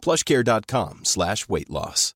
plushcare.com 0.00 1.00
slash 1.02 1.46
weight 1.48 1.68
loss. 1.68 2.14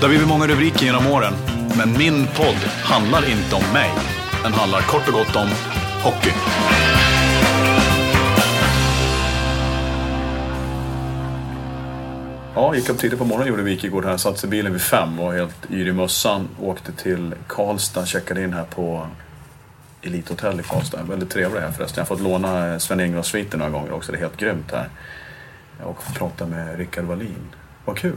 Det 0.00 0.06
har 0.06 0.10
blivit 0.10 0.28
många 0.28 0.46
rubriker 0.46 0.84
genom 0.84 1.06
åren, 1.06 1.34
men 1.76 1.98
min 1.98 2.26
podd 2.26 2.56
handlar 2.84 3.30
inte 3.30 3.54
om 3.54 3.72
mig. 3.72 3.90
Den 4.42 4.52
handlar 4.52 4.80
kort 4.80 5.08
och 5.08 5.14
gott 5.14 5.36
om 5.36 5.48
hockey. 6.02 6.32
Ja, 12.54 12.74
gick 12.74 12.88
upp 12.88 12.98
tidigt 12.98 13.18
på 13.18 13.24
morgonen 13.24 13.48
gjorde 13.48 13.62
Wikegård 13.62 14.04
här. 14.04 14.16
Satte 14.16 14.38
sig 14.38 14.46
i 14.46 14.50
bilen 14.50 14.72
vid 14.72 14.82
fem, 14.82 15.16
var 15.16 15.32
helt 15.32 15.70
yr 15.70 15.88
i 15.88 15.92
mössan. 15.92 16.48
Åkte 16.60 16.92
till 16.92 17.34
Karlstad, 17.46 18.06
checkade 18.06 18.42
in 18.42 18.52
här 18.52 18.64
på 18.64 19.06
Elithotell 20.02 20.60
i 20.60 20.62
Karlstad. 20.62 21.02
Väldigt 21.02 21.30
trevligt 21.30 21.62
här 21.62 21.70
förresten. 21.70 22.00
Jag 22.00 22.02
har 22.02 22.16
fått 22.16 22.20
låna 22.20 22.80
Sven 22.80 23.00
Ingvars-sviten 23.00 23.58
några 23.58 23.70
gånger 23.70 23.92
också. 23.92 24.12
Det 24.12 24.18
är 24.18 24.20
helt 24.20 24.36
grymt 24.36 24.72
här. 24.72 24.88
Och 25.82 26.02
få 26.02 26.12
prata 26.12 26.46
med 26.46 26.78
Rickard 26.78 27.04
Wallin. 27.04 27.54
Vad 27.84 27.96
kul! 27.96 28.16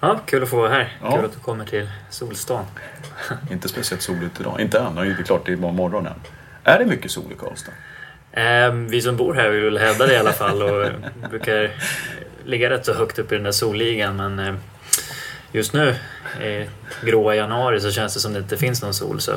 Ja, 0.00 0.20
kul 0.26 0.42
att 0.42 0.48
få 0.48 0.56
vara 0.56 0.68
här. 0.68 0.96
Ja. 1.02 1.16
Kul 1.16 1.24
att 1.24 1.32
du 1.32 1.38
kommer 1.38 1.64
till 1.64 1.88
Solstan. 2.10 2.64
Inte 3.50 3.68
speciellt 3.68 4.02
soligt 4.02 4.40
idag. 4.40 4.60
Inte 4.60 4.78
än, 4.78 4.94
det 4.94 5.00
är 5.00 5.10
inte 5.10 5.22
klart 5.22 5.46
det 5.46 5.52
är 5.52 5.56
bara 5.56 5.72
morgon 5.72 6.06
än. 6.06 6.20
Är 6.64 6.78
det 6.78 6.86
mycket 6.86 7.10
sol 7.10 7.32
i 7.32 7.34
Karlstad? 7.34 7.72
Eh, 8.32 8.72
vi 8.72 9.02
som 9.02 9.16
bor 9.16 9.34
här 9.34 9.48
vill 9.48 9.64
väl 9.64 9.78
hävda 9.78 10.06
det 10.06 10.14
i 10.14 10.18
alla 10.18 10.32
fall 10.32 10.62
och 10.62 10.90
brukar 11.30 11.70
ligga 12.48 12.70
rätt 12.70 12.86
så 12.86 12.94
högt 12.94 13.18
upp 13.18 13.32
i 13.32 13.34
den 13.34 13.44
där 13.44 13.52
solligan 13.52 14.16
men 14.16 14.38
eh, 14.38 14.54
just 15.52 15.72
nu, 15.72 15.94
i 16.42 16.68
gråa 17.06 17.34
januari, 17.34 17.80
så 17.80 17.90
känns 17.90 18.14
det 18.14 18.20
som 18.20 18.32
det 18.32 18.38
inte 18.38 18.56
finns 18.56 18.82
någon 18.82 18.94
sol 18.94 19.20
så 19.20 19.32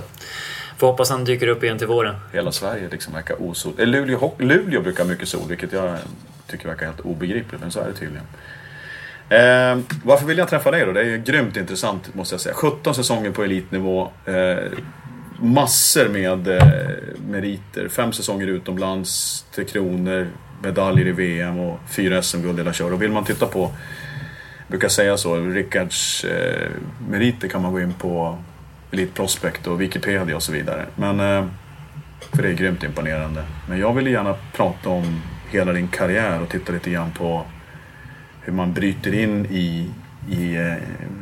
får 0.78 0.88
hoppas 0.88 1.10
han 1.10 1.26
dyker 1.26 1.48
upp 1.48 1.64
igen 1.64 1.78
till 1.78 1.88
våren. 1.88 2.16
Hela 2.34 2.52
Sverige 2.52 2.90
liksom 2.92 3.14
verkar 3.14 3.42
osol. 3.42 3.74
Eh, 3.78 3.88
Luleå, 3.88 4.32
Luleå 4.40 4.82
brukar 4.82 5.04
ha 5.04 5.10
mycket 5.10 5.28
sol, 5.28 5.50
vilket 5.50 5.74
jag 5.74 5.98
tycker 6.48 6.68
verkar 6.68 6.86
helt 6.86 7.00
obegripligt, 7.00 7.62
men 7.62 7.72
så 7.72 7.80
är 7.80 7.88
det 7.88 7.94
tydligen. 7.94 8.26
Eh, 9.30 9.80
varför 10.04 10.26
vill 10.26 10.38
jag 10.38 10.50
träffa 10.50 10.72
dig 10.72 10.86
då? 10.86 10.92
Det 10.92 11.00
är 11.00 11.06
ju 11.06 11.18
grymt 11.18 11.58
intressant 11.58 12.16
måste 12.16 12.34
jag 12.34 12.42
säga. 12.42 12.56
17 12.56 12.96
säsonger 12.96 13.32
på 13.32 13.44
elitnivå. 13.44 14.12
Eh, 14.26 14.72
massor 15.40 16.10
med 16.10 16.48
eh, 16.48 16.64
meriter. 17.28 17.88
Fem 17.90 18.14
säsonger 18.14 18.48
utomlands, 18.48 19.46
Tre 19.56 19.64
Kronor, 19.66 20.28
medaljer 20.64 21.08
i 21.08 21.12
VM 21.12 21.60
och 21.60 21.80
fyra 21.90 22.22
SM-guld 22.22 22.58
hela 22.58 22.74
kör. 22.74 22.94
Och 22.94 23.02
vill 23.02 23.12
man 23.12 23.26
titta 23.26 23.46
på, 23.46 23.62
jag 23.62 24.68
brukar 24.68 24.90
säga 24.90 25.18
så, 25.18 25.36
Rickards 25.36 26.24
eh, 26.24 26.70
meriter 27.10 27.48
kan 27.48 27.62
man 27.62 27.72
gå 27.72 27.82
in 27.82 27.94
på 27.94 28.38
Elite 28.92 29.14
Prospect 29.14 29.68
och 29.68 29.82
Wikipedia 29.82 30.36
och 30.36 30.44
så 30.44 30.52
vidare. 30.52 30.86
Men, 30.96 31.20
eh, 31.20 31.46
för 32.32 32.44
det 32.44 32.50
är 32.50 32.54
grymt 32.54 32.84
imponerande. 32.84 33.44
Men 33.70 33.80
jag 33.80 33.94
vill 33.94 34.08
gärna 34.08 34.36
prata 34.54 34.90
om 34.90 35.22
hela 35.50 35.74
din 35.74 35.88
karriär 35.88 36.42
och 36.42 36.50
titta 36.50 36.74
lite 36.74 36.90
grann 36.90 37.12
på 37.12 37.46
hur 38.42 38.54
man 38.54 38.74
bryter 38.74 39.14
in 39.14 39.46
i, 39.46 39.90
i 40.30 40.56
eh, 40.56 40.74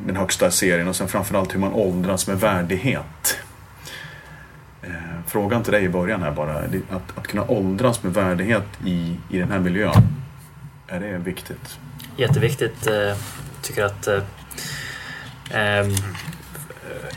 den 0.05 0.15
högsta 0.15 0.51
serien 0.51 0.87
och 0.87 0.95
sen 0.95 1.07
framförallt 1.07 1.55
hur 1.55 1.59
man 1.59 1.73
åldras 1.73 2.27
med 2.27 2.39
värdighet. 2.39 3.39
Eh, 4.81 4.91
Frågan 5.27 5.63
till 5.63 5.73
dig 5.73 5.83
i 5.83 5.89
början 5.89 6.23
här 6.23 6.31
bara, 6.31 6.53
att, 6.89 7.17
att 7.17 7.27
kunna 7.27 7.43
åldras 7.47 8.03
med 8.03 8.13
värdighet 8.13 8.65
i, 8.85 9.17
i 9.29 9.37
den 9.39 9.51
här 9.51 9.59
miljön, 9.59 10.03
är 10.87 10.99
det 10.99 11.17
viktigt? 11.17 11.79
Jätteviktigt. 12.17 12.87
Eh, 12.87 13.17
tycker 13.61 13.83
att 13.83 14.07
eh, 14.07 14.21
ehm, 15.51 15.95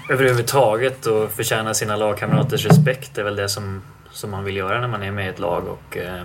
överhuvudtaget 0.08 1.06
att 1.06 1.32
förtjäna 1.32 1.74
sina 1.74 1.96
lagkamraters 1.96 2.66
respekt 2.66 3.18
är 3.18 3.22
väl 3.22 3.36
det 3.36 3.48
som, 3.48 3.82
som 4.10 4.30
man 4.30 4.44
vill 4.44 4.56
göra 4.56 4.80
när 4.80 4.88
man 4.88 5.02
är 5.02 5.10
med 5.10 5.26
i 5.26 5.28
ett 5.28 5.38
lag 5.38 5.64
och 5.68 5.96
eh, 5.96 6.24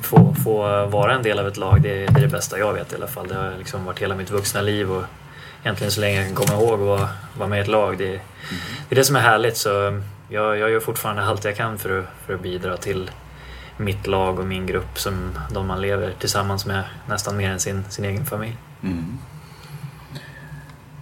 få, 0.00 0.34
få 0.44 0.86
vara 0.86 1.14
en 1.14 1.22
del 1.22 1.38
av 1.38 1.48
ett 1.48 1.56
lag. 1.56 1.82
Det 1.82 2.04
är, 2.04 2.08
det 2.08 2.20
är 2.20 2.22
det 2.22 2.28
bästa 2.28 2.58
jag 2.58 2.72
vet 2.72 2.92
i 2.92 2.96
alla 2.96 3.06
fall. 3.06 3.28
Det 3.28 3.34
har 3.34 3.52
liksom 3.58 3.84
varit 3.84 3.98
hela 3.98 4.14
mitt 4.14 4.30
vuxna 4.30 4.60
liv 4.60 4.92
och 4.92 5.04
egentligen 5.62 5.90
så 5.90 6.00
länge 6.00 6.16
jag 6.16 6.26
kan 6.26 6.46
komma 6.46 6.62
ihåg 6.62 6.80
att 6.80 6.86
vara, 6.86 7.08
vara 7.38 7.48
med 7.48 7.58
i 7.58 7.62
ett 7.62 7.68
lag. 7.68 7.98
Det, 7.98 8.10
det 8.10 8.20
är 8.90 8.94
det 8.94 9.04
som 9.04 9.16
är 9.16 9.20
härligt 9.20 9.56
så 9.56 10.02
jag, 10.28 10.58
jag 10.58 10.70
gör 10.70 10.80
fortfarande 10.80 11.24
allt 11.24 11.44
jag 11.44 11.56
kan 11.56 11.78
för 11.78 11.98
att, 11.98 12.06
för 12.26 12.34
att 12.34 12.42
bidra 12.42 12.76
till 12.76 13.10
mitt 13.76 14.06
lag 14.06 14.38
och 14.38 14.46
min 14.46 14.66
grupp 14.66 14.98
som 14.98 15.30
de 15.50 15.66
man 15.66 15.80
lever 15.80 16.12
tillsammans 16.18 16.66
med 16.66 16.84
nästan 17.08 17.36
mer 17.36 17.50
än 17.50 17.60
sin, 17.60 17.84
sin 17.88 18.04
egen 18.04 18.26
familj. 18.26 18.56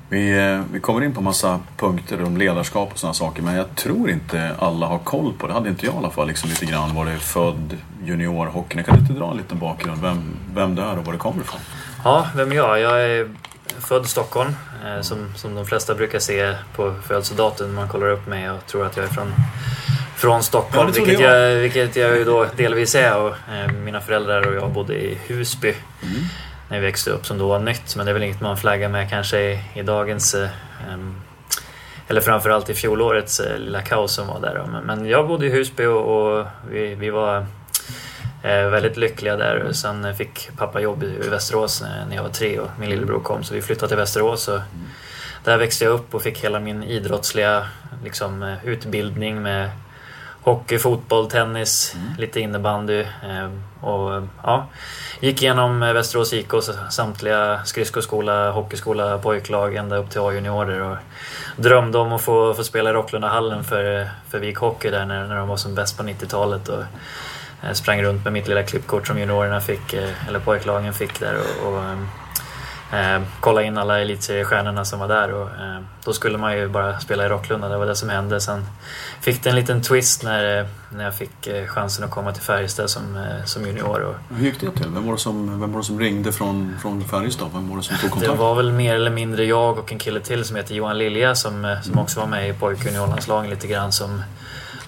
Vi, 0.09 0.39
eh, 0.39 0.63
vi 0.73 0.81
kommer 0.81 1.05
in 1.05 1.15
på 1.15 1.21
massa 1.21 1.61
punkter 1.77 2.25
om 2.25 2.37
ledarskap 2.37 2.93
och 2.93 2.99
sådana 2.99 3.15
saker 3.15 3.43
men 3.43 3.55
jag 3.55 3.77
tror 3.77 4.11
inte 4.11 4.57
alla 4.59 4.87
har 4.87 4.99
koll 4.99 5.33
på 5.39 5.47
det. 5.47 5.53
hade 5.53 5.69
inte 5.69 5.87
jag 5.87 5.95
i 5.95 5.99
alla 5.99 6.11
fall 6.11 6.29
liksom 6.29 6.51
lite 6.51 6.67
grann. 6.67 6.95
Var 6.95 7.05
det 7.05 7.19
född 7.19 7.77
juniorhockeyn? 8.05 8.85
Kan 8.85 8.95
du 8.95 9.01
inte 9.01 9.13
dra 9.13 9.31
en 9.31 9.37
liten 9.37 9.59
bakgrund? 9.59 10.03
Vem, 10.03 10.37
vem 10.55 10.75
det 10.75 10.83
är 10.83 10.99
och 10.99 11.05
var 11.05 11.13
det 11.13 11.19
kommer 11.19 11.43
ifrån? 11.43 11.61
Ja, 12.05 12.27
vem 12.37 12.53
är 12.53 12.57
jag? 12.57 12.81
Jag 12.81 13.05
är 13.05 13.29
född 13.81 14.07
Stockholm 14.07 14.57
eh, 14.87 15.01
som, 15.01 15.35
som 15.37 15.55
de 15.55 15.67
flesta 15.67 15.95
brukar 15.95 16.19
se 16.19 16.55
på 16.77 16.95
födelsedatum 17.07 17.75
man 17.75 17.89
kollar 17.89 18.11
upp 18.11 18.27
mig 18.27 18.51
och 18.51 18.67
tror 18.67 18.87
att 18.87 18.97
jag 18.97 19.07
är 19.07 19.11
från, 19.11 19.35
från 20.17 20.43
Stockholm. 20.43 20.89
Ja, 20.89 21.05
vilket, 21.05 21.21
jag. 21.21 21.53
jag, 21.53 21.61
vilket 21.61 21.97
jag 21.97 22.17
ju 22.17 22.25
då 22.25 22.47
delvis 22.57 22.95
är. 22.95 23.17
Och, 23.17 23.29
eh, 23.29 23.73
mina 23.85 24.01
föräldrar 24.01 24.47
och 24.47 24.55
jag 24.55 24.71
bodde 24.71 24.95
i 24.95 25.19
Husby 25.27 25.75
när 26.69 26.81
vi 26.81 26.87
växte 26.87 27.11
upp 27.11 27.27
som 27.27 27.39
då 27.39 27.49
var 27.49 27.59
nytt. 27.59 27.97
Men 27.97 28.07
det 28.07 28.13
är 28.13 28.15
väl 28.15 28.23
inget 28.23 28.41
man 28.41 28.57
flaggar 28.57 28.89
med 28.89 29.11
kanske 29.11 29.41
i, 29.41 29.61
i 29.75 29.83
dagens 29.83 30.35
eh, 30.35 30.49
eller 32.09 32.21
framförallt 32.21 32.71
i 32.71 32.75
fjolårets 32.75 33.41
eh, 33.41 33.59
lilla 33.59 33.83
kaos 33.83 34.15
som 34.15 34.27
var 34.27 34.41
där. 34.41 34.65
Men, 34.73 34.85
men 34.85 35.07
jag 35.07 35.29
bodde 35.29 35.47
i 35.47 35.51
Husby 35.51 35.85
och, 35.85 36.37
och 36.39 36.47
vi, 36.71 36.95
vi 36.95 37.11
var 37.11 37.47
väldigt 38.45 38.97
lyckliga 38.97 39.37
där. 39.37 39.73
Sen 39.73 40.05
eh, 40.05 40.15
fick 40.15 40.51
pappa 40.57 40.81
jobb 40.81 41.03
i 41.03 41.29
Västerås 41.29 41.83
eh, 41.83 42.07
när 42.09 42.17
jag 42.17 42.23
var 42.23 42.31
tre 42.31 42.59
och 42.59 42.69
min 42.79 42.91
lillebror 42.91 43.21
kom 43.21 43.45
så 43.45 43.55
vi 43.55 43.63
flyttade 43.63 43.89
till 43.89 43.97
Västerås. 43.97 44.49
Och 44.49 44.61
där 45.45 45.59
växte 45.59 45.85
jag 45.85 45.93
upp 45.93 46.15
och 46.15 46.23
fick 46.23 46.45
hela 46.45 46.61
min 46.61 46.83
idrottsliga 46.85 47.67
liksom, 48.05 48.43
eh, 48.43 48.67
utbildning 48.67 49.43
med 49.43 49.71
hockey, 50.43 50.79
fotboll, 50.79 51.31
tennis, 51.31 51.97
lite 52.19 52.41
innebandy. 52.41 53.01
eh, 53.01 53.51
Och, 53.81 54.15
eh, 54.15 54.25
ja, 54.43 54.67
gick 55.21 55.43
igenom 55.43 55.83
eh, 55.83 55.93
Västerås 55.93 56.33
IKs 56.33 56.71
samtliga 56.91 57.61
skridskoskola, 57.65 58.51
hockeyskola, 58.51 59.19
pojklag 59.19 59.77
ända 59.77 59.97
upp 59.97 60.11
till 60.11 60.21
A-juniorer. 60.21 60.81
Och 60.81 60.97
drömde 61.57 61.99
om 61.99 62.13
att 62.13 62.23
få, 62.23 62.55
få 62.55 62.65
spela 62.65 62.91
i 62.91 62.93
Rocklundahallen 62.93 63.65
för, 63.65 64.09
för 64.29 64.39
Vik 64.39 64.57
Hockey 64.59 64.91
där 64.91 65.07
när, 65.07 65.27
när 65.27 65.37
de 65.37 65.49
var 65.49 65.57
som 65.57 65.75
bäst 65.75 65.97
på 65.97 66.03
90-talet. 66.03 66.69
Och, 66.69 66.83
eh, 67.67 67.73
sprang 67.73 68.03
runt 68.03 68.25
med 68.25 68.33
mitt 68.33 68.49
lilla 68.49 68.63
klippkort 68.63 69.07
som 69.07 69.19
juniorerna 69.19 69.61
fick, 69.61 69.95
eh, 69.95 70.29
eller 70.29 70.39
pojklagen 70.39 70.95
fick 70.95 71.21
där. 71.21 71.35
Och, 71.35 71.73
och, 71.73 71.83
eh, 72.99 73.23
kolla 73.41 73.63
in 73.63 73.79
alla 73.79 74.01
elitseriestjärnorna 74.01 74.85
som 74.85 74.99
var 75.01 75.09
där. 75.09 75.33
Och, 75.33 75.49
eh, 75.49 75.81
då 76.05 76.13
skulle 76.13 76.39
man 76.39 76.57
ju 76.57 76.69
bara 76.69 77.01
spela 77.01 77.27
i 77.27 77.29
Rocklunda, 77.29 77.69
det 77.69 77.77
var 77.77 77.87
det 77.87 77.97
som 77.97 78.09
hände. 78.09 78.41
Sen 78.41 78.67
fick 79.21 79.43
det 79.43 79.51
en 79.51 79.57
liten 79.57 79.83
twist 79.83 80.23
när, 80.23 80.59
eh, 80.59 80.67
när 80.91 81.05
jag 81.05 81.15
fick 81.15 81.47
eh, 81.47 81.67
chansen 81.67 82.05
att 82.05 82.11
komma 82.11 82.33
till 82.33 82.43
Färjestad 82.43 82.91
som, 82.91 83.17
eh, 83.17 83.45
som 83.45 83.67
junior. 83.67 84.01
Och 84.01 84.37
Hur 84.37 84.45
gick 84.45 84.61
det 84.61 84.71
till? 84.71 84.89
Vem 84.89 85.07
var 85.07 85.13
det 85.13 85.19
som, 85.19 85.61
vem 85.61 85.73
var 85.73 85.81
det 85.81 85.85
som 85.87 86.01
ringde 86.01 86.33
från, 86.33 86.77
från 86.83 87.05
Färjestad? 87.05 87.49
Vem 87.55 87.71
var 87.71 87.77
det 87.77 87.83
som 87.83 87.97
tog 87.97 88.11
det 88.11 88.13
kontakt? 88.13 88.39
var 88.39 88.55
väl 88.55 88.73
mer 88.73 88.95
eller 88.95 89.11
mindre 89.11 89.45
jag 89.45 89.79
och 89.79 89.93
en 89.93 89.99
kille 89.99 90.21
till 90.21 90.45
som 90.45 90.57
heter 90.57 90.75
Johan 90.75 90.99
Lilja 90.99 91.35
som, 91.35 91.65
eh, 91.65 91.81
som 91.81 91.99
också 91.99 92.21
var 92.21 92.27
med 92.27 92.49
i 92.49 92.53
pojkjuniorlandslagen 92.53 93.51
lite 93.51 93.67
grann. 93.67 93.93
Som, 93.93 94.23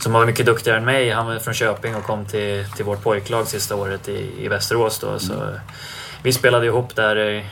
som 0.06 0.12
var 0.12 0.26
mycket 0.26 0.46
duktigare 0.46 0.78
än 0.78 0.84
mig. 0.84 1.10
Han 1.10 1.26
var 1.26 1.38
från 1.38 1.54
Köping 1.54 1.94
och 1.94 2.04
kom 2.04 2.24
till, 2.24 2.64
till 2.76 2.84
vårt 2.84 3.02
pojklag 3.02 3.46
sista 3.46 3.76
året 3.76 4.08
i, 4.08 4.44
i 4.44 4.48
Västerås. 4.48 4.98
Då, 4.98 5.18
så 5.18 5.34
vi 6.22 6.32
spelade 6.32 6.66
ihop 6.66 6.96
där 6.96 7.18
i, 7.18 7.44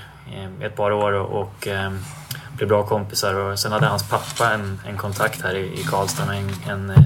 ett 0.60 0.76
par 0.76 0.90
år 0.90 1.12
och, 1.12 1.40
och 1.40 1.68
eh, 1.68 1.92
blev 2.56 2.68
bra 2.68 2.86
kompisar. 2.86 3.34
Och 3.34 3.58
sen 3.58 3.72
hade 3.72 3.86
hans 3.86 4.08
pappa 4.08 4.54
en, 4.54 4.80
en 4.86 4.96
kontakt 4.96 5.42
här 5.42 5.54
i, 5.54 5.80
i 5.80 5.84
Karlstad 5.90 6.26
med 6.26 6.38
en, 6.38 6.70
en 6.70 6.90
eh, 6.90 7.04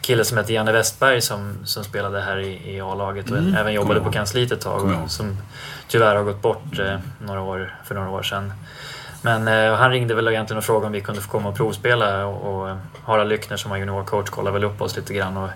kille 0.00 0.24
som 0.24 0.38
hette 0.38 0.52
Janne 0.52 0.72
Westberg 0.72 1.20
som, 1.20 1.56
som 1.64 1.84
spelade 1.84 2.20
här 2.20 2.38
i, 2.38 2.76
i 2.76 2.80
A-laget 2.80 3.30
och 3.30 3.38
även 3.38 3.72
jobbade 3.72 4.00
på 4.00 4.12
kansliet 4.12 4.52
ett 4.52 4.60
tag. 4.60 4.84
Och, 4.84 5.10
som 5.10 5.36
tyvärr 5.88 6.16
har 6.16 6.22
gått 6.22 6.42
bort 6.42 6.78
eh, 6.78 6.98
några 7.18 7.40
år, 7.40 7.74
för 7.84 7.94
några 7.94 8.10
år 8.10 8.22
sedan. 8.22 8.52
Men 9.22 9.48
eh, 9.48 9.74
han 9.74 9.90
ringde 9.90 10.14
väl 10.14 10.28
egentligen 10.28 10.58
och 10.58 10.64
frågade 10.64 10.86
om 10.86 10.92
vi 10.92 11.00
kunde 11.00 11.20
få 11.20 11.30
komma 11.30 11.48
och 11.48 11.56
provspela 11.56 12.26
och, 12.26 12.54
och 12.54 12.70
eh, 12.70 12.76
Harald 13.04 13.28
Lyckner 13.30 13.56
som 13.56 13.70
var 13.70 13.78
juniorcoach 13.78 14.30
kollade 14.30 14.54
väl 14.54 14.64
upp 14.64 14.82
oss 14.82 14.96
lite 14.96 15.14
grann. 15.14 15.36
Och, 15.36 15.48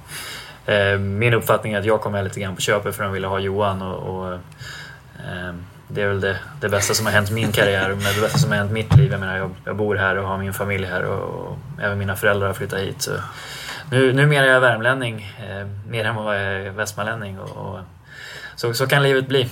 eh, 0.72 0.98
min 0.98 1.34
uppfattning 1.34 1.72
är 1.72 1.78
att 1.78 1.84
jag 1.84 2.00
kom 2.00 2.12
med 2.12 2.24
lite 2.24 2.40
grann 2.40 2.54
på 2.54 2.60
köpet 2.60 2.96
för 2.96 3.04
de 3.04 3.12
ville 3.12 3.26
ha 3.26 3.38
Johan 3.38 3.82
och, 3.82 4.16
och 4.16 4.32
eh, 4.32 4.38
eh 5.48 5.54
det 5.94 6.02
är 6.02 6.08
väl 6.08 6.20
det, 6.20 6.38
det 6.60 6.68
bästa 6.68 6.94
som 6.94 7.06
har 7.06 7.12
hänt 7.12 7.30
min 7.30 7.52
karriär 7.52 7.90
och 7.90 7.96
det 7.96 8.20
bästa 8.20 8.38
som 8.38 8.50
har 8.50 8.58
hänt 8.58 8.72
mitt 8.72 8.96
liv. 8.96 9.10
Jag 9.12 9.20
menar, 9.20 9.36
jag, 9.36 9.50
jag 9.64 9.76
bor 9.76 9.96
här 9.96 10.16
och 10.18 10.28
har 10.28 10.38
min 10.38 10.52
familj 10.52 10.86
här 10.86 11.04
och, 11.04 11.46
och 11.46 11.58
även 11.82 11.98
mina 11.98 12.16
föräldrar 12.16 12.46
har 12.46 12.54
flyttat 12.54 12.80
hit. 12.80 13.02
Så 13.02 13.12
nu, 13.90 14.12
numera 14.12 14.44
är 14.44 14.48
jag 14.48 14.60
värmlänning, 14.60 15.32
eh, 15.48 15.66
mer 15.88 16.04
än 16.04 16.14
vad 16.14 16.36
jag 16.36 16.42
är 16.42 16.70
västmanlänning. 16.70 17.38
Och, 17.38 17.56
och, 17.56 17.78
så, 18.56 18.74
så 18.74 18.86
kan 18.86 19.02
livet 19.02 19.28
bli. 19.28 19.48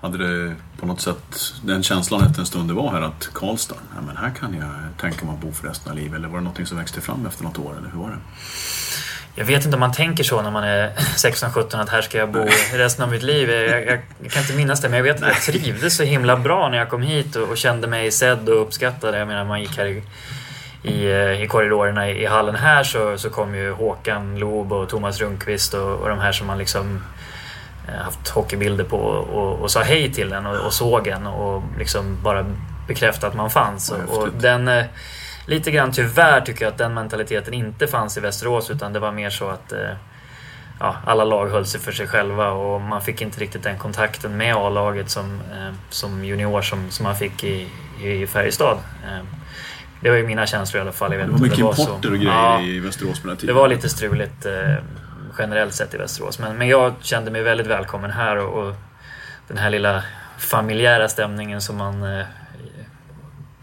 Hade 0.00 0.18
du 0.18 0.54
på 0.80 0.86
något 0.86 1.00
sätt 1.00 1.52
den 1.62 1.82
känslan 1.82 2.26
efter 2.26 2.40
en 2.40 2.46
stund 2.46 2.68
du 2.68 2.74
var 2.74 2.90
här 2.90 3.00
att 3.00 3.30
Karlstad, 3.32 3.76
ja, 3.94 4.00
men 4.06 4.16
här 4.16 4.30
kan 4.30 4.54
jag 4.54 4.70
tänka 5.00 5.26
mig 5.26 5.34
att 5.34 5.40
bo 5.40 5.52
för 5.52 5.68
resten 5.68 5.92
av 5.92 5.98
livet? 5.98 6.18
Eller 6.18 6.28
var 6.28 6.38
det 6.38 6.44
någonting 6.44 6.66
som 6.66 6.78
växte 6.78 7.00
fram 7.00 7.26
efter 7.26 7.44
något 7.44 7.58
år? 7.58 7.74
Eller 7.78 7.90
hur 7.90 8.00
var 8.00 8.08
det? 8.08 8.16
Jag 9.34 9.44
vet 9.44 9.64
inte 9.64 9.76
om 9.76 9.80
man 9.80 9.92
tänker 9.92 10.24
så 10.24 10.42
när 10.42 10.50
man 10.50 10.64
är 10.64 10.88
16-17 10.96 11.80
att 11.80 11.88
här 11.88 12.02
ska 12.02 12.18
jag 12.18 12.30
bo 12.30 12.46
resten 12.72 13.04
av 13.04 13.10
mitt 13.10 13.22
liv. 13.22 13.50
Jag, 13.50 13.68
jag, 13.68 14.00
jag, 14.22 14.30
kan 14.30 14.42
inte 14.42 14.54
minnas 14.54 14.80
det 14.80 14.88
men 14.88 14.96
jag 14.96 15.04
vet 15.04 15.22
att 15.22 15.28
jag 15.28 15.42
trivdes 15.42 15.96
så 15.96 16.02
himla 16.02 16.36
bra 16.36 16.68
när 16.68 16.78
jag 16.78 16.88
kom 16.88 17.02
hit 17.02 17.36
och, 17.36 17.48
och 17.48 17.56
kände 17.56 17.86
mig 17.86 18.10
sedd 18.10 18.48
och 18.48 18.62
uppskattad. 18.62 19.14
Jag 19.14 19.28
menar 19.28 19.44
man 19.44 19.60
gick 19.60 19.78
här 19.78 19.86
i, 19.86 20.02
i, 20.82 21.10
i 21.42 21.46
korridorerna 21.48 22.10
i, 22.10 22.22
i, 22.22 22.26
hallen 22.26 22.54
här 22.54 22.84
så, 22.84 23.18
så 23.18 23.30
kom 23.30 23.54
ju 23.54 23.72
Håkan 23.72 24.38
Loob 24.38 24.72
och 24.72 24.88
Thomas 24.88 25.20
Rundqvist 25.20 25.74
och, 25.74 25.92
och 25.92 26.08
de 26.08 26.18
här 26.18 26.32
som 26.32 26.46
man 26.46 26.58
liksom 26.58 26.96
eh, 26.96 27.19
haft 27.98 28.28
hockeybilder 28.28 28.84
på 28.84 28.96
och, 28.96 29.58
och 29.58 29.70
sa 29.70 29.82
hej 29.82 30.12
till 30.12 30.32
en 30.32 30.46
och, 30.46 30.56
och 30.56 30.72
såg 30.72 31.06
en 31.06 31.26
och 31.26 31.62
liksom 31.78 32.22
bara 32.22 32.46
bekräftade 32.88 33.26
att 33.26 33.36
man 33.36 33.50
fanns. 33.50 33.90
Och, 33.90 34.18
och 34.18 34.28
den 34.40 34.68
eh, 34.68 34.84
lite 35.46 35.70
grann 35.70 35.92
tyvärr 35.92 36.40
tycker 36.40 36.64
jag 36.64 36.72
att 36.72 36.78
den 36.78 36.94
mentaliteten 36.94 37.54
inte 37.54 37.86
fanns 37.86 38.16
i 38.16 38.20
Västerås 38.20 38.70
utan 38.70 38.92
det 38.92 38.98
var 38.98 39.12
mer 39.12 39.30
så 39.30 39.48
att 39.48 39.72
eh, 39.72 39.90
ja, 40.80 40.96
alla 41.06 41.24
lag 41.24 41.48
höll 41.48 41.66
sig 41.66 41.80
för 41.80 41.92
sig 41.92 42.06
själva 42.06 42.50
och 42.50 42.80
man 42.80 43.02
fick 43.02 43.22
inte 43.22 43.40
riktigt 43.40 43.62
den 43.62 43.78
kontakten 43.78 44.36
med 44.36 44.54
A-laget 44.56 45.10
som, 45.10 45.34
eh, 45.34 45.74
som 45.90 46.24
junior 46.24 46.62
som, 46.62 46.90
som 46.90 47.04
man 47.04 47.16
fick 47.16 47.44
i, 47.44 47.68
i 48.02 48.26
Färjestad. 48.26 48.78
Eh, 49.04 49.24
det 50.02 50.10
var 50.10 50.16
ju 50.16 50.26
mina 50.26 50.46
känslor 50.46 50.78
i 50.78 50.82
alla 50.82 50.92
fall. 50.92 51.12
Jag 51.12 51.18
vet 51.18 51.26
det 51.26 51.32
var 51.32 51.40
mycket 51.40 51.58
importer 51.58 52.12
och 52.12 52.18
grejer 52.18 52.32
ja, 52.32 52.60
i 52.60 52.78
Västerås 52.80 53.20
på 53.20 53.28
den 53.28 53.36
tiden. 53.36 53.54
Det 53.54 53.60
var 53.60 53.68
lite 53.68 53.88
struligt 53.88 54.46
generellt 55.38 55.74
sett 55.74 55.94
i 55.94 55.96
Västerås. 55.96 56.38
Men, 56.38 56.58
men 56.58 56.68
jag 56.68 56.94
kände 57.00 57.30
mig 57.30 57.42
väldigt 57.42 57.66
välkommen 57.66 58.10
här 58.10 58.36
och, 58.36 58.62
och 58.62 58.74
den 59.48 59.58
här 59.58 59.70
lilla 59.70 60.04
familjära 60.38 61.08
stämningen 61.08 61.60
som 61.60 61.76
man 61.76 62.24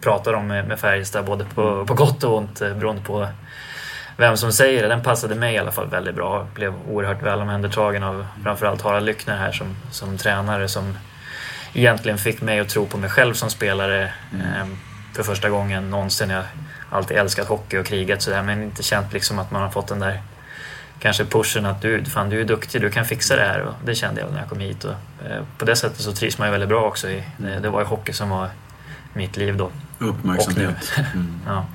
pratar 0.01 0.33
om 0.33 0.47
med, 0.47 0.67
med 0.67 0.79
Färjestad, 0.79 1.25
både 1.25 1.45
på, 1.45 1.85
på 1.85 1.93
gott 1.93 2.23
och 2.23 2.37
ont 2.37 2.61
eh, 2.61 2.73
beroende 2.73 3.01
på 3.01 3.27
vem 4.17 4.37
som 4.37 4.51
säger 4.51 4.81
det. 4.81 4.87
Den 4.87 5.03
passade 5.03 5.35
mig 5.35 5.55
i 5.55 5.57
alla 5.57 5.71
fall 5.71 5.87
väldigt 5.87 6.15
bra. 6.15 6.47
Blev 6.53 6.73
oerhört 6.89 7.23
väl 7.23 7.41
omhändertagen 7.41 8.03
av 8.03 8.25
framförallt 8.43 8.81
Harald 8.81 9.05
Lyckner 9.05 9.37
här 9.37 9.51
som, 9.51 9.75
som 9.91 10.17
tränare 10.17 10.67
som 10.67 10.97
egentligen 11.73 12.17
fick 12.17 12.41
mig 12.41 12.59
att 12.59 12.69
tro 12.69 12.85
på 12.85 12.97
mig 12.97 13.09
själv 13.09 13.33
som 13.33 13.49
spelare 13.49 14.13
mm. 14.33 14.45
eh, 14.45 14.67
för 15.15 15.23
första 15.23 15.49
gången 15.49 15.89
någonsin. 15.89 16.29
Jag 16.29 16.43
har 16.89 16.97
alltid 16.97 17.17
älskat 17.17 17.47
hockey 17.47 17.77
och 17.77 17.85
kriget 17.85 18.21
sådär 18.21 18.43
men 18.43 18.63
inte 18.63 18.83
känt 18.83 19.13
liksom 19.13 19.39
att 19.39 19.51
man 19.51 19.61
har 19.61 19.69
fått 19.69 19.87
den 19.87 19.99
där 19.99 20.21
kanske 20.99 21.25
pushen 21.25 21.65
att 21.65 21.81
du, 21.81 22.05
fan, 22.05 22.29
du 22.29 22.41
är 22.41 22.45
duktig, 22.45 22.81
du 22.81 22.89
kan 22.89 23.05
fixa 23.05 23.35
det 23.35 23.41
här. 23.41 23.61
Och 23.61 23.73
det 23.85 23.95
kände 23.95 24.21
jag 24.21 24.31
när 24.31 24.39
jag 24.39 24.49
kom 24.49 24.59
hit. 24.59 24.83
Och, 24.83 24.91
eh, 25.25 25.43
på 25.57 25.65
det 25.65 25.75
sättet 25.75 26.01
så 26.01 26.11
trivs 26.11 26.37
man 26.37 26.47
ju 26.47 26.51
väldigt 26.51 26.69
bra 26.69 26.83
också. 26.83 27.09
I, 27.09 27.23
det, 27.37 27.59
det 27.59 27.69
var 27.69 27.79
ju 27.79 27.85
hockey 27.85 28.13
som 28.13 28.29
var 28.29 28.49
mitt 29.13 29.37
liv 29.37 29.57
då. 29.57 29.71
Uppmärksamhet. 29.99 30.93
Mm. 31.13 31.39
ja. 31.45 31.65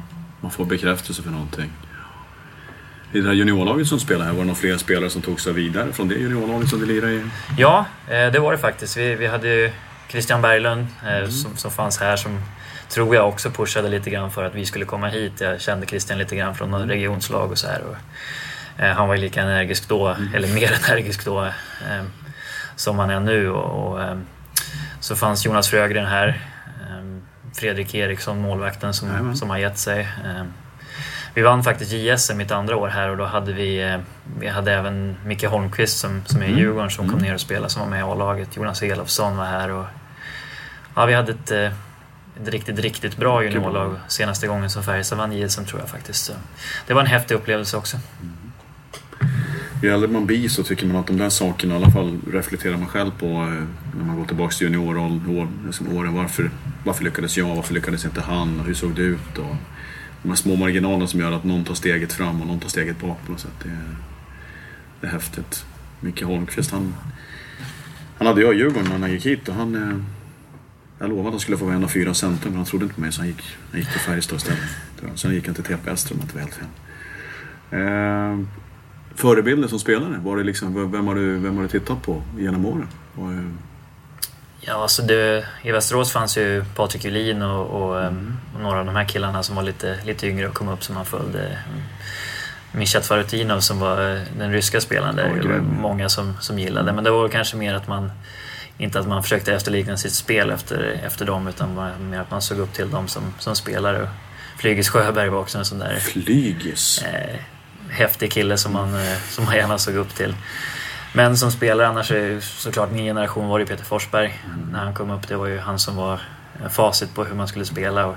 Man 0.41 0.51
får 0.51 0.65
bekräftelse 0.65 1.23
för 1.23 1.31
någonting. 1.31 1.73
I 3.13 3.21
det 3.21 3.27
här 3.27 3.35
juniorlaget 3.35 3.87
som 3.87 4.01
spelar 4.01 4.25
här, 4.25 4.33
var 4.33 4.39
det 4.39 4.45
några 4.45 4.59
fler 4.59 4.77
spelare 4.77 5.11
som 5.11 5.23
tog 5.23 5.41
sig 5.41 5.53
vidare 5.53 5.93
från 5.93 6.09
det 6.09 6.15
juniorlaget 6.15 6.69
som 6.69 6.81
du 6.81 6.87
lirade 6.87 7.13
i? 7.13 7.23
Ja, 7.59 7.87
eh, 8.09 8.33
det 8.33 8.39
var 8.39 8.53
det 8.53 8.59
faktiskt. 8.59 8.97
Vi, 8.97 9.15
vi 9.15 9.27
hade 9.27 9.73
Christian 10.09 10.43
Berglund 10.43 10.87
eh, 11.03 11.17
mm. 11.17 11.31
som, 11.31 11.57
som 11.57 11.71
fanns 11.71 12.01
här 12.01 12.17
som 12.17 12.41
tror 12.89 13.15
jag 13.15 13.29
också 13.29 13.51
pushade 13.51 13.89
lite 13.89 14.11
grann 14.11 14.31
för 14.31 14.45
att 14.45 14.55
vi 14.55 14.67
skulle 14.67 14.85
komma 14.85 15.09
hit. 15.09 15.33
Jag 15.41 15.61
kände 15.61 15.87
Christian 15.87 16.19
lite 16.19 16.37
grann 16.37 16.55
från 16.55 16.89
regionslag 16.89 17.51
och 17.51 17.59
så 17.59 17.67
här. 17.67 17.83
Och, 17.83 17.97
han 18.79 19.09
var 19.09 19.15
ju 19.15 19.21
lika 19.21 19.43
energisk 19.43 19.89
då, 19.89 20.09
mm. 20.09 20.35
eller 20.35 20.49
mer 20.49 20.73
energisk 20.89 21.25
då, 21.25 21.45
eh, 21.45 22.05
som 22.77 22.99
han 22.99 23.11
är 23.11 23.21
nu. 23.21 23.51
Och, 23.51 24.03
eh, 24.03 24.19
så 25.01 25.17
fanns 25.17 25.47
Jonas 25.47 25.69
Frögren 25.69 26.07
här 26.07 26.41
Fredrik 27.55 27.95
Eriksson, 27.95 28.41
målvakten 28.41 28.95
som, 28.95 29.37
som 29.37 29.51
har 29.51 29.59
gett 29.59 29.79
sig. 29.79 30.01
Eh, 30.01 30.45
vi 31.35 31.43
vann 31.43 31.65
faktiskt 31.65 31.93
JSM 31.93 32.37
mitt 32.37 32.51
andra 32.51 32.77
år 32.77 32.89
här 32.89 33.09
och 33.09 33.17
då 33.17 33.25
hade 33.25 33.53
vi, 33.53 33.83
eh, 33.83 33.99
vi 34.39 34.49
hade 34.49 34.73
även 34.73 35.17
Micke 35.25 35.45
Holmqvist 35.45 35.99
som, 35.99 36.23
som 36.27 36.43
är 36.43 36.45
i 36.45 36.49
mm. 36.49 36.59
Djurgården 36.59 36.91
som 36.91 37.05
mm. 37.05 37.17
kom 37.17 37.27
ner 37.27 37.35
och 37.35 37.41
spelade 37.41 37.69
som 37.69 37.83
var 37.83 37.89
med 37.89 37.99
i 37.99 38.03
A-laget. 38.03 38.57
Jonas 38.57 38.83
Elofsson 38.83 39.37
var 39.37 39.45
här 39.45 39.71
och 39.71 39.85
ja, 40.95 41.07
vi 41.07 41.15
hade 41.15 41.33
ett, 41.33 41.51
eh, 41.51 41.73
ett 42.43 42.49
riktigt, 42.49 42.79
riktigt 42.79 43.17
bra 43.17 43.45
juniorlag 43.45 43.97
senaste 44.09 44.47
gången 44.47 44.71
som 44.71 44.83
Färjestad 44.83 45.19
vann 45.19 45.33
JSM 45.33 45.65
tror 45.65 45.81
jag 45.81 45.89
faktiskt. 45.89 46.25
Så 46.25 46.33
det 46.87 46.95
var 46.95 47.01
en 47.01 47.07
häftig 47.07 47.35
upplevelse 47.35 47.77
också. 47.77 47.97
Ju 49.83 49.89
äldre 49.89 50.09
man 50.09 50.27
blir 50.27 50.49
så 50.49 50.63
tycker 50.63 50.87
man 50.87 50.97
att 50.97 51.07
de 51.07 51.17
där 51.17 51.29
sakerna, 51.29 51.75
i 51.75 51.77
alla 51.77 51.91
fall 51.91 52.19
reflekterar 52.33 52.77
man 52.77 52.89
själv 52.89 53.11
på 53.19 53.27
eh, 53.27 53.65
när 53.99 54.05
man 54.07 54.17
går 54.17 54.25
tillbaka 54.25 54.53
till 54.53 54.67
junioråren. 54.67 55.53
Liksom 55.67 55.97
åren, 55.97 56.15
varför, 56.15 56.51
varför 56.85 57.05
lyckades 57.05 57.37
jag? 57.37 57.57
Varför 57.57 57.75
lyckades 57.75 58.05
inte 58.05 58.21
han? 58.21 58.61
Och 58.61 58.67
hur 58.67 58.75
såg 58.75 58.95
det 58.95 59.03
ut? 59.03 59.39
Och 59.39 59.57
de 60.23 60.29
här 60.29 60.35
små 60.35 60.57
marginalerna 60.57 61.07
som 61.07 61.21
gör 61.21 61.33
att 61.33 61.45
någon 61.45 61.65
tar 61.65 61.75
steget 61.75 62.13
fram 62.13 62.41
och 62.41 62.47
någon 62.47 62.61
tar 62.61 62.69
steget 62.69 63.01
bak 63.01 63.19
på 63.27 63.33
något 63.33 63.41
sätt. 63.41 63.55
Det 63.63 63.69
är, 63.69 63.97
det 65.01 65.07
är 65.07 65.11
häftigt. 65.11 65.65
Micke 66.01 66.23
Holmqvist, 66.23 66.71
han, 66.71 66.95
han 68.19 68.27
hade 68.27 68.41
jag 68.41 68.55
i 68.55 68.59
Djurgården 68.59 68.85
när 68.85 68.99
han 68.99 69.13
gick 69.13 69.27
hit 69.27 69.49
och 69.49 69.55
han... 69.55 69.75
Eh, 69.75 69.99
jag 70.99 71.09
lovade 71.09 71.29
att 71.29 71.33
han 71.33 71.41
skulle 71.41 71.57
få 71.57 71.65
vara 71.65 71.77
en 71.77 71.85
av 71.85 71.89
fyra 71.89 72.15
center 72.15 72.49
men 72.49 72.57
han 72.57 72.67
trodde 72.67 72.85
inte 72.85 72.95
på 72.95 73.01
mig 73.01 73.13
så 73.13 73.21
han 73.21 73.29
gick, 73.29 73.57
han 73.71 73.81
gick 73.81 73.91
till 73.91 74.01
Färjestad 74.01 74.37
istället. 74.37 74.61
Sen 75.15 75.35
gick 75.35 75.47
han 75.47 75.55
till 75.55 75.65
TPS 75.65 76.11
om 76.11 76.17
jag 76.17 76.25
inte 76.25 76.35
var 76.35 76.41
helt 76.41 76.55
fel. 76.55 76.67
Eh, 77.71 78.62
Eh, 79.15 79.21
förebilder 79.21 79.69
som 79.69 79.79
spelare? 79.79 80.21
Var 80.25 80.37
det 80.37 80.43
liksom, 80.43 80.93
vem, 80.93 81.07
har 81.07 81.15
du, 81.15 81.39
vem 81.39 81.57
har 81.57 81.63
du 81.63 81.69
tittat 81.69 82.03
på 82.03 82.23
genom 82.39 82.67
åren? 82.67 82.89
Var, 83.15 83.45
Ja, 84.65 84.83
alltså 84.83 85.03
det, 85.03 85.45
i 85.63 85.73
Västerås 85.73 86.13
fanns 86.13 86.39
ju 86.39 86.65
Patrik 86.75 87.05
Julin 87.05 87.43
och, 87.43 87.83
och, 87.83 88.01
mm. 88.01 88.37
och, 88.55 88.61
några 88.61 88.81
av 88.81 88.87
de 88.87 88.97
här 88.97 89.05
killarna 89.05 89.43
som 89.43 89.57
var 89.57 89.63
lite, 89.63 89.99
lite 90.05 90.27
yngre 90.27 90.49
och 90.49 90.55
kom 90.55 90.69
upp 90.69 90.85
som 90.85 90.95
man 90.95 91.05
följde. 91.05 91.59
Mishat 92.73 93.07
Farutinov 93.07 93.61
som 93.61 93.81
var 93.81 94.15
eh, 94.15 94.21
den 94.39 94.53
ryska 94.53 94.81
spelaren, 94.81 95.17
det 95.17 95.49
var 95.49 95.59
många 95.59 96.09
som, 96.09 96.35
som 96.41 96.59
gillade. 96.59 96.93
Men 96.93 97.05
det 97.05 97.11
var 97.11 97.29
kanske 97.29 97.57
mer 97.57 97.75
att 97.75 97.89
man 97.89 98.11
inte 98.79 99.01
att 99.01 99.09
man 99.09 99.23
försökte 99.23 99.55
efterlikna 99.55 99.97
sitt 99.97 100.13
spel 100.13 100.51
efter, 100.51 101.01
efter 101.05 101.27
dem 101.27 101.49
utan 101.49 101.93
mer 102.11 102.21
att 102.21 102.31
man 102.31 102.43
såg 102.43 102.59
upp 102.59 102.73
till 102.73 102.91
dem 102.91 103.09
som, 103.09 103.23
som 103.39 103.57
spelare. 103.57 104.09
Flygis 104.59 104.89
Sjöberg 104.89 105.29
var 105.29 105.39
också 105.39 105.59
en 105.59 105.65
sån 105.65 105.79
där... 105.79 105.97
Flygis? 105.97 107.03
Eh, 107.03 107.37
häftig 107.93 108.33
kille 108.33 108.59
som 108.59 108.73
man, 108.73 108.95
eh, 108.95 109.19
som 109.29 109.45
man 109.45 109.57
gärna 109.57 109.79
såg 109.79 109.95
upp 109.95 110.15
till. 110.15 110.35
Men 111.15 111.37
som 111.37 111.51
spelare 111.51 111.89
annars 111.89 112.11
är 112.11 112.41
såklart 112.41 112.91
min 112.91 113.05
generation 113.05 113.49
var 113.49 113.59
det 113.59 113.67
Peter 113.67 113.85
Forsberg. 113.85 114.41
Mm. 114.45 114.69
När 114.73 114.79
han 114.79 114.95
kom 114.95 115.11
upp, 115.11 115.29
det 115.29 115.37
var 115.37 115.47
ju 115.47 115.59
han 115.59 115.79
som 115.79 115.97
var 115.97 116.21
facit 116.71 117.15
på 117.15 117.25
hur 117.25 117.35
man 117.35 117.49
skulle 117.49 117.65
spela. 117.65 118.07
Och, 118.07 118.17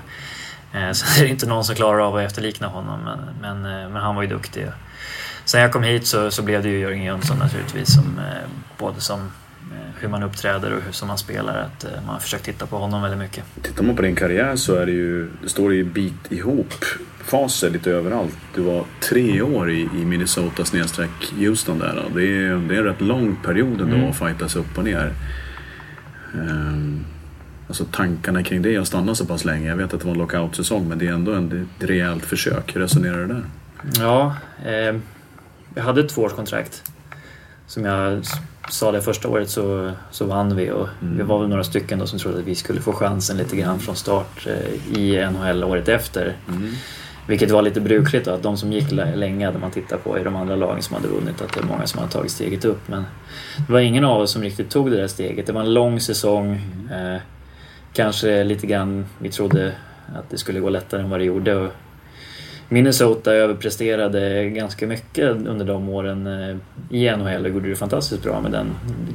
eh, 0.72 0.92
så 0.92 1.20
det 1.20 1.26
är 1.26 1.30
inte 1.30 1.46
någon 1.46 1.64
som 1.64 1.74
klarar 1.74 1.98
av 1.98 2.16
att 2.16 2.22
efterlikna 2.22 2.66
honom, 2.66 3.00
men, 3.04 3.18
men, 3.40 3.72
eh, 3.72 3.88
men 3.88 4.02
han 4.02 4.14
var 4.14 4.22
ju 4.22 4.28
duktig. 4.28 4.66
Sen 5.44 5.60
jag 5.60 5.72
kom 5.72 5.82
hit 5.82 6.06
så, 6.06 6.30
så 6.30 6.42
blev 6.42 6.62
det 6.62 6.68
ju 6.68 6.78
Jörgen 6.78 7.02
Jönsson 7.02 7.38
naturligtvis, 7.38 7.94
som, 7.94 8.18
eh, 8.18 8.48
både 8.78 9.00
som 9.00 9.30
hur 10.00 10.08
man 10.08 10.22
uppträder 10.22 10.72
och 10.72 10.82
hur 10.82 10.92
som 10.92 11.08
man 11.08 11.18
spelar. 11.18 11.58
Att 11.58 11.84
eh, 11.84 11.90
man 11.90 12.14
har 12.14 12.20
försökt 12.20 12.44
titta 12.44 12.66
på 12.66 12.76
honom 12.76 13.02
väldigt 13.02 13.20
mycket. 13.20 13.44
Tittar 13.62 13.84
man 13.84 13.96
på 13.96 14.02
din 14.02 14.16
karriär 14.16 14.56
så 14.56 14.74
är 14.74 14.86
det 14.86 14.92
ju, 14.92 15.30
det 15.42 15.48
står 15.48 15.74
ju 15.74 15.84
bit 15.84 16.32
ihop 16.32 16.74
faser 17.26 17.70
lite 17.70 17.90
överallt. 17.90 18.36
Du 18.54 18.62
var 18.62 18.84
tre 19.00 19.42
år 19.42 19.70
i, 19.70 19.80
i 19.80 20.04
Minnesota 20.04 20.64
snedstreck 20.64 21.32
Houston 21.38 21.78
där. 21.78 22.04
Det 22.14 22.22
är, 22.22 22.68
det 22.68 22.74
är 22.74 22.78
en 22.78 22.84
rätt 22.84 23.00
lång 23.00 23.36
period 23.44 23.80
ändå 23.80 23.96
mm. 23.96 24.10
att 24.10 24.18
fightas 24.18 24.56
upp 24.56 24.78
och 24.78 24.84
ner. 24.84 25.12
Um, 26.34 27.04
alltså 27.68 27.84
tankarna 27.84 28.42
kring 28.42 28.62
det 28.62 28.76
att 28.76 28.86
stanna 28.86 29.14
så 29.14 29.26
pass 29.26 29.44
länge. 29.44 29.68
Jag 29.68 29.76
vet 29.76 29.94
att 29.94 30.00
det 30.00 30.06
var 30.06 30.12
en 30.12 30.18
lockout-säsong 30.18 30.88
men 30.88 30.98
det 30.98 31.06
är 31.06 31.12
ändå 31.12 31.32
en, 31.32 31.68
ett 31.78 31.88
rejält 31.88 32.24
försök. 32.24 32.76
Hur 32.76 32.80
resonerar 32.80 33.18
du 33.18 33.26
där? 33.26 33.42
Ja, 33.98 34.36
eh, 34.66 34.96
jag 35.74 35.82
hade 35.82 36.00
ett 36.00 36.08
tvåårskontrakt 36.08 36.92
som 37.66 37.84
jag 37.84 38.24
sa 38.70 38.92
det 38.92 39.02
första 39.02 39.28
året 39.28 39.50
så, 39.50 39.92
så 40.10 40.24
vann 40.24 40.56
vi 40.56 40.70
och 40.70 40.88
mm. 41.02 41.16
vi 41.16 41.22
var 41.22 41.38
väl 41.38 41.48
några 41.48 41.64
stycken 41.64 41.98
då 41.98 42.06
som 42.06 42.18
trodde 42.18 42.38
att 42.38 42.44
vi 42.44 42.54
skulle 42.54 42.80
få 42.80 42.92
chansen 42.92 43.36
lite 43.36 43.56
grann 43.56 43.78
från 43.78 43.96
start 43.96 44.46
eh, 44.46 44.98
i 44.98 45.28
NHL 45.30 45.64
året 45.64 45.88
efter. 45.88 46.36
Mm. 46.48 46.72
Vilket 47.28 47.50
var 47.50 47.62
lite 47.62 47.80
brukligt 47.80 48.24
då, 48.24 48.30
att 48.30 48.42
de 48.42 48.56
som 48.56 48.72
gick 48.72 48.92
länge 48.92 49.46
hade 49.46 49.58
man 49.58 49.70
tittat 49.70 50.04
på 50.04 50.18
i 50.18 50.22
de 50.22 50.36
andra 50.36 50.56
lagen 50.56 50.82
som 50.82 50.96
hade 50.96 51.08
vunnit, 51.08 51.42
att 51.42 51.52
det 51.52 51.60
är 51.60 51.64
många 51.64 51.86
som 51.86 51.98
hade 51.98 52.12
tagit 52.12 52.30
steget 52.30 52.64
upp. 52.64 52.88
Men 52.88 53.04
det 53.66 53.72
var 53.72 53.80
ingen 53.80 54.04
av 54.04 54.20
oss 54.20 54.30
som 54.30 54.42
riktigt 54.42 54.70
tog 54.70 54.90
det 54.90 54.96
där 54.96 55.08
steget. 55.08 55.46
Det 55.46 55.52
var 55.52 55.60
en 55.60 55.74
lång 55.74 56.00
säsong. 56.00 56.60
Mm. 56.90 57.14
Eh, 57.14 57.20
kanske 57.92 58.44
lite 58.44 58.66
grann 58.66 59.06
vi 59.18 59.30
trodde 59.30 59.72
att 60.16 60.30
det 60.30 60.38
skulle 60.38 60.60
gå 60.60 60.68
lättare 60.68 61.02
än 61.02 61.10
vad 61.10 61.20
det 61.20 61.24
gjorde. 61.24 61.56
Och 61.56 61.72
Minnesota 62.68 63.32
överpresterade 63.32 64.50
ganska 64.50 64.86
mycket 64.86 65.30
under 65.30 65.64
de 65.64 65.88
åren 65.88 66.26
eh, 66.26 66.56
i 66.90 67.16
NHL 67.16 67.44
och 67.44 67.50
gjorde 67.50 67.68
det 67.68 67.76
fantastiskt 67.76 68.22
bra 68.22 68.40
med 68.40 68.52
den 68.52 68.66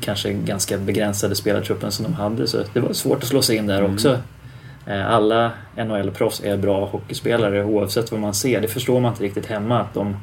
kanske 0.02 0.34
ganska 0.34 0.78
begränsade 0.78 1.36
spelartruppen 1.36 1.92
som 1.92 2.06
de 2.06 2.14
hade. 2.14 2.48
Så 2.48 2.64
det 2.74 2.80
var 2.80 2.94
svårt 2.94 3.18
att 3.18 3.30
slå 3.30 3.42
sig 3.42 3.58
in 3.58 3.68
där 3.68 3.94
också. 3.94 4.10
Mm. 4.10 4.22
Alla 5.08 5.52
NHL-proffs 5.76 6.44
är 6.44 6.58
bra 6.58 6.86
hockeyspelare 6.86 7.64
oavsett 7.64 8.12
vad 8.12 8.22
man 8.22 8.34
ser. 8.34 8.62
Det 8.62 8.68
förstår 8.68 9.00
man 9.00 9.12
inte 9.12 9.24
riktigt 9.24 9.46
hemma. 9.46 9.80
Att 9.80 9.94
de, 9.94 10.16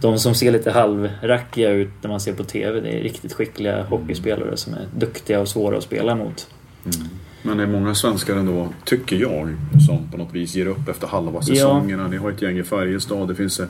de 0.00 0.18
som 0.18 0.34
ser 0.34 0.50
lite 0.50 0.70
halvrackiga 0.70 1.70
ut 1.70 1.90
när 2.02 2.10
man 2.10 2.20
ser 2.20 2.32
på 2.32 2.44
TV, 2.44 2.80
det 2.80 2.98
är 2.98 3.02
riktigt 3.02 3.32
skickliga 3.32 3.82
hockeyspelare 3.82 4.56
som 4.56 4.74
är 4.74 4.86
duktiga 4.96 5.40
och 5.40 5.48
svåra 5.48 5.76
att 5.76 5.82
spela 5.82 6.14
mot. 6.14 6.48
Mm. 6.84 7.08
Men 7.46 7.56
det 7.56 7.62
är 7.62 7.66
många 7.66 7.94
svenskar 7.94 8.36
ändå, 8.36 8.68
tycker 8.84 9.16
jag, 9.16 9.56
som 9.86 10.10
på 10.10 10.16
något 10.16 10.34
vis 10.34 10.54
ger 10.54 10.66
upp 10.66 10.88
efter 10.88 11.06
halva 11.06 11.42
säsongerna. 11.42 12.02
Ja. 12.02 12.08
Ni 12.08 12.16
har 12.16 12.30
ett 12.30 12.42
gäng 12.42 12.58
i 12.58 12.62
Färjestad, 12.62 13.28
det 13.28 13.34
finns 13.34 13.60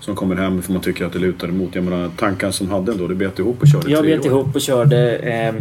som 0.00 0.16
kommer 0.16 0.36
hem 0.36 0.62
för 0.62 0.72
man 0.72 0.82
tycker 0.82 1.04
att 1.04 1.12
det 1.12 1.18
lutar 1.18 1.48
emot. 1.48 1.74
Jag 1.74 1.84
menar, 1.84 2.10
tankar 2.16 2.50
som 2.50 2.70
hade 2.70 2.92
ändå, 2.92 3.08
du 3.08 3.14
bet 3.14 3.38
ihop 3.38 3.62
och 3.62 3.68
körde 3.68 3.90
Jag 3.90 4.04
bet 4.04 4.20
år. 4.20 4.26
ihop 4.26 4.54
och 4.54 4.60
körde 4.60 5.16
eh, 5.16 5.54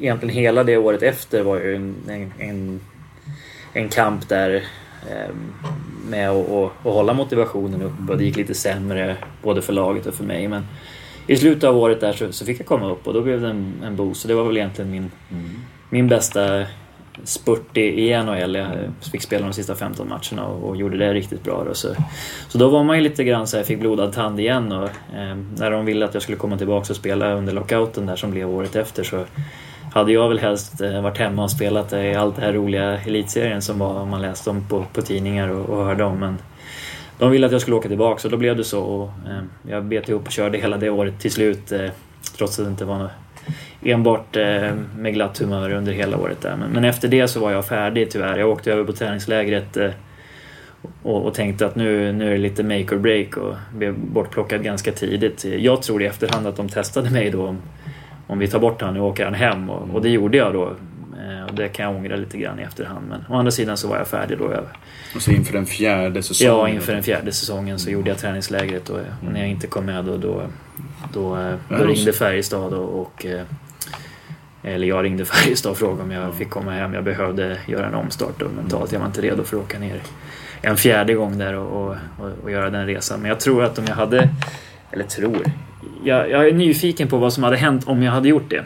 egentligen 0.00 0.34
hela 0.34 0.64
det 0.64 0.76
året 0.76 1.02
efter 1.02 1.42
var 1.42 1.60
ju 1.60 1.76
en, 1.76 1.94
en, 2.08 2.32
en, 2.38 2.80
en 3.72 3.88
kamp 3.88 4.28
där 4.28 4.54
eh, 5.10 5.34
med 6.08 6.30
att, 6.30 6.50
att, 6.50 6.86
att 6.86 6.92
hålla 6.92 7.12
motivationen 7.12 7.82
uppe. 7.82 8.16
Det 8.16 8.24
gick 8.24 8.36
lite 8.36 8.54
sämre 8.54 9.16
både 9.42 9.62
för 9.62 9.72
laget 9.72 10.06
och 10.06 10.14
för 10.14 10.24
mig. 10.24 10.48
Men 10.48 10.62
i 11.26 11.36
slutet 11.36 11.64
av 11.64 11.76
året 11.76 12.00
där 12.00 12.12
så, 12.12 12.32
så 12.32 12.44
fick 12.44 12.60
jag 12.60 12.66
komma 12.66 12.90
upp 12.90 13.06
och 13.06 13.14
då 13.14 13.22
blev 13.22 13.40
det 13.40 13.48
en, 13.48 13.74
en 13.84 13.96
boost. 13.96 14.20
Så 14.20 14.28
det 14.28 14.34
var 14.34 14.44
väl 14.44 14.56
egentligen 14.56 14.90
min, 14.90 15.10
mm. 15.30 15.50
min 15.90 16.08
bästa 16.08 16.64
spurt 17.24 17.76
i 17.76 18.22
NHL. 18.24 18.54
Jag 18.54 18.68
fick 19.12 19.22
spela 19.22 19.46
de 19.46 19.52
sista 19.52 19.74
15 19.74 20.08
matcherna 20.08 20.46
och, 20.46 20.68
och 20.68 20.76
gjorde 20.76 20.96
det 20.96 21.14
riktigt 21.14 21.42
bra. 21.44 21.64
Då. 21.64 21.74
Så, 21.74 21.94
så 22.48 22.58
då 22.58 22.68
var 22.68 22.84
man 22.84 22.96
ju 22.96 23.02
lite 23.02 23.24
grann 23.24 23.46
så 23.46 23.56
här, 23.56 23.64
fick 23.64 23.80
blodad 23.80 24.12
tand 24.12 24.40
igen 24.40 24.72
och 24.72 24.88
eh, 25.16 25.36
när 25.56 25.70
de 25.70 25.84
ville 25.84 26.04
att 26.04 26.14
jag 26.14 26.22
skulle 26.22 26.38
komma 26.38 26.58
tillbaka 26.58 26.92
och 26.92 26.96
spela 26.96 27.32
under 27.32 27.52
lockouten 27.52 28.06
där 28.06 28.16
som 28.16 28.30
blev 28.30 28.50
året 28.50 28.76
efter 28.76 29.04
så 29.04 29.24
hade 29.92 30.12
jag 30.12 30.28
väl 30.28 30.38
helst 30.38 30.80
eh, 30.80 31.02
varit 31.02 31.18
hemma 31.18 31.42
och 31.42 31.50
spelat 31.50 31.92
i 31.92 32.14
allt 32.14 32.36
det 32.36 32.42
här 32.42 32.52
roliga 32.52 33.00
elitserien 33.00 33.62
som 33.62 33.78
var, 33.78 34.06
man 34.06 34.22
läste 34.22 34.50
om 34.50 34.68
på, 34.68 34.84
på 34.92 35.02
tidningar 35.02 35.48
och, 35.48 35.68
och 35.68 35.84
hörde 35.84 36.04
om. 36.04 36.18
Men 36.18 36.38
de 37.18 37.30
ville 37.30 37.46
att 37.46 37.52
jag 37.52 37.60
skulle 37.60 37.76
åka 37.76 37.88
tillbaka 37.88 38.28
och 38.28 38.30
då 38.30 38.36
blev 38.36 38.56
det 38.56 38.64
så. 38.64 38.80
Och, 38.80 39.08
eh, 39.08 39.42
jag 39.70 39.84
bet 39.84 40.08
ihop 40.08 40.26
och 40.26 40.32
körde 40.32 40.58
hela 40.58 40.76
det 40.76 40.90
året 40.90 41.20
till 41.20 41.32
slut 41.32 41.72
eh, 41.72 41.90
trots 42.36 42.58
att 42.58 42.64
det 42.64 42.70
inte 42.70 42.84
var 42.84 42.98
något 42.98 43.10
enbart 43.82 44.36
eh, 44.36 44.74
med 44.98 45.14
glatt 45.14 45.38
humör 45.38 45.72
under 45.72 45.92
hela 45.92 46.16
året 46.16 46.40
där. 46.40 46.56
Men, 46.56 46.70
men, 46.70 46.84
efter 46.84 47.08
det 47.08 47.28
så 47.28 47.40
var 47.40 47.50
jag 47.50 47.66
färdig 47.66 48.10
tyvärr. 48.10 48.38
Jag 48.38 48.48
åkte 48.48 48.72
över 48.72 48.84
på 48.84 48.92
träningslägret 48.92 49.76
eh, 49.76 49.90
och, 51.02 51.26
och, 51.26 51.34
tänkte 51.34 51.66
att 51.66 51.76
nu, 51.76 52.12
nu 52.12 52.26
är 52.26 52.30
det 52.30 52.38
lite 52.38 52.62
make 52.62 52.94
or 52.94 52.98
break 52.98 53.36
och 53.36 53.54
blev 53.74 53.98
bortplockad 53.98 54.62
ganska 54.64 54.92
tidigt. 54.92 55.44
Jag 55.44 55.82
tror 55.82 56.02
i 56.02 56.06
efterhand 56.06 56.46
att 56.46 56.56
de 56.56 56.68
testade 56.68 57.10
mig 57.10 57.30
då 57.30 57.46
om, 57.46 57.58
om 58.26 58.38
vi 58.38 58.48
tar 58.48 58.58
bort 58.58 58.80
honom, 58.80 58.94
nu 58.94 59.00
åker 59.00 59.24
han 59.24 59.34
hem 59.34 59.70
och, 59.70 59.94
och 59.94 60.02
det 60.02 60.08
gjorde 60.08 60.36
jag 60.36 60.52
då. 60.52 60.72
Eh, 61.20 61.44
och 61.48 61.54
det 61.54 61.68
kan 61.68 61.86
jag 61.86 61.96
ångra 61.96 62.16
lite 62.16 62.38
grann 62.38 62.60
i 62.60 62.62
efterhand. 62.62 63.08
Men 63.08 63.24
å 63.28 63.34
andra 63.34 63.50
sidan 63.50 63.76
så 63.76 63.88
var 63.88 63.96
jag 63.96 64.08
färdig 64.08 64.38
då. 64.38 64.52
Jag, 64.52 64.64
och 65.14 65.22
så 65.22 65.30
inför 65.30 65.52
den 65.52 65.66
fjärde 65.66 66.22
säsongen? 66.22 66.54
Ja, 66.54 66.68
inför 66.68 66.92
den 66.92 67.02
fjärde 67.02 67.32
säsongen 67.32 67.78
så 67.78 67.90
gjorde 67.90 68.10
jag 68.10 68.18
träningslägret 68.18 68.88
och, 68.88 68.98
och 68.98 69.32
när 69.32 69.40
jag 69.40 69.48
inte 69.48 69.66
kom 69.66 69.84
med 69.84 70.04
då, 70.04 70.16
då, 70.16 70.42
då, 71.12 71.54
då 71.68 71.84
ringde 71.84 72.12
Färjestad 72.12 72.72
och, 72.72 73.00
och 73.00 73.26
eller 74.62 74.86
jag 74.86 75.04
ringde 75.04 75.24
Färjestad 75.34 75.72
och 75.72 75.78
frågade 75.78 76.02
om 76.02 76.10
jag 76.10 76.34
fick 76.34 76.50
komma 76.50 76.70
hem. 76.70 76.94
Jag 76.94 77.04
behövde 77.04 77.58
göra 77.66 77.86
en 77.86 77.94
omstart 77.94 78.42
och 78.42 78.52
mentalt. 78.52 78.92
Jag 78.92 79.00
var 79.00 79.06
inte 79.06 79.20
redo 79.20 79.44
för 79.44 79.56
att 79.56 79.62
åka 79.62 79.78
ner 79.78 80.02
en 80.62 80.76
fjärde 80.76 81.14
gång 81.14 81.38
där 81.38 81.54
och, 81.54 81.88
och, 81.88 81.96
och 82.42 82.50
göra 82.50 82.70
den 82.70 82.86
resan. 82.86 83.20
Men 83.20 83.28
jag 83.28 83.40
tror 83.40 83.64
att 83.64 83.78
om 83.78 83.84
jag 83.88 83.94
hade, 83.94 84.28
eller 84.90 85.04
tror, 85.04 85.44
jag, 86.04 86.30
jag, 86.30 86.48
är 86.48 86.52
nyfiken 86.52 87.08
på 87.08 87.16
vad 87.16 87.32
som 87.32 87.42
hade 87.42 87.56
hänt 87.56 87.88
om 87.88 88.02
jag 88.02 88.12
hade 88.12 88.28
gjort 88.28 88.50
det. 88.50 88.64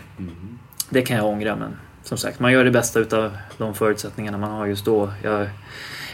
Det 0.88 1.02
kan 1.02 1.16
jag 1.16 1.26
ångra 1.26 1.56
men 1.56 1.76
som 2.02 2.18
sagt, 2.18 2.40
man 2.40 2.52
gör 2.52 2.64
det 2.64 2.70
bästa 2.70 3.00
utav 3.00 3.36
de 3.58 3.74
förutsättningarna 3.74 4.38
man 4.38 4.50
har 4.50 4.66
just 4.66 4.84
då. 4.84 5.10
Jag, 5.22 5.48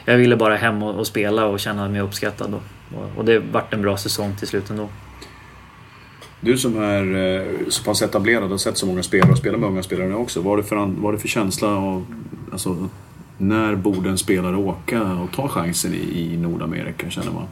jag 0.04 0.16
ville 0.16 0.36
bara 0.36 0.56
hem 0.56 0.82
och, 0.82 0.94
och 0.94 1.06
spela 1.06 1.46
och 1.46 1.60
känna 1.60 1.88
mig 1.88 2.00
uppskattad. 2.00 2.54
Och, 2.54 2.62
och 3.16 3.24
det 3.24 3.38
vart 3.38 3.74
en 3.74 3.82
bra 3.82 3.96
säsong 3.96 4.36
till 4.36 4.48
slut 4.48 4.70
ändå. 4.70 4.88
Du 6.40 6.58
som 6.58 6.82
är 6.82 7.16
eh, 7.16 7.68
så 7.68 7.84
pass 7.84 8.02
etablerad 8.02 8.44
och 8.44 8.50
har 8.50 8.58
sett 8.58 8.78
så 8.78 8.86
många 8.86 9.02
spelare 9.02 9.32
och 9.32 9.38
spelar 9.38 9.58
med 9.58 9.68
unga 9.68 9.82
spelare 9.82 10.08
nu 10.08 10.14
också. 10.14 10.40
Vad 10.40 10.52
är 10.58 10.62
det 10.62 10.68
för, 10.68 10.76
vad 10.76 11.14
är 11.14 11.18
för 11.18 11.28
känsla 11.28 11.68
av, 11.68 12.06
alltså, 12.52 12.88
när 13.38 13.74
borde 13.74 14.10
en 14.10 14.18
spelare 14.18 14.56
åka 14.56 15.02
och 15.02 15.32
ta 15.32 15.48
chansen 15.48 15.94
i, 15.94 16.32
i 16.32 16.36
Nordamerika 16.36 17.10
känner 17.10 17.32
man? 17.32 17.46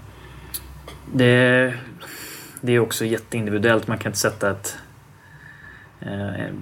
Det, 1.12 1.74
det 2.60 2.72
är 2.72 2.78
också 2.78 3.04
jätteindividuellt. 3.04 3.88
Man 3.88 3.98
kan 3.98 4.10
inte 4.10 4.18
sätta 4.18 4.50
ett 4.50 4.76
eh, 6.00 6.54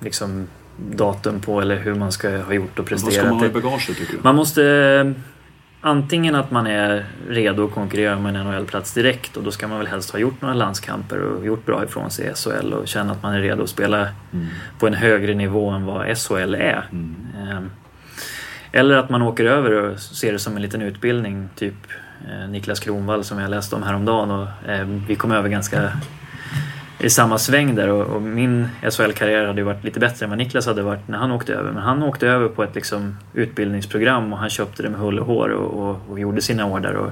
liksom 0.00 0.46
datum 0.76 1.40
på 1.40 1.60
eller 1.60 1.76
hur 1.76 1.94
man 1.94 2.12
ska 2.12 2.38
ha 2.38 2.52
gjort 2.52 2.78
och 2.78 2.86
presterat. 2.86 3.14
Vad 3.14 3.24
ska 3.24 3.30
man 3.30 3.38
ha 3.38 3.46
i 3.46 3.50
bagaget 3.50 3.86
tycker 3.86 4.12
du? 4.12 4.18
Man 4.22 4.36
måste 4.36 5.14
antingen 5.80 6.34
att 6.34 6.50
man 6.50 6.66
är 6.66 7.06
redo 7.28 7.64
att 7.64 7.74
konkurrera 7.74 8.16
om 8.16 8.26
en 8.26 8.34
NHL-plats 8.34 8.94
direkt 8.94 9.36
och 9.36 9.42
då 9.42 9.50
ska 9.50 9.68
man 9.68 9.78
väl 9.78 9.86
helst 9.86 10.10
ha 10.10 10.18
gjort 10.18 10.42
några 10.42 10.54
landskamper 10.54 11.18
och 11.18 11.46
gjort 11.46 11.66
bra 11.66 11.84
ifrån 11.84 12.10
sig 12.10 12.26
i 12.26 12.34
SHL 12.34 12.72
och 12.72 12.88
känna 12.88 13.12
att 13.12 13.22
man 13.22 13.34
är 13.34 13.40
redo 13.40 13.62
att 13.62 13.68
spela 13.68 14.08
mm. 14.32 14.46
på 14.78 14.86
en 14.86 14.94
högre 14.94 15.34
nivå 15.34 15.70
än 15.70 15.86
vad 15.86 16.18
SHL 16.18 16.54
är. 16.54 16.88
Mm. 16.92 17.16
Ehm, 17.48 17.70
eller 18.72 18.96
att 18.96 19.10
man 19.10 19.22
åker 19.22 19.44
över 19.44 19.70
och 19.70 19.98
ser 20.00 20.32
det 20.32 20.38
som 20.38 20.56
en 20.56 20.62
liten 20.62 20.82
utbildning, 20.82 21.48
typ 21.54 21.74
eh, 22.28 22.48
Niklas 22.48 22.80
Kronvall 22.80 23.24
som 23.24 23.38
jag 23.38 23.50
läste 23.50 23.76
om 23.76 23.82
häromdagen 23.82 24.30
och 24.30 24.48
ehm, 24.68 25.02
vi 25.08 25.16
kom 25.16 25.32
över 25.32 25.48
ganska 25.48 25.92
i 27.00 27.10
samma 27.10 27.38
sväng 27.38 27.74
där 27.74 27.88
och, 27.88 28.06
och 28.06 28.22
min 28.22 28.68
SHL-karriär 28.82 29.46
hade 29.46 29.60
ju 29.60 29.64
varit 29.64 29.84
lite 29.84 30.00
bättre 30.00 30.24
än 30.24 30.30
vad 30.30 30.38
Niklas 30.38 30.66
hade 30.66 30.82
varit 30.82 31.08
när 31.08 31.18
han 31.18 31.30
åkte 31.30 31.54
över. 31.54 31.72
Men 31.72 31.82
han 31.82 32.02
åkte 32.02 32.28
över 32.28 32.48
på 32.48 32.62
ett 32.62 32.74
liksom, 32.74 33.16
utbildningsprogram 33.34 34.32
och 34.32 34.38
han 34.38 34.50
köpte 34.50 34.82
det 34.82 34.90
med 34.90 35.00
hull 35.00 35.18
och 35.18 35.26
hår 35.26 35.48
och, 35.48 35.88
och, 35.88 36.00
och 36.10 36.20
gjorde 36.20 36.42
sina 36.42 36.66
år 36.66 36.80
där 36.80 36.96
och 36.96 37.10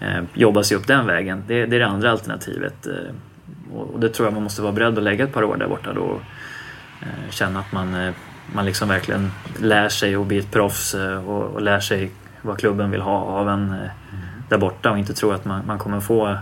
eh, 0.00 0.22
jobbade 0.34 0.64
sig 0.64 0.76
upp 0.76 0.86
den 0.86 1.06
vägen. 1.06 1.42
Det, 1.46 1.66
det 1.66 1.76
är 1.76 1.80
det 1.80 1.86
andra 1.86 2.10
alternativet. 2.10 2.86
Eh, 2.86 3.14
och, 3.76 3.94
och, 3.94 4.00
det 4.00 4.08
tror 4.08 4.26
jag 4.26 4.34
man 4.34 4.42
måste 4.42 4.62
vara 4.62 4.72
beredd 4.72 4.98
att 4.98 5.04
lägga 5.04 5.24
ett 5.24 5.32
par 5.32 5.44
år 5.44 5.56
där 5.56 5.68
borta 5.68 5.92
då. 5.92 6.00
Och, 6.00 6.20
eh, 7.02 7.30
känna 7.30 7.60
att 7.60 7.72
man, 7.72 7.94
eh, 7.94 8.14
man 8.54 8.66
liksom 8.66 8.88
verkligen 8.88 9.30
lär 9.60 9.88
sig 9.88 10.14
att 10.14 10.26
bli 10.26 10.38
ett 10.38 10.50
proffs 10.50 10.94
eh, 10.94 11.28
och, 11.28 11.44
och 11.44 11.62
lär 11.62 11.80
sig 11.80 12.10
vad 12.42 12.58
klubben 12.58 12.90
vill 12.90 13.00
ha 13.00 13.18
av 13.18 13.48
en 13.48 13.70
eh, 13.70 13.90
där 14.48 14.58
borta 14.58 14.90
och 14.90 14.98
inte 14.98 15.14
tro 15.14 15.30
att 15.30 15.44
man, 15.44 15.66
man 15.66 15.78
kommer 15.78 16.00
få 16.00 16.38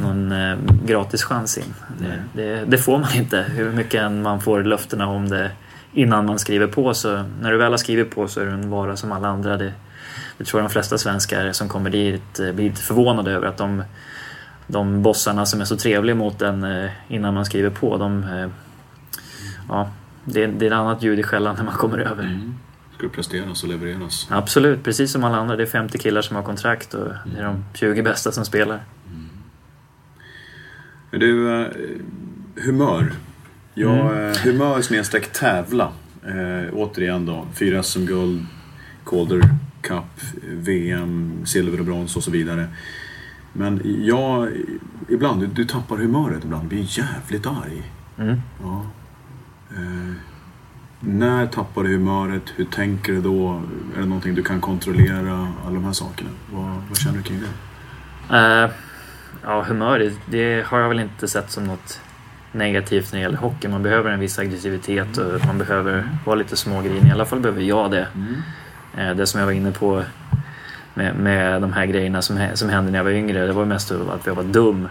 någon 0.00 0.32
eh, 0.32 0.58
gratis 0.84 1.22
chans 1.22 1.58
in. 1.58 1.74
Det, 1.98 2.22
det, 2.32 2.64
det, 2.64 2.78
får 2.78 2.98
man 2.98 3.14
inte. 3.14 3.42
Hur 3.42 3.72
mycket 3.72 4.12
man 4.12 4.40
får 4.40 4.64
löftena 4.64 5.06
om 5.06 5.28
det 5.28 5.50
innan 5.92 6.26
man 6.26 6.38
skriver 6.38 6.66
på. 6.66 6.94
Så 6.94 7.24
när 7.40 7.52
du 7.52 7.58
väl 7.58 7.72
har 7.72 7.78
skrivit 7.78 8.10
på 8.10 8.28
så 8.28 8.40
är 8.40 8.46
du 8.46 8.52
en 8.52 8.70
vara 8.70 8.96
som 8.96 9.12
alla 9.12 9.28
andra. 9.28 9.56
Det, 9.56 9.72
det 10.38 10.44
tror 10.44 10.62
jag 10.62 10.70
de 10.70 10.72
flesta 10.72 10.98
svenskar 10.98 11.52
som 11.52 11.68
kommer 11.68 11.90
dit 11.90 12.40
eh, 12.40 12.52
blir 12.52 12.68
lite 12.68 12.82
förvånade 12.82 13.32
över 13.32 13.46
att 13.46 13.56
de, 13.56 13.82
de 14.66 15.02
bossarna 15.02 15.46
som 15.46 15.60
är 15.60 15.64
så 15.64 15.76
trevliga 15.76 16.16
mot 16.16 16.42
en 16.42 16.64
eh, 16.64 16.90
innan 17.08 17.34
man 17.34 17.44
skriver 17.44 17.70
på, 17.70 17.96
de, 17.96 18.26
ja, 19.68 19.90
det, 20.24 20.46
det 20.46 20.66
är 20.66 20.70
ett 20.70 20.76
annat 20.76 21.02
ljud 21.02 21.18
i 21.18 21.22
skällan 21.22 21.56
när 21.56 21.64
man 21.64 21.74
kommer 21.74 21.98
över. 21.98 22.22
Mm. 22.22 22.54
Ska 22.98 23.08
presteras 23.08 23.62
och 23.62 23.68
levereras? 23.68 24.26
Absolut, 24.30 24.84
precis 24.84 25.12
som 25.12 25.24
alla 25.24 25.36
andra. 25.36 25.56
Det 25.56 25.62
är 25.62 25.66
50 25.66 25.98
killar 25.98 26.22
som 26.22 26.36
har 26.36 26.42
kontrakt 26.42 26.94
och 26.94 27.08
det 27.34 27.40
är 27.40 27.44
de 27.44 27.64
20 27.74 28.02
bästa 28.02 28.32
som 28.32 28.44
spelar. 28.44 28.80
Du, 31.10 31.60
eh, 31.62 31.68
humör. 32.56 33.12
Ja, 33.74 34.10
mm. 34.12 34.30
Eh, 34.30 34.36
humör 34.36 34.80
snedstreck 34.80 35.32
tävla. 35.32 35.92
Eh, 36.24 36.74
återigen 36.74 37.26
då, 37.26 37.46
fyra 37.54 37.82
SM-guld, 37.82 38.46
Calder 39.04 39.40
Cup, 39.80 40.20
VM, 40.42 41.40
silver 41.44 41.78
och 41.78 41.84
brons 41.84 42.16
och 42.16 42.22
så 42.22 42.30
vidare. 42.30 42.68
Men 43.52 43.80
jag, 44.04 44.48
ibland, 45.08 45.40
du, 45.40 45.46
du 45.46 45.64
tappar 45.64 45.96
humöret 45.96 46.44
ibland, 46.44 46.68
blir 46.68 46.98
jävligt 46.98 47.46
arg. 47.46 47.92
Mm. 48.18 48.40
Ja. 48.62 48.86
Eh, 49.70 50.14
när 51.00 51.46
tappar 51.46 51.82
du 51.82 51.88
humöret? 51.88 52.42
Hur 52.56 52.64
tänker 52.64 53.12
du 53.12 53.20
då? 53.20 53.62
Är 53.96 54.00
det 54.00 54.06
någonting 54.06 54.34
du 54.34 54.42
kan 54.42 54.60
kontrollera? 54.60 55.52
Alla 55.66 55.74
de 55.74 55.84
här 55.84 55.92
sakerna. 55.92 56.30
Vad, 56.52 56.82
vad 56.88 56.98
känner 56.98 57.16
du 57.16 57.22
kring 57.22 57.40
det? 57.40 58.64
Uh 58.64 58.70
ja, 59.42 59.62
humör, 59.62 60.12
det, 60.26 60.66
har 60.66 60.80
jag 60.80 60.88
väl 60.88 61.00
inte 61.00 61.28
sett 61.28 61.50
som 61.50 61.64
något 61.64 62.00
negativt 62.52 63.12
när 63.12 63.18
det 63.18 63.22
gäller 63.22 63.38
hockey. 63.38 63.68
Man 63.68 63.82
behöver 63.82 64.10
en 64.10 64.20
viss 64.20 64.38
aggressivitet 64.38 65.18
och 65.18 65.46
man 65.46 65.58
behöver 65.58 66.08
vara 66.24 66.36
lite 66.36 66.56
smågrinig. 66.56 67.08
I 67.08 67.12
alla 67.12 67.24
fall 67.24 67.40
behöver 67.40 67.62
jag 67.62 67.90
det. 67.90 68.06
Mm. 68.14 68.36
Eh, 68.98 69.16
det 69.16 69.26
som 69.26 69.40
jag 69.40 69.46
var 69.46 69.52
inne 69.52 69.72
på 69.72 70.02
med, 70.94 71.14
med 71.16 71.62
de 71.62 71.72
här 71.72 71.86
grejerna 71.86 72.22
som, 72.22 72.48
som 72.54 72.68
hände 72.68 72.90
när 72.90 72.98
jag 72.98 73.04
var 73.04 73.10
yngre, 73.10 73.46
det 73.46 73.52
var 73.52 73.64
mest 73.64 73.90
att 73.90 74.26
jag 74.26 74.34
var 74.34 74.42
dum. 74.42 74.88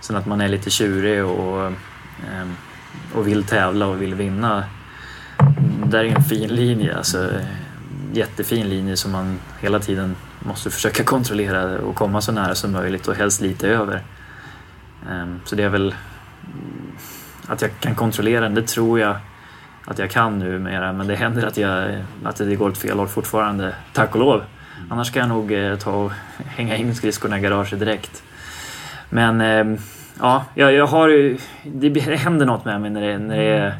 Sen 0.00 0.16
att 0.16 0.26
man 0.26 0.40
är 0.40 0.48
lite 0.48 0.70
tjurig 0.70 1.24
och, 1.24 1.66
ehm, 1.66 2.56
och 3.14 3.26
vill 3.28 3.44
tävla 3.44 3.86
och 3.86 4.02
vill 4.02 4.14
vinna. 4.14 4.64
där 5.84 6.04
är 6.04 6.16
en 6.16 6.22
fin 6.22 6.48
linje. 6.48 6.96
Alltså, 6.96 7.30
jättefin 8.12 8.68
linje 8.68 8.96
som 8.96 9.12
man 9.12 9.38
hela 9.60 9.78
tiden 9.78 10.16
måste 10.46 10.70
försöka 10.70 11.04
kontrollera 11.04 11.78
och 11.78 11.94
komma 11.94 12.20
så 12.20 12.32
nära 12.32 12.54
som 12.54 12.72
möjligt 12.72 13.08
och 13.08 13.14
helst 13.14 13.40
lite 13.40 13.68
över. 13.68 14.02
Ehm, 15.10 15.40
så 15.44 15.56
det 15.56 15.62
är 15.62 15.68
väl 15.68 15.94
mm, 16.44 16.96
att 17.46 17.62
jag 17.62 17.70
kan 17.80 17.94
kontrollera 17.94 18.40
den, 18.40 18.54
det 18.54 18.66
tror 18.66 19.00
jag 19.00 19.16
att 19.84 19.98
jag 19.98 20.10
kan 20.10 20.38
numera. 20.38 20.92
Men 20.92 21.06
det 21.06 21.16
händer 21.16 21.46
att, 21.46 21.56
jag, 21.56 22.04
att 22.24 22.36
det 22.36 22.56
går 22.56 22.68
åt 22.68 22.78
fel 22.78 22.98
håll 22.98 23.08
fortfarande, 23.08 23.74
tack 23.92 24.14
och 24.14 24.20
lov. 24.20 24.44
Annars 24.90 25.06
ska 25.06 25.18
jag 25.18 25.28
nog 25.28 25.52
eh, 25.52 25.76
ta 25.76 25.90
och 25.90 26.12
hänga 26.46 26.76
in 26.76 26.94
skridskorna 26.94 27.38
i 27.38 27.40
garaget 27.40 27.78
direkt. 27.78 28.22
Men 29.08 29.40
ehm, 29.40 29.78
ja, 30.20 30.44
jag, 30.54 30.86
har 30.86 31.36
det 31.64 32.00
händer 32.00 32.46
något 32.46 32.64
med 32.64 32.80
mig 32.80 32.90
när 32.90 33.00
det, 33.00 33.18
när 33.18 33.36
det, 33.36 33.44
är, 33.44 33.74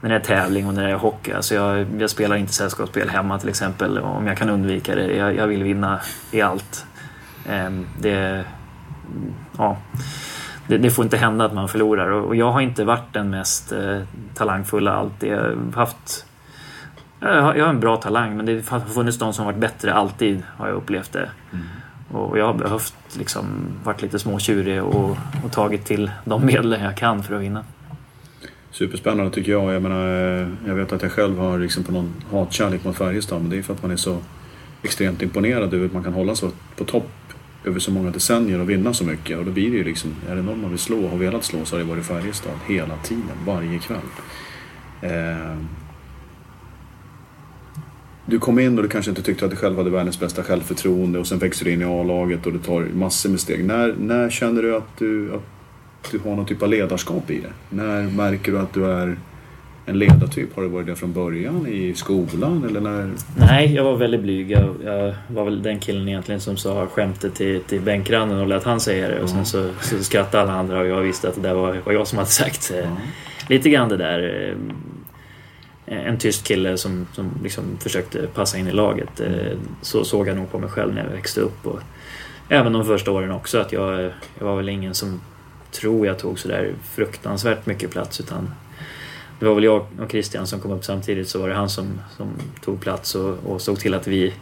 när 0.00 0.10
det 0.10 0.14
är 0.14 0.20
tävling 0.20 0.66
och 0.66 0.74
när 0.74 0.84
det 0.84 0.90
är 0.90 0.96
hockey. 0.96 1.32
Alltså 1.32 1.54
jag, 1.54 1.86
jag 1.98 2.10
spelar 2.10 2.36
inte 2.36 2.52
sällskapsspel 2.52 3.08
hemma 3.08 3.38
till 3.38 3.48
exempel 3.48 3.98
om 3.98 4.26
jag 4.26 4.38
kan 4.38 4.50
undvika 4.50 4.94
det. 4.94 5.16
Jag, 5.16 5.36
jag 5.36 5.46
vill 5.46 5.62
vinna 5.62 6.00
i 6.30 6.40
allt. 6.40 6.86
Ehm, 7.48 7.86
det, 7.98 8.44
ja 9.58 9.76
det, 10.66 10.78
det, 10.78 10.90
får 10.90 11.04
inte 11.04 11.16
hända 11.16 11.44
att 11.44 11.54
man 11.54 11.68
förlorar. 11.68 12.10
Och, 12.10 12.36
jag 12.36 12.52
har 12.52 12.60
inte 12.60 12.84
varit 12.84 13.12
den 13.12 13.30
mest 13.30 13.72
eh, 13.72 14.00
talangfulla 14.34 14.92
alltid. 14.92 15.32
Jag 15.32 15.38
har 15.38 15.72
haft... 15.72 16.26
Jag 17.20 17.42
har, 17.42 17.54
jag 17.54 17.64
har 17.64 17.70
en 17.70 17.80
bra 17.80 17.96
talang 17.96 18.36
men 18.36 18.46
det 18.46 18.68
har 18.68 18.80
funnits 18.80 19.18
de 19.18 19.32
som 19.32 19.44
varit 19.44 19.58
bättre 19.58 19.94
alltid 19.94 20.42
har 20.56 20.66
jag 20.66 20.76
upplevt 20.76 21.12
det. 21.12 21.30
Mm. 21.52 21.66
Och 22.12 22.38
jag 22.38 22.46
har 22.46 22.54
behövt 22.54 22.94
liksom 23.18 23.46
varit 23.84 24.02
lite 24.02 24.18
småtjurig 24.18 24.82
och, 24.82 25.16
och 25.44 25.52
tagit 25.52 25.84
till 25.84 26.10
de 26.24 26.46
medel 26.46 26.78
jag 26.82 26.96
kan 26.96 27.22
för 27.22 27.34
att 27.34 27.40
vinna. 27.40 27.64
Superspännande 28.78 29.30
tycker 29.30 29.52
jag. 29.52 29.74
Jag, 29.74 29.82
menar, 29.82 30.40
eh, 30.40 30.48
jag 30.66 30.74
vet 30.74 30.92
att 30.92 31.02
jag 31.02 31.12
själv 31.12 31.38
har 31.38 31.58
liksom 31.58 31.84
på 31.84 31.92
någon 31.92 32.12
hatkärlek 32.30 32.84
mot 32.84 32.96
Färjestad 32.96 33.40
men 33.40 33.50
det 33.50 33.56
är 33.56 33.62
för 33.62 33.74
att 33.74 33.82
man 33.82 33.90
är 33.90 33.96
så 33.96 34.18
extremt 34.82 35.22
imponerad 35.22 35.74
över 35.74 35.86
att 35.86 35.92
man 35.92 36.04
kan 36.04 36.12
hålla 36.12 36.34
så 36.34 36.50
på 36.76 36.84
topp 36.84 37.10
över 37.64 37.78
så 37.78 37.90
många 37.90 38.10
decennier 38.10 38.60
och 38.60 38.70
vinna 38.70 38.94
så 38.94 39.04
mycket. 39.04 39.38
Och 39.38 39.44
då 39.44 39.50
blir 39.50 39.70
det 39.70 39.76
ju 39.76 39.84
liksom, 39.84 40.14
är 40.28 40.36
det 40.36 40.42
någon 40.42 40.60
man 40.60 40.70
vill 40.70 40.78
slå 40.78 41.04
och 41.04 41.10
har 41.10 41.18
velat 41.18 41.44
slå 41.44 41.64
så 41.64 41.76
har 41.76 41.80
det 41.80 41.88
varit 41.88 42.04
Färjestad 42.04 42.52
hela 42.66 42.96
tiden, 42.96 43.36
varje 43.46 43.78
kväll. 43.78 43.98
Eh, 45.02 45.56
du 48.26 48.38
kom 48.38 48.58
in 48.58 48.76
och 48.76 48.82
du 48.82 48.88
kanske 48.88 49.10
inte 49.10 49.22
tyckte 49.22 49.44
att 49.44 49.50
du 49.50 49.56
själv 49.56 49.76
hade 49.76 49.90
världens 49.90 50.20
bästa 50.20 50.42
självförtroende 50.42 51.18
och 51.18 51.26
sen 51.26 51.38
växer 51.38 51.64
du 51.64 51.72
in 51.72 51.82
i 51.82 51.84
A-laget 51.84 52.46
och 52.46 52.52
du 52.52 52.58
tar 52.58 52.80
massor 52.80 53.30
med 53.30 53.40
steg. 53.40 53.64
När, 53.64 53.94
när 53.98 54.30
känner 54.30 54.62
du 54.62 54.76
att 54.76 54.98
du, 54.98 55.34
att 55.34 55.55
du 56.10 56.18
har 56.18 56.36
någon 56.36 56.46
typ 56.46 56.62
av 56.62 56.68
ledarskap 56.68 57.30
i 57.30 57.40
det? 57.40 57.76
När 57.76 58.02
märker 58.02 58.52
du 58.52 58.58
att 58.58 58.74
du 58.74 58.86
är 58.86 59.16
en 59.86 59.98
ledartyp? 59.98 60.56
Har 60.56 60.62
du 60.62 60.68
varit 60.68 60.86
det 60.86 60.96
från 60.96 61.12
början 61.12 61.66
i 61.66 61.94
skolan 61.94 62.64
eller 62.68 62.80
när? 62.80 63.10
Nej, 63.36 63.74
jag 63.74 63.84
var 63.84 63.96
väldigt 63.96 64.20
blyg. 64.20 64.50
Jag, 64.50 64.74
jag 64.84 65.14
var 65.28 65.44
väl 65.44 65.62
den 65.62 65.78
killen 65.78 66.08
egentligen 66.08 66.40
som 66.40 66.56
sa 66.56 66.86
skämtet 66.86 67.34
till, 67.34 67.60
till 67.60 67.80
bänkrannen 67.80 68.40
och 68.40 68.46
lät 68.46 68.64
han 68.64 68.80
säga 68.80 69.08
det. 69.08 69.22
Och 69.22 69.30
sen 69.30 69.46
så, 69.46 69.70
så 69.80 70.04
skrattade 70.04 70.42
alla 70.42 70.52
andra 70.52 70.80
och 70.80 70.86
jag 70.86 71.00
visste 71.00 71.28
att 71.28 71.34
det 71.34 71.40
där 71.40 71.54
var, 71.54 71.76
var 71.84 71.92
jag 71.92 72.06
som 72.06 72.18
hade 72.18 72.30
sagt 72.30 72.70
mm. 72.70 72.96
lite 73.48 73.70
grann 73.70 73.88
det 73.88 73.96
där. 73.96 74.48
Eh, 74.48 74.56
en 75.88 76.18
tyst 76.18 76.46
kille 76.46 76.78
som, 76.78 77.06
som 77.12 77.30
liksom 77.42 77.64
försökte 77.80 78.26
passa 78.34 78.58
in 78.58 78.68
i 78.68 78.72
laget. 78.72 79.20
Mm. 79.20 79.58
Så 79.82 80.04
såg 80.04 80.28
jag 80.28 80.36
nog 80.36 80.50
på 80.50 80.58
mig 80.58 80.68
själv 80.68 80.94
när 80.94 81.04
jag 81.04 81.10
växte 81.10 81.40
upp. 81.40 81.66
Och 81.66 81.80
även 82.48 82.72
de 82.72 82.84
första 82.84 83.10
åren 83.10 83.30
också 83.30 83.58
att 83.58 83.72
jag, 83.72 84.10
jag 84.38 84.46
var 84.46 84.56
väl 84.56 84.68
ingen 84.68 84.94
som 84.94 85.20
tror 85.70 86.06
jag 86.06 86.18
tog 86.18 86.38
sådär 86.38 86.74
fruktansvärt 86.94 87.66
mycket 87.66 87.90
plats 87.90 88.20
utan 88.20 88.50
det 89.38 89.46
var 89.46 89.54
väl 89.54 89.64
jag 89.64 89.86
och 90.00 90.10
Christian 90.10 90.46
som 90.46 90.60
kom 90.60 90.70
upp 90.70 90.84
samtidigt 90.84 91.28
så 91.28 91.40
var 91.40 91.48
det 91.48 91.54
han 91.54 91.68
som, 91.68 92.00
som 92.16 92.28
tog 92.64 92.80
plats 92.80 93.14
och, 93.14 93.38
och 93.46 93.60
såg 93.60 93.78
till 93.78 93.94
att 93.94 94.06
vi 94.06 94.34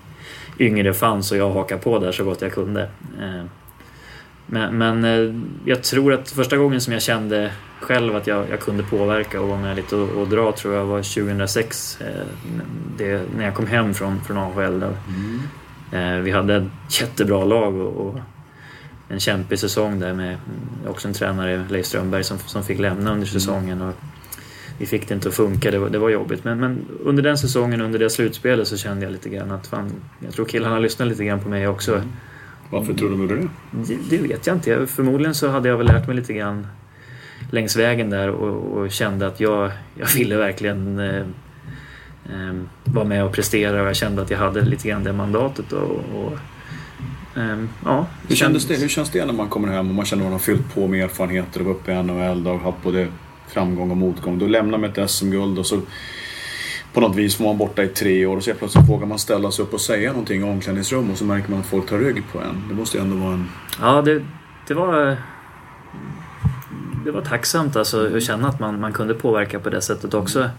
yngre 0.58 0.94
fanns 0.94 1.32
och 1.32 1.38
jag 1.38 1.50
hakade 1.50 1.80
på 1.80 1.98
där 1.98 2.12
så 2.12 2.24
gott 2.24 2.42
jag 2.42 2.52
kunde. 2.52 2.82
Eh, 3.20 3.44
men, 4.46 4.78
men 4.78 5.04
eh, 5.04 5.34
jag 5.64 5.82
tror 5.82 6.12
att 6.12 6.30
första 6.30 6.56
gången 6.56 6.80
som 6.80 6.92
jag 6.92 7.02
kände 7.02 7.52
själv 7.80 8.16
att 8.16 8.26
jag, 8.26 8.50
jag 8.50 8.60
kunde 8.60 8.82
påverka 8.82 9.40
och 9.40 9.48
vara 9.48 9.60
med 9.60 9.76
lite 9.76 9.96
och, 9.96 10.20
och 10.20 10.28
dra 10.28 10.52
tror 10.52 10.74
jag 10.74 10.84
var 10.84 11.02
2006. 11.02 12.00
Eh, 12.00 12.26
det, 12.98 13.22
när 13.36 13.44
jag 13.44 13.54
kom 13.54 13.66
hem 13.66 13.94
från, 13.94 14.20
från 14.20 14.38
AHL. 14.38 14.82
Mm. 14.82 15.40
Vi 16.24 16.30
hade 16.30 16.56
ett 16.56 17.00
jättebra 17.00 17.44
lag 17.44 17.76
och, 17.76 18.06
och 18.06 18.20
en 19.14 19.20
kämpig 19.20 19.58
säsong 19.58 20.00
där 20.00 20.14
med 20.14 20.36
också 20.86 21.08
en 21.08 21.14
tränare, 21.14 21.64
Leif 21.68 21.86
Strömberg, 21.86 22.24
som, 22.24 22.38
som 22.38 22.64
fick 22.64 22.78
lämna 22.78 23.12
under 23.12 23.12
mm. 23.12 23.26
säsongen. 23.26 23.80
Och, 23.80 23.94
vi 24.78 24.86
fick 24.86 25.08
det 25.08 25.14
inte 25.14 25.28
att 25.28 25.34
funka, 25.34 25.70
det 25.70 25.78
var, 25.78 25.88
det 25.88 25.98
var 25.98 26.10
jobbigt. 26.10 26.44
Men, 26.44 26.60
men, 26.60 26.86
under 27.00 27.22
den 27.22 27.38
säsongen, 27.38 27.80
under 27.80 27.98
det 27.98 28.10
slutspelet 28.10 28.68
så 28.68 28.76
kände 28.76 29.04
jag 29.04 29.12
lite 29.12 29.28
grann 29.28 29.50
att 29.50 29.66
fan, 29.66 29.92
jag 30.24 30.32
tror 30.32 30.46
killarna 30.46 30.78
lyssnade 30.78 31.10
lite 31.10 31.24
grann 31.24 31.40
på 31.40 31.48
mig 31.48 31.68
också. 31.68 31.94
Mm. 31.94 32.08
Varför 32.70 32.94
tror 32.94 33.10
du 33.10 33.36
det? 33.36 33.48
det? 33.70 33.98
Det 34.10 34.22
vet 34.22 34.46
jag 34.46 34.56
inte. 34.56 34.86
Förmodligen 34.86 35.34
så 35.34 35.48
hade 35.48 35.68
jag 35.68 35.76
väl 35.76 35.86
lärt 35.86 36.06
mig 36.06 36.16
lite 36.16 36.32
grann 36.32 36.66
längs 37.50 37.76
vägen 37.76 38.10
där 38.10 38.30
och, 38.30 38.78
och 38.78 38.90
kände 38.90 39.26
att 39.26 39.40
jag, 39.40 39.70
jag 39.94 40.06
ville 40.06 40.36
verkligen 40.36 40.98
eh, 40.98 41.26
eh, 42.24 42.54
vara 42.84 43.04
med 43.04 43.24
och 43.24 43.32
prestera 43.32 43.82
och 43.82 43.88
jag 43.88 43.96
kände 43.96 44.22
att 44.22 44.30
jag 44.30 44.38
hade 44.38 44.62
lite 44.62 44.88
grann 44.88 45.04
det 45.04 45.12
mandatet. 45.12 45.72
Och, 45.72 45.90
och 46.14 46.38
ja, 47.84 48.06
hur, 48.28 48.36
kändes 48.36 48.66
det, 48.66 48.74
hur 48.74 48.88
känns 48.88 49.10
det 49.10 49.24
när 49.24 49.32
man 49.32 49.48
kommer 49.48 49.68
hem 49.68 49.88
och 49.88 49.94
man 49.94 50.04
känner 50.04 50.22
att 50.22 50.26
man 50.26 50.32
har 50.32 50.38
fyllt 50.38 50.74
på 50.74 50.88
med 50.88 51.04
erfarenheter 51.04 51.60
och 51.60 51.70
uppe 51.70 51.92
i 51.92 52.02
NHL 52.02 52.46
och 52.46 52.60
haft 52.60 52.82
både 52.82 53.08
framgång 53.48 53.90
och 53.90 53.96
motgång. 53.96 54.38
Då 54.38 54.46
lämnar 54.46 54.78
man 54.78 54.90
ett 54.90 55.10
SM-guld 55.10 55.58
och 55.58 55.66
så 55.66 55.80
på 56.92 57.00
något 57.00 57.16
vis 57.16 57.40
var 57.40 57.46
man 57.46 57.58
borta 57.58 57.82
i 57.82 57.88
tre 57.88 58.26
år 58.26 58.36
och 58.36 58.44
så 58.44 58.54
plötsligt 58.54 58.88
vågar 58.88 59.06
man 59.06 59.18
ställa 59.18 59.50
sig 59.50 59.62
upp 59.62 59.74
och 59.74 59.80
säga 59.80 60.10
någonting 60.10 60.40
i 60.40 60.44
omklädningsrum 60.44 61.10
och 61.10 61.18
så 61.18 61.24
märker 61.24 61.50
man 61.50 61.60
att 61.60 61.66
folk 61.66 61.88
tar 61.88 61.98
rygg 61.98 62.22
på 62.32 62.38
en. 62.38 62.68
Det 62.68 62.74
måste 62.74 62.96
ju 62.96 63.02
ändå 63.02 63.16
vara 63.16 63.32
en... 63.32 63.48
Ja, 63.80 64.02
det, 64.02 64.22
det 64.68 64.74
var... 64.74 65.16
Det 67.04 67.10
var 67.10 67.20
tacksamt 67.20 67.76
alltså 67.76 68.16
att 68.16 68.22
känna 68.22 68.48
att 68.48 68.60
man, 68.60 68.80
man 68.80 68.92
kunde 68.92 69.14
påverka 69.14 69.60
på 69.60 69.70
det 69.70 69.80
sättet 69.80 70.14
också. 70.14 70.50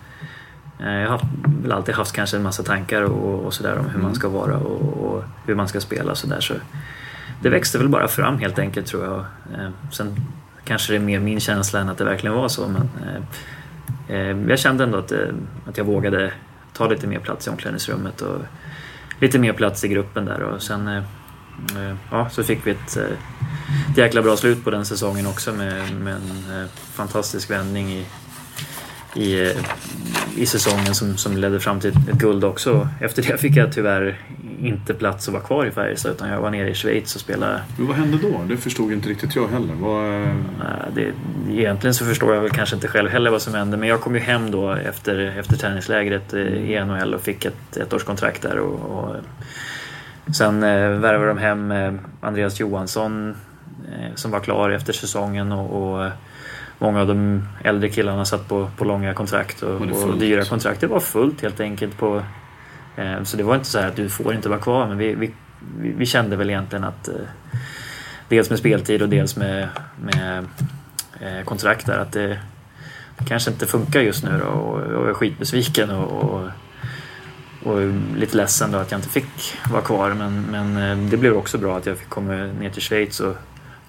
Eh, 0.79 0.93
jag 0.93 1.09
har 1.09 1.21
väl 1.61 1.71
alltid 1.71 1.95
haft 1.95 2.11
kanske 2.11 2.37
en 2.37 2.43
massa 2.43 2.63
tankar 2.63 3.01
och, 3.01 3.45
och 3.45 3.53
sådär 3.53 3.77
om 3.77 3.85
hur 3.85 3.93
man 3.93 4.01
mm. 4.01 4.15
ska 4.15 4.29
vara 4.29 4.57
och, 4.57 5.05
och 5.05 5.23
hur 5.45 5.55
man 5.55 5.67
ska 5.67 5.81
spela 5.81 6.11
och 6.11 6.17
sådär. 6.17 6.39
Så 6.39 6.53
det 7.41 7.49
växte 7.49 7.77
väl 7.77 7.89
bara 7.89 8.07
fram 8.07 8.39
helt 8.39 8.59
enkelt 8.59 8.87
tror 8.87 9.05
jag. 9.05 9.19
Eh, 9.59 9.69
sen 9.91 10.15
kanske 10.65 10.93
det 10.93 10.97
är 10.97 11.01
mer 11.01 11.19
min 11.19 11.39
känsla 11.39 11.79
än 11.79 11.89
att 11.89 11.97
det 11.97 12.05
verkligen 12.05 12.35
var 12.35 12.47
så. 12.47 12.67
Men, 12.67 12.89
eh, 14.09 14.49
jag 14.49 14.59
kände 14.59 14.83
ändå 14.83 14.97
att, 14.97 15.11
att 15.67 15.77
jag 15.77 15.85
vågade 15.85 16.31
ta 16.73 16.87
lite 16.87 17.07
mer 17.07 17.19
plats 17.19 17.47
i 17.47 17.49
omklädningsrummet 17.49 18.21
och 18.21 18.41
lite 19.19 19.39
mer 19.39 19.53
plats 19.53 19.83
i 19.83 19.87
gruppen 19.87 20.25
där. 20.25 20.41
Och 20.41 20.61
sen 20.61 21.03
ja, 22.11 22.29
så 22.29 22.43
fick 22.43 22.67
vi 22.67 22.71
ett, 22.71 22.97
ett 22.97 23.97
jäkla 23.97 24.21
bra 24.21 24.37
slut 24.37 24.63
på 24.63 24.71
den 24.71 24.85
säsongen 24.85 25.27
också 25.27 25.53
med, 25.53 25.95
med 25.95 26.13
en 26.13 26.67
fantastisk 26.93 27.51
vändning 27.51 27.91
i, 27.91 28.05
i, 29.15 29.53
i 30.37 30.45
säsongen 30.45 30.95
som, 30.95 31.17
som 31.17 31.37
ledde 31.37 31.59
fram 31.59 31.79
till 31.79 31.89
ett 31.89 32.17
guld 32.17 32.43
också. 32.43 32.89
Efter 33.01 33.21
det 33.21 33.37
fick 33.37 33.55
jag 33.55 33.73
tyvärr 33.73 34.19
inte 34.61 34.93
plats 34.93 35.27
att 35.27 35.33
vara 35.33 35.43
kvar 35.43 35.65
i 35.65 35.71
Färjestad 35.71 36.11
utan 36.11 36.29
jag 36.29 36.41
var 36.41 36.51
nere 36.51 36.69
i 36.69 36.73
Schweiz 36.73 37.15
och 37.15 37.21
spelade. 37.21 37.61
Men 37.77 37.87
vad 37.87 37.95
hände 37.95 38.17
då? 38.17 38.41
Det 38.49 38.57
förstod 38.57 38.91
inte 38.91 39.09
riktigt 39.09 39.35
jag 39.35 39.47
heller. 39.47 39.73
Vad... 39.73 40.27
Det, 40.95 41.11
egentligen 41.49 41.93
så 41.93 42.05
förstår 42.05 42.33
jag 42.33 42.41
väl 42.41 42.51
kanske 42.51 42.75
inte 42.75 42.87
själv 42.87 43.09
heller 43.09 43.31
vad 43.31 43.41
som 43.41 43.53
hände 43.53 43.77
men 43.77 43.89
jag 43.89 44.01
kom 44.01 44.15
ju 44.15 44.21
hem 44.21 44.51
då 44.51 44.71
efter, 44.71 45.39
efter 45.39 45.55
träningslägret 45.55 46.33
i 46.33 46.79
NHL 46.85 47.13
och 47.13 47.21
fick 47.21 47.45
ett 47.45 47.77
ettårskontrakt 47.77 48.41
där. 48.41 48.59
Och, 48.59 48.99
och 48.99 49.15
sen 50.35 50.63
eh, 50.63 50.89
värvade 50.89 51.27
de 51.27 51.37
hem 51.37 51.71
eh, 51.71 51.93
Andreas 52.21 52.59
Johansson 52.59 53.35
eh, 53.91 54.15
som 54.15 54.31
var 54.31 54.39
klar 54.39 54.69
efter 54.69 54.93
säsongen 54.93 55.51
och, 55.51 55.83
och 55.83 56.11
många 56.79 57.01
av 57.01 57.07
de 57.07 57.47
äldre 57.63 57.89
killarna 57.89 58.25
satt 58.25 58.47
på, 58.47 58.69
på 58.77 58.85
långa 58.85 59.13
kontrakt 59.13 59.63
och, 59.63 59.81
och 59.81 60.17
dyra 60.17 60.45
kontrakt. 60.45 60.81
Det 60.81 60.87
var 60.87 60.99
fullt 60.99 61.41
helt 61.41 61.59
enkelt. 61.59 61.97
på 61.97 62.23
eh, 62.95 63.23
Så 63.23 63.37
det 63.37 63.43
var 63.43 63.55
inte 63.55 63.67
så 63.67 63.79
att 63.79 63.95
du 63.95 64.09
får 64.09 64.33
inte 64.33 64.49
vara 64.49 64.59
kvar 64.59 64.87
men 64.87 64.97
vi, 64.97 65.15
vi, 65.15 65.33
vi 65.77 66.05
kände 66.05 66.35
väl 66.35 66.49
egentligen 66.49 66.83
att 66.83 67.07
eh, 67.07 67.13
dels 68.29 68.49
med 68.49 68.59
speltid 68.59 69.01
och 69.01 69.09
dels 69.09 69.35
med, 69.35 69.67
med 70.01 70.45
eh, 71.19 71.43
kontrakt 71.45 71.85
där 71.85 71.99
att 71.99 72.11
det, 72.11 72.39
det 73.17 73.25
kanske 73.27 73.51
inte 73.51 73.65
funkar 73.65 73.99
just 73.99 74.23
nu 74.23 74.39
då 74.39 74.45
och 74.45 74.93
jag 74.93 75.09
är 75.09 75.13
skitbesviken 75.13 75.89
och, 75.89 76.23
och, 76.23 76.49
och 77.63 77.79
lite 78.17 78.37
ledsen 78.37 78.71
då 78.71 78.77
att 78.77 78.91
jag 78.91 78.97
inte 78.97 79.09
fick 79.09 79.57
vara 79.71 79.81
kvar 79.81 80.13
men, 80.13 80.41
men 80.41 81.09
det 81.09 81.17
blev 81.17 81.33
också 81.33 81.57
bra 81.57 81.77
att 81.77 81.85
jag 81.85 81.97
fick 81.97 82.09
komma 82.09 82.33
ner 82.33 82.69
till 82.69 82.81
Schweiz 82.81 83.19
och 83.19 83.35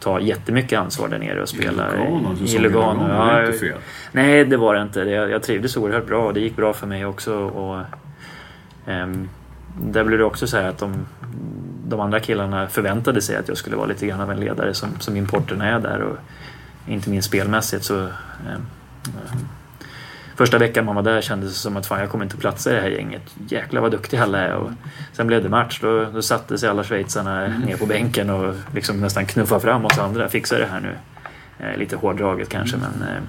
ta 0.01 0.21
jättemycket 0.21 0.79
ansvar 0.79 1.09
där 1.09 1.19
nere 1.19 1.43
och 1.43 1.49
spela 1.49 1.91
Lugano, 1.91 2.37
i 2.47 2.59
Lugano. 2.59 3.09
Ja, 3.09 3.39
det 3.39 3.47
inte 3.47 3.59
fel. 3.59 3.79
Nej, 4.13 4.45
det 4.45 4.57
var 4.57 4.75
det 4.75 4.83
inte. 4.83 5.01
Jag, 5.01 5.31
jag 5.31 5.43
trivdes 5.43 5.77
oerhört 5.77 6.07
bra 6.07 6.27
och 6.27 6.35
det 6.35 6.41
gick 6.41 6.57
bra 6.57 6.73
för 6.73 6.87
mig 6.87 7.07
också. 7.07 7.35
Och, 7.35 7.81
um, 8.87 9.29
där 9.81 10.05
blev 10.05 10.19
det 10.19 10.25
också 10.25 10.47
så 10.47 10.57
här 10.57 10.69
att 10.69 10.79
de, 10.79 11.07
de 11.87 12.01
andra 12.01 12.21
killarna 12.21 12.69
förväntade 12.69 13.23
sig 13.23 13.37
att 13.37 13.49
jag 13.49 13.57
skulle 13.57 13.77
vara 13.77 13.87
lite 13.87 14.07
grann 14.07 14.21
av 14.21 14.31
en 14.31 14.41
ledare 14.41 14.75
som, 14.75 14.89
som 15.01 15.17
importerna 15.17 15.69
är 15.69 15.81
där. 15.81 16.01
Och 16.01 16.17
inte 16.87 17.11
minst 17.11 17.29
spelmässigt 17.29 17.85
så 17.85 18.01
um, 18.01 18.11
Första 20.37 20.59
veckan 20.59 20.85
man 20.85 20.95
var 20.95 21.03
där 21.03 21.21
kändes 21.21 21.53
det 21.53 21.59
som 21.59 21.77
att 21.77 21.87
fan 21.87 22.01
jag 22.01 22.11
kommer 22.11 22.25
inte 22.25 22.37
platsa 22.37 22.71
i 22.71 22.75
det 22.75 22.81
här 22.81 22.89
gänget. 22.89 23.23
Jäklar 23.49 23.81
vad 23.81 23.91
duktiga 23.91 24.23
alla 24.23 24.39
är. 24.39 24.55
Och 24.55 24.71
sen 25.13 25.27
blev 25.27 25.43
det 25.43 25.49
match. 25.49 25.81
Då, 25.83 26.05
då 26.05 26.23
satte 26.23 26.59
sig 26.59 26.69
alla 26.69 26.85
schweizarna 26.85 27.47
ner 27.47 27.77
på 27.77 27.87
bänken 27.87 28.31
och 28.31 28.55
liksom 28.75 29.01
nästan 29.01 29.27
knuffade 29.27 29.61
fram 29.61 29.85
oss 29.85 29.99
andra. 29.99 30.29
Fixa 30.29 30.59
det 30.59 30.67
här 30.67 30.81
nu. 30.81 30.97
Eh, 31.59 31.79
lite 31.79 31.97
hårdraget 31.97 32.49
kanske 32.49 32.77
men 32.77 33.09
eh, 33.09 33.23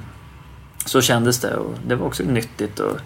så 0.86 1.02
kändes 1.02 1.40
det 1.40 1.56
och 1.56 1.76
det 1.88 1.96
var 1.96 2.08
också 2.08 2.24
nyttigt 2.24 2.80
att, 2.80 3.02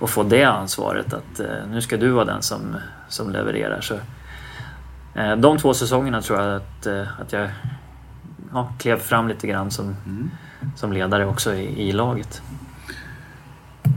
att 0.00 0.10
få 0.10 0.22
det 0.22 0.44
ansvaret 0.44 1.14
att 1.14 1.40
eh, 1.40 1.66
nu 1.70 1.82
ska 1.82 1.96
du 1.96 2.10
vara 2.10 2.24
den 2.24 2.42
som, 2.42 2.76
som 3.08 3.30
levererar. 3.30 3.80
Så, 3.80 3.94
eh, 5.14 5.36
de 5.36 5.58
två 5.58 5.74
säsongerna 5.74 6.22
tror 6.22 6.40
jag 6.40 6.56
att, 6.56 6.86
eh, 6.86 7.20
att 7.20 7.32
jag 7.32 7.50
ja, 8.52 8.72
klev 8.78 8.98
fram 8.98 9.28
lite 9.28 9.46
grann 9.46 9.70
som, 9.70 9.96
mm. 10.06 10.30
som 10.76 10.92
ledare 10.92 11.26
också 11.26 11.54
i, 11.54 11.88
i 11.88 11.92
laget. 11.92 12.42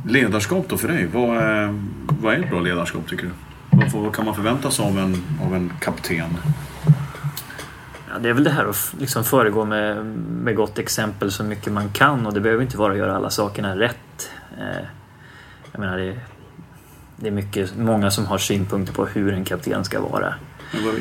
Ledarskap 0.08 0.66
då 0.70 0.78
för 0.78 0.88
dig, 0.88 1.08
vad 1.14 1.38
är, 1.38 1.82
vad 2.22 2.34
är 2.34 2.40
ett 2.40 2.50
bra 2.50 2.60
ledarskap 2.60 3.08
tycker 3.08 3.24
du? 3.24 3.32
Vad, 3.70 4.04
vad 4.04 4.16
kan 4.16 4.26
man 4.26 4.36
förvänta 4.36 4.72
sig 4.72 4.86
av 4.86 5.00
en, 5.00 5.16
av 5.46 5.56
en 5.56 5.74
kapten? 5.82 6.38
Ja, 8.10 8.20
det 8.22 8.30
är 8.30 8.34
väl 8.34 8.44
det 8.44 8.50
här 8.50 8.66
att 8.66 8.96
liksom 9.00 9.24
föregå 9.24 9.66
med, 9.66 10.06
med 10.06 10.56
gott 10.56 10.80
exempel 10.80 11.32
så 11.32 11.44
mycket 11.44 11.74
man 11.74 11.90
kan 11.90 12.26
och 12.26 12.34
det 12.34 12.42
behöver 12.42 12.64
inte 12.64 12.78
vara 12.78 12.92
att 12.92 12.98
göra 12.98 13.16
alla 13.16 13.30
sakerna 13.30 13.80
rätt. 13.80 14.30
Eh, 14.58 14.86
jag 15.72 15.80
menar, 15.80 15.98
det, 15.98 16.20
det 17.16 17.28
är 17.28 17.32
mycket, 17.32 17.78
många 17.78 18.12
som 18.12 18.26
har 18.26 18.38
synpunkter 18.38 18.94
på 18.94 19.06
hur 19.06 19.34
en 19.34 19.46
kapten 19.46 19.86
ska 19.86 20.02
vara. 20.02 20.34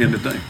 Enligt 0.00 0.24
dig? 0.24 0.40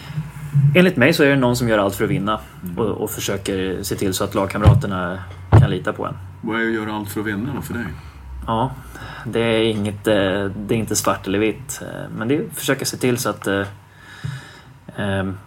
Enligt 0.75 0.97
mig 0.97 1.13
så 1.13 1.23
är 1.23 1.29
det 1.29 1.37
någon 1.37 1.57
som 1.57 1.69
gör 1.69 1.79
allt 1.79 1.95
för 1.95 2.05
att 2.05 2.11
vinna 2.11 2.41
mm. 2.63 2.79
och, 2.79 3.03
och, 3.03 3.11
försöker 3.11 3.83
se 3.83 3.95
till 3.95 4.15
så 4.15 4.25
att 4.25 4.35
lagkamraterna 4.35 5.19
kan 5.51 5.71
lita 5.71 5.93
på 5.93 6.07
en. 6.07 6.15
Vad 6.41 6.61
är 6.61 6.67
att 6.67 6.73
göra 6.73 6.93
allt 6.93 7.09
för 7.09 7.21
att 7.21 7.27
vinna 7.27 7.55
då 7.55 7.63
för 7.63 7.75
dig? 7.75 7.85
Ja, 8.47 8.71
det 9.27 9.41
är, 9.41 9.63
inget, 9.63 10.07
eh, 10.07 10.45
det 10.45 10.75
är 10.75 10.79
inte 10.79 10.97
svart 10.97 11.27
eller 11.27 11.39
vitt. 11.39 11.83
Eh, 11.83 12.11
men 12.17 12.29
det 12.29 12.37
är 12.37 12.41
att 12.41 12.59
försöka 12.59 12.85
se 12.85 12.97
till 12.97 13.19
så 13.19 13.31
att 13.31 13.47
eh, 13.47 13.65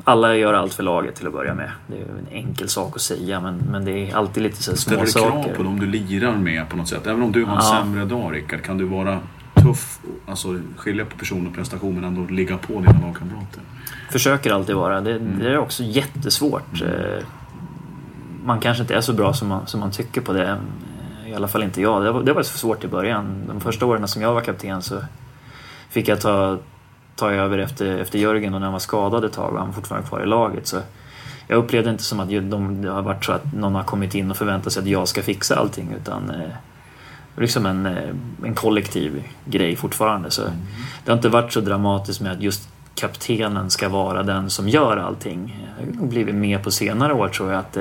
alla 0.04 0.36
gör 0.36 0.54
allt 0.54 0.74
för 0.74 0.84
laget 0.84 1.16
till 1.16 1.28
att 1.28 1.34
börja 1.34 1.54
med. 1.54 1.72
Det 1.88 1.96
är 1.96 2.02
en 2.02 2.28
enkel 2.32 2.70
sak 2.70 2.96
att 2.96 3.02
säga 3.02 3.40
men, 3.40 3.58
men 3.72 3.86
det 3.86 3.92
är 3.92 4.16
alltid 4.16 4.44
lite 4.44 4.64
så 4.64 4.78
små 4.78 4.94
saker. 4.96 5.06
Ställer 5.06 5.26
du 5.26 5.44
krav 5.44 5.56
på 5.56 5.64
dem 5.64 5.80
du 5.80 5.86
lirar 5.86 6.36
med 6.36 6.70
på 6.70 6.78
något 6.78 6.88
sätt? 6.88 7.08
Även 7.08 7.24
om 7.24 7.32
du 7.32 7.44
har 7.44 7.52
en 7.52 7.64
ja. 7.64 7.80
sämre 7.82 8.06
dag 8.06 8.36
Rickard, 8.36 8.62
kan 8.62 8.78
du 8.78 8.86
vara 8.86 9.20
tuff, 9.54 10.00
alltså 10.26 10.60
skilja 10.78 11.06
på 11.06 11.18
person 11.18 11.48
och 11.48 11.56
prestation 11.56 11.96
men 11.96 12.04
ändå 12.04 12.34
ligga 12.34 12.58
på 12.58 12.74
dina 12.74 12.92
lagkamrater? 12.92 13.62
Försöker 14.12 14.52
alltid 14.52 14.76
vara. 14.76 15.02
Det, 15.02 15.16
mm. 15.16 15.40
det 15.40 15.50
är 15.50 15.58
också 15.58 15.84
jättesvårt. 15.84 16.82
Mm. 16.82 17.24
Man 18.44 18.60
kanske 18.60 18.84
inte 18.84 18.96
är 18.96 19.02
så 19.02 19.14
bra 19.14 19.34
som 19.34 19.48
man, 19.48 19.68
som 19.68 19.80
man 19.80 19.92
tycker 19.92 20.22
på 20.22 20.34
det. 20.34 20.58
Alla 21.38 21.48
fall 21.48 21.64
inte 21.64 21.82
jag. 21.82 22.04
Det 22.04 22.12
var, 22.12 22.24
det 22.24 22.34
var 22.34 22.44
så 22.44 22.58
svårt 22.58 22.84
i 22.84 22.88
början. 22.88 23.44
De 23.48 23.62
första 23.62 23.86
åren 23.86 24.08
som 24.08 24.22
jag 24.22 24.34
var 24.34 24.42
kapten 24.42 24.82
så 24.82 25.02
fick 25.90 26.08
jag 26.08 26.22
ta, 26.22 26.58
ta 27.16 27.32
över 27.32 27.58
efter, 27.58 27.98
efter 27.98 28.20
Jörgen 28.20 28.54
och 28.54 28.60
när 28.60 28.66
han 28.66 28.74
var 28.74 28.80
skadad 28.80 29.26
ett 29.26 29.34
tag 29.34 29.54
och 29.54 29.60
han 29.60 29.68
var 29.68 29.74
fortfarande 29.74 30.08
kvar 30.08 30.24
i 30.24 30.26
laget. 30.26 30.68
Så 30.68 30.78
jag 31.48 31.58
upplevde 31.58 31.90
inte 31.90 32.04
som 32.04 32.20
att 32.20 32.30
de, 32.30 32.82
det 32.82 32.90
har 32.90 33.02
varit 33.02 33.26
så 33.26 33.32
att 33.32 33.54
någon 33.54 33.76
har 33.76 33.84
kommit 33.84 34.16
in 34.16 34.32
och 34.32 34.38
förväntat 34.38 34.74
sig 34.74 34.82
att 34.82 34.88
jag 34.88 35.08
ska 35.08 35.22
fixa 35.22 35.56
allting 35.56 35.96
utan 36.02 36.30
eh, 36.30 36.50
liksom 37.36 37.66
en, 37.66 37.86
eh, 37.86 38.10
en 38.44 38.56
kollektiv 38.56 39.24
grej 39.46 39.76
fortfarande. 39.76 40.32
Så 40.32 40.42
mm. 40.42 40.54
Det 41.06 41.12
har 41.12 41.18
inte 41.18 41.30
varit 41.30 41.54
så 41.54 41.62
dramatiskt 41.62 42.22
med 42.22 42.32
att 42.32 42.42
just 42.42 42.70
kaptenen 42.96 43.70
ska 43.70 43.90
vara 43.90 44.24
den 44.24 44.50
som 44.50 44.70
gör 44.70 44.98
allting. 44.98 45.68
Det 45.94 46.00
har 46.00 46.08
blivit 46.08 46.36
mer 46.36 46.60
på 46.60 46.72
senare 46.72 47.14
år 47.14 47.30
tror 47.30 47.52
jag 47.52 47.60
att 47.60 47.78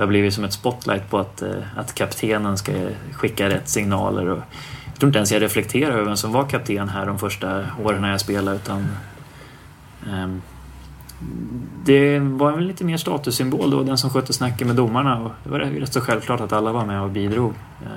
det, 0.00 0.04
har 0.04 0.08
blivit 0.08 0.34
som 0.34 0.44
ett 0.44 0.52
spotlight 0.52 1.10
på 1.10 1.18
att, 1.18 1.42
eh, 1.42 1.50
att 1.76 1.94
kaptenen 1.94 2.58
ska 2.58 2.72
skicka 3.12 3.48
rätt 3.48 3.68
signaler. 3.68 4.28
Och 4.28 4.38
jag 4.86 4.98
tror 4.98 5.08
inte 5.08 5.18
ens 5.18 5.32
jag 5.32 5.42
reflekterar 5.42 5.92
över 5.92 6.04
vem 6.04 6.16
som 6.16 6.32
var 6.32 6.44
kapten 6.44 6.88
här 6.88 7.06
de 7.06 7.18
första 7.18 7.66
åren 7.84 8.02
när 8.02 8.10
jag 8.10 8.20
spelade 8.20 8.56
utan 8.56 8.88
um, 10.10 10.42
det 11.84 12.18
var 12.18 12.52
väl 12.52 12.64
lite 12.64 12.84
mer 12.84 12.96
statussymbol 12.96 13.70
då, 13.70 13.82
den 13.82 13.98
som 13.98 14.10
skötte 14.10 14.32
snacket 14.32 14.66
med 14.66 14.76
domarna. 14.76 15.20
Och 15.20 15.30
det 15.44 15.50
var 15.50 15.58
rätt 15.58 15.92
så 15.92 16.00
självklart 16.00 16.40
att 16.40 16.52
alla 16.52 16.72
var 16.72 16.86
med 16.86 17.02
och 17.02 17.10
bidrog. 17.10 17.54
Eh, 17.82 17.88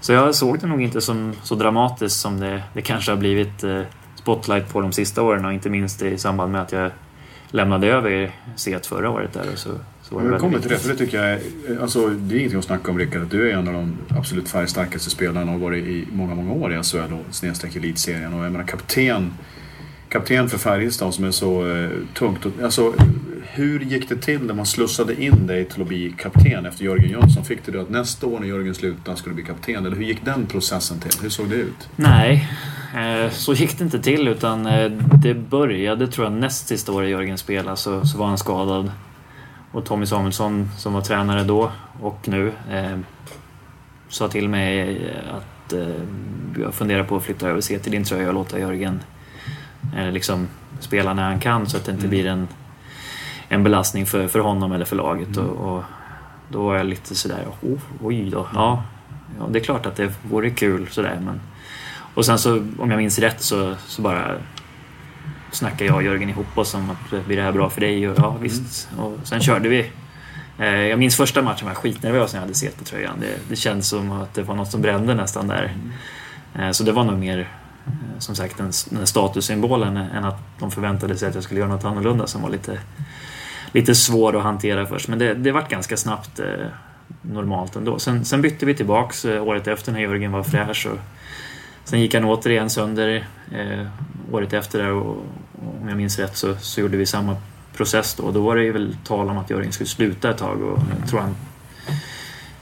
så 0.00 0.12
jag 0.12 0.34
såg 0.34 0.58
det 0.60 0.66
nog 0.66 0.82
inte 0.82 1.00
som 1.00 1.32
så 1.42 1.54
dramatiskt 1.54 2.20
som 2.20 2.40
det, 2.40 2.62
det 2.72 2.82
kanske 2.82 3.12
har 3.12 3.16
blivit 3.16 3.64
eh, 3.64 3.80
spotlight 4.14 4.72
på 4.72 4.80
de 4.80 4.92
sista 4.92 5.22
åren 5.22 5.44
och 5.44 5.52
inte 5.52 5.70
minst 5.70 6.02
i 6.02 6.18
samband 6.18 6.52
med 6.52 6.62
att 6.62 6.72
jag 6.72 6.90
lämnade 7.48 7.86
över 7.86 8.30
C1 8.56 8.88
förra 8.88 9.10
året 9.10 9.32
där. 9.32 9.52
Och 9.52 9.58
så, 9.58 9.70
så 10.08 10.14
var 10.14 10.22
det 10.22 10.30
jag 10.30 10.40
kommer 10.40 10.58
till 10.58 10.70
det, 10.70 10.78
för 10.78 10.88
det 10.88 10.96
tycker 10.96 11.24
jag 11.24 11.40
alltså, 11.80 12.08
det 12.08 12.34
är 12.34 12.38
ingenting 12.38 12.58
att 12.58 12.64
snacka 12.64 12.90
om 12.90 12.98
Rickard. 12.98 13.26
Du 13.30 13.50
är 13.50 13.54
en 13.54 13.68
av 13.68 13.74
de 13.74 13.98
absolut 14.08 14.48
färgstarkaste 14.48 15.10
spelarna 15.10 15.52
och 15.52 15.58
har 15.58 15.58
varit 15.58 15.84
i 15.84 16.06
många, 16.12 16.34
många 16.34 16.52
år 16.52 16.74
i 16.74 16.82
SHL 16.82 16.98
och 16.98 17.34
snedstreck 17.34 17.76
elitserien. 17.76 18.34
Och 18.34 18.44
jag 18.44 18.52
menar 18.52 18.66
kapten 18.66 19.32
kapten 20.08 20.48
för 20.48 20.58
Färjestad 20.58 21.14
som 21.14 21.24
är 21.24 21.30
så 21.30 21.76
eh, 21.76 21.90
tungt. 22.14 22.46
Alltså, 22.62 22.94
hur 23.42 23.80
gick 23.80 24.08
det 24.08 24.16
till 24.16 24.42
när 24.42 24.54
man 24.54 24.66
slussade 24.66 25.22
in 25.22 25.46
dig 25.46 25.64
till 25.64 25.82
att 25.82 25.88
bli 25.88 26.14
kapten 26.18 26.66
efter 26.66 26.84
Jörgen 26.84 27.10
Jönsson? 27.10 27.44
Fick 27.44 27.66
du 27.66 27.72
det 27.72 27.80
att 27.80 27.90
nästa 27.90 28.26
år 28.26 28.40
när 28.40 28.46
Jörgen 28.46 28.74
slutade 28.74 29.16
skulle 29.16 29.32
du 29.32 29.42
bli 29.42 29.44
kapten? 29.44 29.86
Eller 29.86 29.96
hur 29.96 30.04
gick 30.04 30.24
den 30.24 30.46
processen 30.46 31.00
till? 31.00 31.22
Hur 31.22 31.28
såg 31.28 31.50
det 31.50 31.56
ut? 31.56 31.88
Nej, 31.96 32.48
eh, 32.96 33.30
så 33.30 33.54
gick 33.54 33.78
det 33.78 33.84
inte 33.84 33.98
till 33.98 34.28
utan 34.28 34.66
eh, 34.66 34.90
det 35.22 35.34
började 35.34 36.08
tror 36.08 36.26
jag 36.26 36.32
näst 36.32 36.68
sista 36.68 36.92
året 36.92 37.10
Jörgen 37.10 37.38
spelade 37.38 37.76
så, 37.76 38.06
så 38.06 38.18
var 38.18 38.26
han 38.26 38.38
skadad. 38.38 38.90
Och 39.76 39.84
Tommy 39.84 40.06
Samuelsson 40.06 40.70
som 40.76 40.92
var 40.92 41.00
tränare 41.00 41.44
då 41.44 41.72
och 42.02 42.28
nu 42.28 42.52
eh, 42.70 42.98
sa 44.08 44.28
till 44.28 44.48
mig 44.48 45.00
att 45.30 45.72
eh, 45.72 45.88
jag 46.60 46.74
funderar 46.74 47.04
på 47.04 47.16
att 47.16 47.22
flytta 47.22 47.48
över 47.48 47.60
C 47.60 47.78
till 47.78 47.92
din 47.92 48.04
tröja 48.04 48.28
och 48.28 48.34
låta 48.34 48.58
Jörgen 48.58 49.00
eh, 49.96 50.12
liksom 50.12 50.48
spela 50.80 51.14
när 51.14 51.22
han 51.22 51.40
kan 51.40 51.66
så 51.66 51.76
att 51.76 51.84
det 51.84 51.92
inte 51.92 52.06
mm. 52.06 52.10
blir 52.10 52.26
en, 52.26 52.48
en 53.48 53.62
belastning 53.62 54.06
för, 54.06 54.28
för 54.28 54.38
honom 54.38 54.72
eller 54.72 54.84
för 54.84 54.96
laget. 54.96 55.36
Mm. 55.36 55.48
Och, 55.50 55.76
och, 55.76 55.84
då 56.48 56.62
var 56.66 56.76
jag 56.76 56.86
lite 56.86 57.14
sådär, 57.14 57.46
oh, 57.62 57.80
oj 58.02 58.30
då. 58.30 58.46
Ja, 58.54 58.82
ja, 59.38 59.46
det 59.50 59.58
är 59.58 59.64
klart 59.64 59.86
att 59.86 59.96
det 59.96 60.12
vore 60.22 60.50
kul 60.50 60.88
sådär. 60.90 61.20
Men... 61.24 61.40
Och 62.14 62.26
sen 62.26 62.38
så, 62.38 62.54
om 62.78 62.90
jag 62.90 62.98
minns 62.98 63.18
rätt, 63.18 63.42
så, 63.42 63.74
så 63.86 64.02
bara 64.02 64.34
snackade 65.52 65.84
jag 65.84 65.94
och 65.94 66.02
Jörgen 66.02 66.28
ihop 66.28 66.58
oss 66.58 66.74
om 66.74 66.90
att 66.90 67.26
blir 67.26 67.36
det 67.36 67.42
här 67.42 67.52
bra 67.52 67.70
för 67.70 67.80
dig? 67.80 68.08
Och, 68.08 68.18
ja 68.18 68.36
visst. 68.40 68.88
Mm. 68.92 69.04
Och 69.04 69.18
sen 69.24 69.40
körde 69.40 69.68
vi. 69.68 69.90
Eh, 70.58 70.66
jag 70.66 70.98
minns 70.98 71.16
första 71.16 71.42
matchen 71.42 71.64
var 71.66 71.70
jag 71.70 71.76
skitnervös 71.76 72.32
när 72.32 72.40
jag 72.40 72.42
hade 72.42 72.54
sett 72.54 72.78
på 72.78 72.84
tröjan. 72.84 73.20
Det, 73.20 73.38
det 73.48 73.56
kändes 73.56 73.88
som 73.88 74.12
att 74.12 74.34
det 74.34 74.42
var 74.42 74.54
något 74.54 74.70
som 74.70 74.82
brände 74.82 75.14
nästan 75.14 75.48
där. 75.48 75.74
Mm. 76.54 76.68
Eh, 76.68 76.72
så 76.72 76.84
det 76.84 76.92
var 76.92 77.04
nog 77.04 77.18
mer 77.18 77.48
Eh, 77.86 78.18
som 78.18 78.36
sagt 78.36 78.58
den, 78.58 78.72
den 78.90 79.06
statussymbolen 79.06 79.96
än 79.96 80.24
att 80.24 80.38
de 80.58 80.70
förväntade 80.70 81.16
sig 81.16 81.28
att 81.28 81.34
jag 81.34 81.44
skulle 81.44 81.60
göra 81.60 81.70
något 81.70 81.84
annorlunda 81.84 82.26
som 82.26 82.42
var 82.42 82.50
lite, 82.50 82.80
lite 83.72 83.94
svår 83.94 84.36
att 84.36 84.42
hantera 84.42 84.86
först. 84.86 85.08
Men 85.08 85.18
det, 85.18 85.34
det 85.34 85.52
vart 85.52 85.70
ganska 85.70 85.96
snabbt 85.96 86.38
eh, 86.38 86.66
normalt 87.22 87.76
ändå. 87.76 87.98
Sen, 87.98 88.24
sen 88.24 88.42
bytte 88.42 88.66
vi 88.66 88.74
tillbaks 88.74 89.24
eh, 89.24 89.42
året 89.42 89.66
efter 89.66 89.92
när 89.92 90.00
Jörgen 90.00 90.32
var 90.32 90.42
fräsch. 90.42 90.86
Och 90.86 90.98
sen 91.86 92.00
gick 92.00 92.14
han 92.14 92.24
återigen 92.24 92.70
sönder 92.70 93.26
eh, 93.52 93.86
året 94.32 94.52
efter 94.52 94.78
där 94.78 94.90
och, 94.90 95.06
och, 95.06 95.82
om 95.82 95.88
jag 95.88 95.96
minns 95.96 96.18
rätt 96.18 96.36
så, 96.36 96.56
så 96.56 96.80
gjorde 96.80 96.96
vi 96.96 97.06
samma 97.06 97.36
process 97.76 98.14
då. 98.14 98.30
Då 98.30 98.40
var 98.40 98.56
det 98.56 98.62
ju 98.62 98.72
väl 98.72 98.96
tal 99.04 99.30
om 99.30 99.38
att 99.38 99.50
Jörgen 99.50 99.72
skulle 99.72 99.88
sluta 99.88 100.30
ett 100.30 100.38
tag 100.38 100.62
och 100.62 100.78
jag 101.00 101.08
tror 101.10 101.20
han 101.20 101.34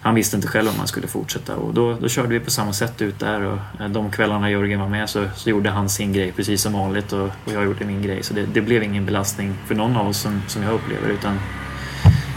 han 0.04 0.14
visste 0.14 0.36
inte 0.36 0.48
själv 0.48 0.68
om 0.68 0.74
han 0.78 0.86
skulle 0.86 1.06
fortsätta 1.06 1.56
och 1.56 1.74
då, 1.74 1.92
då 1.94 2.08
körde 2.08 2.28
vi 2.28 2.40
på 2.40 2.50
samma 2.50 2.72
sätt 2.72 3.02
ut 3.02 3.18
där 3.18 3.40
och 3.40 3.58
eh, 3.80 3.88
de 3.88 4.10
kvällarna 4.10 4.50
Jörgen 4.50 4.80
var 4.80 4.88
med 4.88 5.10
så, 5.10 5.28
så 5.36 5.50
gjorde 5.50 5.70
han 5.70 5.88
sin 5.88 6.12
grej 6.12 6.32
precis 6.32 6.62
som 6.62 6.72
vanligt 6.72 7.12
och, 7.12 7.24
och 7.24 7.52
jag 7.52 7.64
gjorde 7.64 7.84
min 7.84 8.02
grej 8.02 8.22
så 8.22 8.34
det, 8.34 8.46
det, 8.46 8.60
blev 8.60 8.82
ingen 8.82 9.06
belastning 9.06 9.54
för 9.66 9.74
någon 9.74 9.96
av 9.96 10.08
oss 10.08 10.18
som, 10.18 10.42
som 10.48 10.62
jag 10.62 10.72
upplever 10.72 11.08
utan 11.08 11.38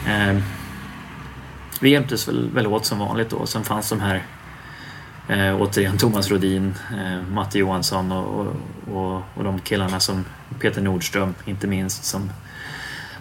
eh, 0.08 0.44
vi 1.82 1.90
hjälptes 1.90 2.28
väl, 2.28 2.50
väl 2.50 2.68
åt 2.68 2.86
som 2.86 3.00
vanligt 3.00 3.30
då. 3.30 3.46
Sen 3.46 3.64
fanns 3.64 3.90
de 3.90 4.00
här 4.00 4.24
eh, 5.28 5.62
återigen 5.62 5.98
Thomas 5.98 6.32
Rodin, 6.32 6.76
eh, 6.92 7.22
Matte 7.32 7.60
Johansson 7.60 8.12
och, 8.12 8.48
och, 8.94 9.22
och, 9.36 9.44
de 9.44 9.60
killarna 9.60 10.00
som 10.00 10.26
Peter 10.60 10.82
Nordström 10.82 11.36
inte 11.46 11.68
minst 11.68 12.04
som 12.04 12.30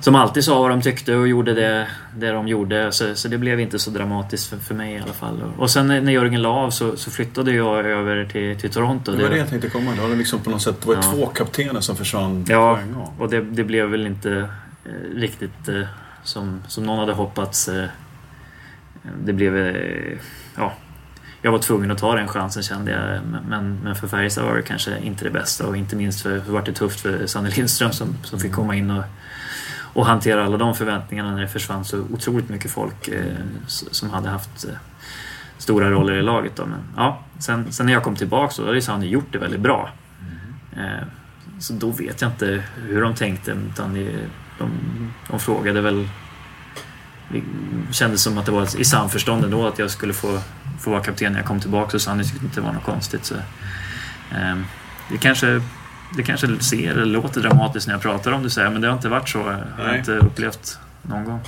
som 0.01 0.15
alltid 0.15 0.45
sa 0.45 0.61
vad 0.61 0.71
de 0.71 0.83
tyckte 0.83 1.15
och 1.17 1.29
gjorde 1.29 1.55
det, 1.55 1.89
det 2.17 2.31
de 2.31 2.49
gjorde. 2.49 2.93
Så, 2.93 3.15
så 3.15 3.29
det 3.29 3.39
blev 3.39 3.61
inte 3.61 3.79
så 3.79 3.91
dramatiskt 3.91 4.51
för, 4.51 4.57
för 4.57 4.75
mig 4.75 4.95
i 4.95 4.99
alla 4.99 5.13
fall. 5.13 5.43
Och 5.59 5.71
sen 5.71 5.87
när 5.87 6.13
Jörgen 6.13 6.43
la 6.43 6.49
av 6.49 6.71
så, 6.71 6.97
så 6.97 7.11
flyttade 7.11 7.53
jag 7.53 7.87
över 7.87 8.25
till, 8.25 8.61
till 8.61 8.71
Toronto. 8.71 9.13
Det 9.13 9.23
var 9.23 9.31
det 9.31 9.37
jag 9.37 9.49
tänkte 9.49 9.71
komma 9.71 9.91
Det 9.95 10.01
var 10.01 10.17
liksom 10.17 10.41
på 10.41 10.51
något 10.51 10.63
sätt, 10.63 10.81
det 10.81 10.87
var 10.87 10.95
ja. 10.95 11.03
två 11.03 11.27
kaptener 11.27 11.81
som 11.81 11.97
försvann 11.97 12.45
ja, 12.49 12.75
på 12.75 12.81
en 12.81 12.95
gång. 12.95 13.13
och 13.19 13.31
det, 13.31 13.41
det 13.41 13.65
blev 13.65 13.89
väl 13.89 14.07
inte 14.07 14.49
eh, 14.85 14.91
riktigt 15.15 15.69
eh, 15.69 15.83
som, 16.23 16.63
som 16.69 16.85
någon 16.85 16.99
hade 16.99 17.13
hoppats. 17.13 17.69
Eh, 17.69 17.85
det 19.25 19.33
blev... 19.33 19.57
Ja, 20.57 20.73
jag 21.43 21.53
var 21.53 21.59
tvungen 21.59 21.91
att 21.91 21.99
ta 21.99 22.15
den 22.15 22.29
chansen 22.29 22.63
kände 22.63 22.91
jag. 22.91 23.21
Men, 23.49 23.79
men 23.83 23.95
för 23.95 24.09
Färjestad 24.09 24.45
var 24.45 24.57
det 24.57 24.63
kanske 24.63 24.99
inte 24.99 25.25
det 25.25 25.31
bästa 25.31 25.67
och 25.67 25.77
inte 25.77 25.97
minst 25.97 26.23
för, 26.23 26.41
för 26.41 26.53
var 26.53 26.63
det 26.63 26.73
tufft 26.73 27.01
för 27.01 27.27
Sanne 27.27 27.51
Lindström 27.51 27.93
som, 27.93 28.17
som 28.23 28.41
fick 28.41 28.53
komma 28.53 28.75
in 28.75 28.91
och 28.91 29.05
och 29.97 30.07
hantera 30.07 30.45
alla 30.45 30.57
de 30.57 30.75
förväntningarna 30.75 31.35
när 31.35 31.41
det 31.41 31.49
försvann 31.49 31.85
så 31.85 31.99
otroligt 32.13 32.49
mycket 32.49 32.71
folk 32.71 33.09
eh, 33.09 33.25
som 33.67 34.11
hade 34.11 34.29
haft 34.29 34.65
eh, 34.65 34.75
stora 35.59 35.91
roller 35.91 36.15
i 36.15 36.23
laget. 36.23 36.57
Då. 36.57 36.67
Men, 36.67 36.81
ja, 36.97 37.23
sen, 37.39 37.73
sen 37.73 37.87
när 37.87 37.93
jag 37.93 38.03
kom 38.03 38.17
tillbaka 38.17 38.53
så 38.53 38.67
hade 38.67 38.83
Sanny 38.83 39.07
gjort 39.07 39.33
det 39.33 39.39
väldigt 39.39 39.61
bra. 39.61 39.91
Eh, 40.77 41.07
så 41.59 41.73
då 41.73 41.91
vet 41.91 42.21
jag 42.21 42.31
inte 42.31 42.63
hur 42.77 43.03
de 43.03 43.15
tänkte. 43.15 43.51
Utan 43.73 43.95
de, 43.95 44.11
de, 44.59 44.71
de 45.31 45.39
frågade 45.41 45.81
väl... 45.81 46.09
Det 47.33 47.43
kändes 47.93 48.23
som 48.23 48.39
att 48.39 48.47
det 48.47 48.53
var 48.53 48.81
i 48.81 48.85
samförstånd 48.85 49.45
ändå 49.45 49.67
att 49.67 49.79
jag 49.79 49.91
skulle 49.91 50.13
få, 50.13 50.39
få 50.81 50.91
vara 50.91 51.03
kapten 51.03 51.33
när 51.33 51.39
jag 51.39 51.47
kom 51.47 51.61
tillbaka. 51.61 51.97
Och 51.97 52.01
Sanny 52.01 52.25
tyckte 52.25 52.45
inte 52.45 52.61
det 52.61 52.67
var 52.67 52.73
något 52.73 52.85
konstigt. 52.85 53.25
Så, 53.25 53.35
eh, 53.35 54.57
det 55.11 55.19
kanske 55.19 55.63
det 56.17 56.23
kanske 56.23 56.59
ser 56.61 56.91
eller 56.91 57.07
låter 57.07 57.41
dramatiskt 57.41 57.87
när 57.87 57.95
jag 57.95 58.03
pratar 58.03 58.33
om 58.33 58.43
det 58.43 58.51
så 58.51 58.61
här, 58.61 58.71
men 58.71 58.81
det 58.81 58.89
har 58.89 58.95
inte 58.95 59.09
varit 59.09 59.29
så. 59.29 59.39
Jag 59.79 59.85
har 59.85 59.97
inte 59.97 60.13
upplevt 60.13 60.79
någon 61.03 61.25
gång. 61.25 61.41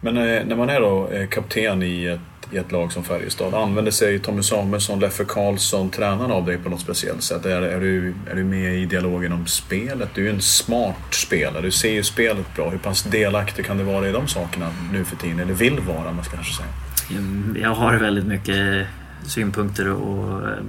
Men 0.00 0.16
eh, 0.16 0.46
när 0.46 0.56
man 0.56 0.70
är 0.70 0.80
då 0.80 1.08
eh, 1.08 1.28
kapten 1.28 1.82
i 1.82 2.04
ett, 2.04 2.20
i 2.50 2.56
ett 2.56 2.72
lag 2.72 2.92
som 2.92 3.04
Färjestad, 3.04 3.54
använder 3.54 3.92
sig 3.92 4.18
Tommy 4.18 4.42
Samuelsson, 4.42 5.00
Leffe 5.00 5.24
Karlsson, 5.24 5.90
tränarna 5.90 6.34
av 6.34 6.46
dig 6.46 6.58
på 6.58 6.70
något 6.70 6.80
speciellt 6.80 7.22
sätt? 7.22 7.46
Är, 7.46 7.62
är, 7.62 7.80
du, 7.80 8.14
är 8.30 8.34
du 8.34 8.44
med 8.44 8.74
i 8.74 8.86
dialogen 8.86 9.32
om 9.32 9.46
spelet? 9.46 10.08
Du 10.14 10.20
är 10.20 10.24
ju 10.24 10.34
en 10.34 10.42
smart 10.42 11.14
spelare, 11.14 11.62
du 11.62 11.70
ser 11.70 11.92
ju 11.92 12.02
spelet 12.02 12.54
bra. 12.54 12.70
Hur 12.70 12.78
pass 12.78 13.02
delaktig 13.02 13.66
kan 13.66 13.78
du 13.78 13.84
vara 13.84 14.08
i 14.08 14.12
de 14.12 14.28
sakerna 14.28 14.70
nu 14.92 15.04
för 15.04 15.16
tiden? 15.16 15.40
Eller 15.40 15.54
vill 15.54 15.80
vara, 15.80 16.12
man 16.12 16.24
ska 16.24 16.34
kanske 16.34 16.54
säga. 16.54 16.68
Mm, 17.10 17.56
jag 17.62 17.74
har 17.74 17.94
väldigt 17.94 18.26
mycket 18.26 18.86
synpunkter 19.26 19.88
och 19.88 20.48
eh, 20.48 20.64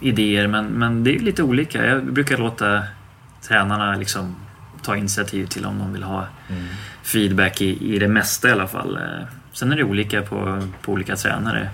idéer 0.00 0.46
men, 0.46 0.66
men 0.66 1.04
det 1.04 1.14
är 1.14 1.18
lite 1.18 1.42
olika. 1.42 1.86
Jag 1.86 2.12
brukar 2.12 2.38
låta 2.38 2.82
tränarna 3.48 3.96
liksom 3.96 4.36
ta 4.82 4.96
initiativ 4.96 5.46
till 5.46 5.66
om 5.66 5.78
de 5.78 5.92
vill 5.92 6.02
ha 6.02 6.26
mm. 6.48 6.64
feedback 7.02 7.60
i, 7.60 7.94
i 7.94 7.98
det 7.98 8.08
mesta 8.08 8.48
i 8.48 8.52
alla 8.52 8.68
fall. 8.68 8.98
Sen 9.56 9.72
är 9.72 9.76
det 9.76 9.84
olika 9.84 10.22
på, 10.22 10.62
på 10.82 10.92
olika 10.92 11.16
tränare. 11.16 11.70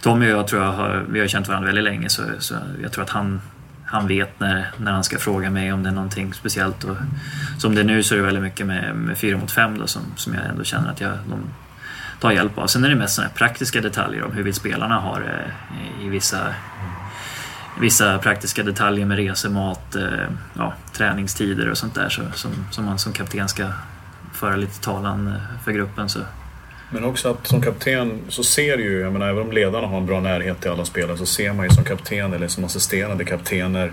Tommy 0.00 0.26
och 0.26 0.38
jag 0.38 0.48
tror 0.48 0.62
jag 0.62 0.72
har, 0.72 1.04
vi 1.08 1.20
har 1.20 1.26
känt 1.26 1.48
varandra 1.48 1.66
väldigt 1.66 1.84
länge 1.84 2.08
så, 2.08 2.22
så 2.38 2.54
jag 2.82 2.92
tror 2.92 3.04
att 3.04 3.10
han, 3.10 3.40
han 3.84 4.06
vet 4.06 4.40
när, 4.40 4.70
när 4.76 4.92
han 4.92 5.04
ska 5.04 5.18
fråga 5.18 5.50
mig 5.50 5.72
om 5.72 5.82
det 5.82 5.88
är 5.88 5.92
någonting 5.92 6.34
speciellt. 6.34 6.84
Och, 6.84 6.96
som 7.58 7.74
det 7.74 7.80
är 7.80 7.84
nu 7.84 8.02
så 8.02 8.14
är 8.14 8.18
det 8.18 8.24
väldigt 8.24 8.42
mycket 8.42 8.66
med, 8.66 8.96
med 8.96 9.18
4 9.18 9.38
mot 9.38 9.50
5 9.50 9.78
då, 9.78 9.86
som, 9.86 10.02
som 10.16 10.34
jag 10.34 10.44
ändå 10.44 10.64
känner 10.64 10.90
att 10.90 11.00
jag, 11.00 11.12
de 11.28 11.40
tar 12.20 12.30
hjälp 12.30 12.58
av. 12.58 12.66
Sen 12.66 12.84
är 12.84 12.88
det 12.88 12.96
mest 12.96 13.14
sådana 13.14 13.32
praktiska 13.34 13.80
detaljer 13.80 14.24
om 14.24 14.32
hur 14.32 14.42
vill 14.42 14.54
spelarna 14.54 15.00
ha 15.00 15.18
det 15.18 15.52
eh, 15.70 16.06
i 16.06 16.08
vissa 16.08 16.54
vissa 17.80 18.18
praktiska 18.18 18.62
detaljer 18.62 19.06
med 19.06 19.16
resemat, 19.16 19.94
eh, 19.94 20.28
ja, 20.54 20.74
träningstider 20.92 21.70
och 21.70 21.78
sånt 21.78 21.94
där 21.94 22.08
så, 22.08 22.22
som, 22.34 22.50
som 22.70 22.84
man 22.84 22.98
som 22.98 23.12
kapten 23.12 23.48
ska 23.48 23.68
föra 24.32 24.56
lite 24.56 24.80
talan 24.80 25.26
eh, 25.26 25.64
för 25.64 25.72
gruppen. 25.72 26.08
Så. 26.08 26.20
Men 26.90 27.04
också 27.04 27.30
att 27.30 27.46
som 27.46 27.62
kapten 27.62 28.20
så 28.28 28.44
ser 28.44 28.76
du 28.76 28.82
ju, 28.82 29.00
jag 29.00 29.12
menar 29.12 29.28
även 29.28 29.42
om 29.42 29.52
ledarna 29.52 29.86
har 29.86 29.98
en 29.98 30.06
bra 30.06 30.20
närhet 30.20 30.60
till 30.60 30.70
alla 30.70 30.84
spelare 30.84 31.16
så 31.16 31.26
ser 31.26 31.52
man 31.52 31.66
ju 31.66 31.70
som 31.70 31.84
kapten 31.84 32.32
eller 32.32 32.48
som 32.48 32.64
assisterande 32.64 33.24
kaptener 33.24 33.92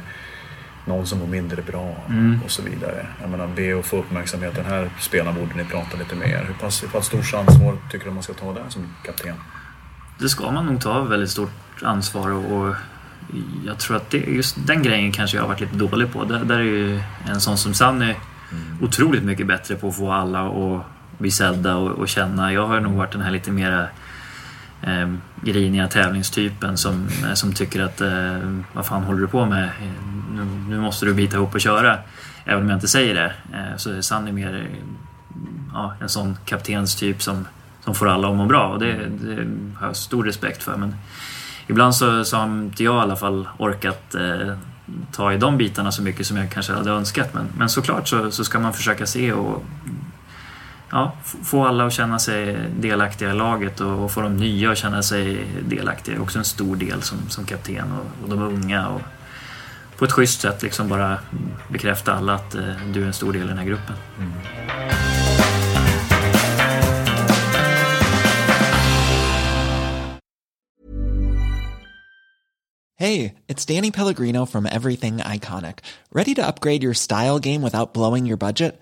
någon 0.85 1.07
som 1.07 1.19
mår 1.19 1.27
mindre 1.27 1.61
bra 1.61 1.95
mm. 2.09 2.39
och 2.45 2.51
så 2.51 2.61
vidare. 2.61 3.07
Jag 3.21 3.29
menar, 3.29 3.47
be 3.47 3.79
att 3.79 3.85
få 3.85 3.97
uppmärksamhet. 3.97 4.55
Den 4.55 4.65
här 4.65 4.89
spelaren 4.99 5.35
borde 5.35 5.55
ni 5.55 5.63
prata 5.63 5.97
lite 5.97 6.15
mer. 6.15 6.45
Hur 6.47 6.53
pass, 6.53 6.83
hur 6.83 6.87
pass 6.87 7.05
stort 7.05 7.33
ansvar 7.33 7.77
tycker 7.91 8.05
du 8.05 8.11
man 8.11 8.23
ska 8.23 8.33
ta 8.33 8.53
där 8.53 8.65
som 8.69 8.95
kapten? 9.05 9.35
Det 10.19 10.29
ska 10.29 10.51
man 10.51 10.65
nog 10.65 10.81
ta 10.81 11.01
väldigt 11.01 11.29
stort 11.29 11.83
ansvar 11.83 12.31
och, 12.31 12.51
och 12.51 12.75
jag 13.65 13.79
tror 13.79 13.97
att 13.97 14.09
det, 14.09 14.17
just 14.17 14.67
den 14.67 14.83
grejen 14.83 15.11
kanske 15.11 15.37
jag 15.37 15.43
har 15.43 15.47
varit 15.47 15.61
lite 15.61 15.75
dålig 15.75 16.13
på. 16.13 16.23
Där, 16.23 16.45
där 16.45 16.59
är 16.59 16.63
ju 16.63 16.99
en 17.27 17.41
sån 17.41 17.57
som 17.57 17.73
Sanny 17.73 18.05
mm. 18.05 18.77
otroligt 18.81 19.23
mycket 19.23 19.47
bättre 19.47 19.75
på 19.75 19.87
att 19.87 19.95
få 19.95 20.11
alla 20.11 20.39
att 20.47 20.85
bli 21.17 21.31
sedda 21.31 21.75
och, 21.75 21.91
och, 21.91 22.07
känna. 22.07 22.53
Jag 22.53 22.67
har 22.67 22.79
nog 22.79 22.93
varit 22.93 23.11
den 23.11 23.21
här 23.21 23.31
lite 23.31 23.51
mera 23.51 23.87
eh, 24.81 25.13
griniga 25.41 25.87
tävlingstypen 25.87 26.77
som, 26.77 27.07
eh, 27.23 27.33
som 27.33 27.53
tycker 27.53 27.81
att 27.83 28.01
eh, 28.01 28.37
vad 28.73 28.85
fan 28.85 29.03
håller 29.03 29.21
du 29.21 29.27
på 29.27 29.45
med? 29.45 29.69
Nu, 30.33 30.45
nu, 30.69 30.79
måste 30.79 31.05
du 31.05 31.13
bita 31.13 31.37
ihop 31.37 31.53
och 31.53 31.61
köra. 31.61 31.97
Även 32.45 32.63
om 32.63 32.69
jag 32.69 32.77
inte 32.77 32.87
säger 32.87 33.15
det. 33.15 33.33
Eh, 33.53 33.77
så 33.77 33.91
är 33.91 34.01
Sanny 34.01 34.31
mer 34.31 34.67
ja, 35.73 35.93
en 36.01 36.09
sån 36.09 36.37
kaptenstyp 36.45 37.21
som, 37.21 37.47
som 37.83 37.95
får 37.95 38.09
alla 38.09 38.29
att 38.29 38.35
må 38.35 38.45
bra 38.45 38.67
och 38.67 38.79
det, 38.79 38.93
det 39.07 39.47
har 39.75 39.87
jag 39.87 39.95
stor 39.95 40.23
respekt 40.23 40.63
för. 40.63 40.77
Men 40.77 40.95
ibland 41.67 41.95
så, 41.95 42.25
så 42.25 42.37
har 42.37 42.45
inte 42.45 42.83
jag 42.83 42.95
i 42.95 42.99
alla 42.99 43.15
fall 43.15 43.47
orkat 43.57 44.15
eh, 44.15 44.57
ta 45.11 45.33
i 45.33 45.37
de 45.37 45.57
bitarna 45.57 45.91
så 45.91 46.01
mycket 46.01 46.27
som 46.27 46.37
jag 46.37 46.51
kanske 46.51 46.73
hade 46.73 46.91
önskat. 46.91 47.33
Men, 47.33 47.47
men 47.57 47.69
såklart 47.69 48.07
så, 48.07 48.31
så 48.31 48.43
ska 48.43 48.59
man 48.59 48.73
försöka 48.73 49.05
se 49.05 49.33
och 49.33 49.63
ja, 50.95 51.11
få 51.23 51.65
alla 51.65 51.85
att 51.85 51.93
känna 51.93 52.19
sig 52.19 52.57
delaktiga 52.79 53.31
i 53.31 53.33
laget 53.33 53.81
och, 53.81 54.03
och 54.03 54.11
få 54.11 54.21
de 54.21 54.37
nya 54.37 54.71
att 54.71 54.77
känna 54.77 55.03
sig 55.03 55.47
delaktiga. 55.69 56.15
Det 56.15 56.19
är 56.19 56.23
också 56.23 56.39
en 56.39 56.45
stor 56.45 56.75
del 56.75 57.01
som, 57.01 57.29
som 57.29 57.45
kapten 57.45 57.91
och, 57.91 58.23
och 58.23 58.29
de 58.29 58.41
unga. 58.41 58.87
Och 58.87 59.01
på 59.97 60.05
ett 60.05 60.11
schysst 60.11 60.41
sätt 60.41 60.63
liksom 60.63 60.89
bara 60.89 61.19
bekräfta 61.69 62.13
alla 62.13 62.33
att 62.33 62.55
eh, 62.55 62.61
du 62.93 63.01
är 63.03 63.07
en 63.07 63.13
stor 63.13 63.33
del 63.33 63.43
i 63.43 63.47
den 63.47 63.57
här 63.57 63.65
gruppen. 63.65 63.95
Mm. 64.19 64.31
det 72.97 73.73
är 73.73 73.75
Danny 73.75 73.91
Pellegrino 73.91 74.45
från 74.45 74.65
Everything 74.65 75.21
Iconic. 75.35 75.75
Ready 76.11 76.35
to 76.35 76.41
upgrade 76.41 76.83
your 76.83 76.93
style 76.93 77.39
game 77.39 77.61
without 77.61 77.93
blowing 77.93 78.27
your 78.27 78.37
budget? 78.37 78.81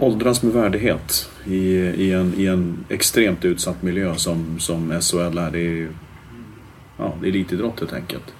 Åldras 0.00 0.42
med 0.42 0.52
värdighet 0.52 1.30
i, 1.44 1.56
i, 1.76 2.12
en, 2.12 2.34
i 2.36 2.46
en 2.46 2.84
extremt 2.88 3.44
utsatt 3.44 3.82
miljö 3.82 4.14
som, 4.14 4.58
som 4.58 5.00
SHL 5.00 5.38
är. 5.38 5.50
Det 5.50 5.60
är, 5.60 5.88
ja, 6.98 7.14
det 7.20 7.26
är 7.26 7.28
elitidrott 7.28 7.80
helt 7.80 7.92
enkelt. 7.92 8.34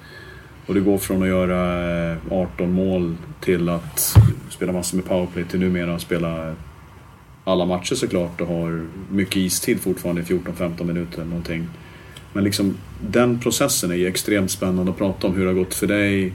Och 0.66 0.74
det 0.74 0.80
går 0.80 0.98
från 0.98 1.22
att 1.22 1.28
göra 1.28 2.12
eh, 2.12 2.16
18 2.30 2.72
mål 2.72 3.16
till 3.40 3.68
att 3.68 4.16
spela 4.50 4.72
massor 4.72 4.96
med 4.96 5.06
powerplay 5.06 5.44
till 5.44 5.60
numera 5.60 5.98
spela 5.98 6.54
alla 7.44 7.64
matcher 7.66 7.94
såklart 7.94 8.40
och 8.40 8.46
har 8.46 8.86
mycket 9.10 9.36
istid 9.36 9.80
fortfarande, 9.80 10.22
14-15 10.22 10.84
minuter 10.84 11.24
någonting. 11.24 11.68
Men 12.32 12.44
liksom 12.44 12.76
den 13.00 13.40
processen 13.40 13.90
är 13.90 13.94
ju 13.94 14.06
extremt 14.06 14.50
spännande 14.50 14.92
att 14.92 14.98
prata 14.98 15.26
om 15.26 15.34
hur 15.34 15.44
det 15.44 15.50
har 15.50 15.54
gått 15.54 15.74
för 15.74 15.86
dig. 15.86 16.32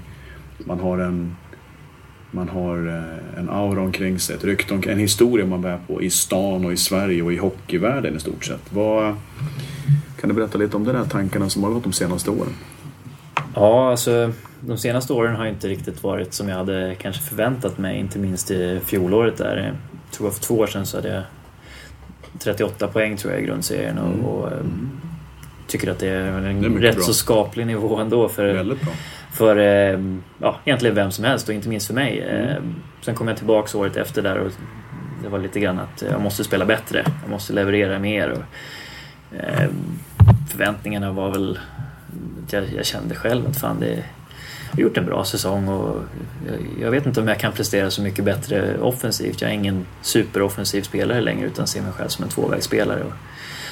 Man 0.57 0.79
har 0.79 0.97
en, 0.97 1.35
man 2.31 2.49
har 2.49 2.87
eh, 2.87 3.39
en 3.39 3.49
aura 3.49 3.81
omkring 3.81 4.19
sig, 4.19 4.35
ett 4.35 4.43
rykte, 4.43 4.91
en 4.91 4.99
historia 4.99 5.45
man 5.45 5.61
bär 5.61 5.79
på 5.87 6.01
i 6.01 6.09
stan 6.09 6.65
och 6.65 6.73
i 6.73 6.77
Sverige 6.77 7.21
och 7.21 7.33
i 7.33 7.37
hockeyvärlden 7.37 8.15
i 8.15 8.19
stort 8.19 8.45
sett. 8.45 8.61
Vad, 8.69 9.15
kan 10.19 10.29
du 10.29 10.35
berätta 10.35 10.57
lite 10.57 10.77
om 10.77 10.83
de 10.83 10.91
där 10.91 11.05
tankarna 11.05 11.49
som 11.49 11.63
har 11.63 11.71
gått 11.71 11.83
de 11.83 11.93
senaste 11.93 12.29
åren? 12.29 12.53
Ja, 13.55 13.91
alltså 13.91 14.31
de 14.59 14.77
senaste 14.77 15.13
åren 15.13 15.35
har 15.35 15.45
inte 15.45 15.67
riktigt 15.67 16.03
varit 16.03 16.33
som 16.33 16.49
jag 16.49 16.55
hade 16.55 16.95
kanske 17.01 17.21
förväntat 17.21 17.77
mig. 17.77 17.99
Inte 17.99 18.19
minst 18.19 18.51
i 18.51 18.79
fjolåret 18.85 19.37
där. 19.37 19.57
Jag 19.57 19.75
tror 20.17 20.31
för 20.31 20.41
två 20.41 20.55
år 20.55 20.67
sedan 20.67 20.85
så 20.85 20.97
hade 20.97 21.13
jag 21.13 21.23
38 22.39 22.87
poäng 22.87 23.17
tror 23.17 23.33
jag 23.33 23.41
i 23.41 23.45
grundserien 23.45 23.97
och, 23.97 24.13
mm. 24.13 24.25
och 24.25 24.47
mm. 24.47 24.89
tycker 25.67 25.91
att 25.91 25.99
det 25.99 26.07
är 26.07 26.27
en 26.27 26.61
det 26.61 26.67
är 26.67 26.71
rätt 26.71 26.95
bra. 26.95 27.03
så 27.03 27.13
skaplig 27.13 27.67
nivå 27.67 27.97
ändå 27.97 28.29
för, 28.29 28.75
för 29.33 29.57
eh, 29.57 29.99
ja, 30.39 30.59
egentligen 30.65 30.95
vem 30.95 31.11
som 31.11 31.25
helst 31.25 31.49
och 31.49 31.55
inte 31.55 31.69
minst 31.69 31.87
för 31.87 31.93
mig. 31.93 32.21
Mm. 32.21 32.49
Eh, 32.49 32.57
sen 33.01 33.15
kom 33.15 33.27
jag 33.27 33.37
tillbaka 33.37 33.77
året 33.77 33.97
efter 33.97 34.21
där 34.21 34.37
och 34.37 34.51
det 35.23 35.29
var 35.29 35.39
lite 35.39 35.59
grann 35.59 35.79
att 35.79 36.03
jag 36.11 36.21
måste 36.21 36.43
spela 36.43 36.65
bättre. 36.65 37.05
Jag 37.21 37.29
måste 37.29 37.53
leverera 37.53 37.99
mer. 37.99 38.31
Och, 38.31 38.43
förväntningarna 40.49 41.11
var 41.11 41.31
väl 41.31 41.59
jag, 42.49 42.63
jag 42.75 42.85
kände 42.85 43.15
själv 43.15 43.47
att 43.47 43.57
fan 43.57 43.79
det, 43.79 44.03
jag 44.71 44.77
har 44.77 44.81
gjort 44.81 44.97
en 44.97 45.05
bra 45.05 45.25
säsong 45.25 45.67
och 45.67 46.01
jag, 46.47 46.57
jag, 46.81 46.91
vet 46.91 47.05
inte 47.05 47.21
om 47.21 47.27
jag 47.27 47.39
kan 47.39 47.51
prestera 47.51 47.91
så 47.91 48.01
mycket 48.01 48.25
bättre 48.25 48.77
offensivt. 48.77 49.41
Jag 49.41 49.49
är 49.49 49.55
ingen 49.55 49.85
superoffensiv 50.01 50.81
spelare 50.81 51.21
längre 51.21 51.47
utan 51.47 51.67
ser 51.67 51.81
mig 51.81 51.91
själv 51.91 52.07
som 52.07 52.23
en 52.23 52.29
tvåvägsspelare. 52.29 53.03
Och 53.03 53.13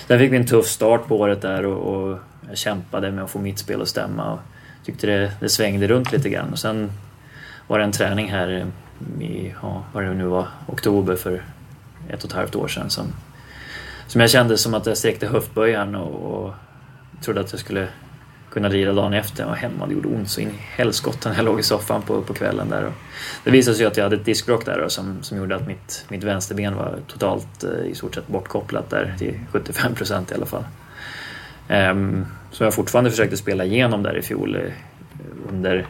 sen 0.08 0.20
fick 0.20 0.32
vi 0.32 0.38
en 0.38 0.46
tuff 0.46 0.68
start 0.68 1.08
på 1.08 1.20
året 1.20 1.42
där 1.42 1.66
och, 1.66 1.94
och 1.94 2.20
jag 2.48 2.58
kämpade 2.58 3.12
med 3.12 3.24
att 3.24 3.32
få 3.32 3.40
mitt 3.40 3.60
spel 3.60 3.82
att 3.82 3.88
stämma 3.88 4.34
och 4.34 4.40
tyckte 4.86 5.08
det, 5.08 5.32
det 5.40 5.50
svängde 5.50 5.88
runt 5.88 6.12
lite 6.12 6.30
grann. 6.30 6.52
Och 6.52 6.60
sen 6.60 6.92
var 7.68 7.80
det 7.80 7.84
en 7.84 7.92
träning 7.92 8.32
här 8.32 8.66
i, 9.20 9.54
ja, 9.62 9.84
vad 9.94 10.04
det 10.04 10.14
nu 10.14 10.26
var, 10.26 10.48
oktober 10.68 11.16
för 11.16 11.44
ett 12.10 12.24
och 12.24 12.30
ett 12.30 12.36
halvt 12.36 12.56
år 12.56 12.68
sedan 12.68 12.90
som, 12.90 13.06
som 14.08 14.22
jag 14.22 14.30
kände 14.30 14.58
som 14.58 14.74
att 14.74 14.86
jag 14.86 14.98
sträckte 14.98 15.28
höftböjaren 15.28 15.96
och, 15.96 16.46
och 16.46 16.54
trodde 17.22 17.42
att 17.42 17.52
jag 17.52 17.60
skulle 17.60 17.88
kunna 18.52 18.68
lira 18.68 18.94
dagen 18.94 19.14
efter. 19.14 19.44
Jag 19.44 19.50
var 19.50 19.56
hemma, 19.56 19.88
det 19.88 19.94
gjorde 19.94 20.08
ont 20.08 20.30
så 20.30 20.42
in 20.42 20.50
i 20.50 20.60
helskotta 20.76 21.30
när 21.30 21.36
jag 21.36 21.46
låg 21.46 21.60
i 21.60 21.64
soffan 21.64 22.02
på, 22.02 22.22
på 22.22 22.34
kvällen 22.34 22.70
där. 22.70 22.86
Och 22.86 22.94
det 23.44 23.52
visade 23.52 23.78
sig 23.78 23.86
att 23.86 23.98
jag 23.98 24.04
hade 24.04 24.16
ett 24.16 24.26
diskbråck 24.26 24.66
där 24.66 24.80
och 24.80 24.92
som, 24.92 25.24
som 25.24 25.38
gjorde 25.38 25.56
att 25.56 25.68
mitt, 25.68 26.06
mitt 26.10 26.24
vänsterben 26.24 26.76
var 26.76 27.00
totalt 27.08 27.64
eh, 27.64 27.92
i 27.92 27.96
stort 27.96 28.16
sett 28.16 28.28
bortkopplat 28.28 28.90
där 28.90 29.16
till 29.18 29.40
75 29.52 29.96
procent 29.96 30.32
i 30.32 30.36
alla 30.36 30.46
fall. 30.46 30.64
Um, 31.70 32.26
som 32.52 32.64
jag 32.64 32.74
fortfarande 32.74 33.12
försökte 33.12 33.38
spela 33.38 33.66
igenom 33.66 34.04
där 34.04 34.18
i 34.18 34.22
fjol 34.22 34.56
eh, 34.56 34.62
under 35.50 35.86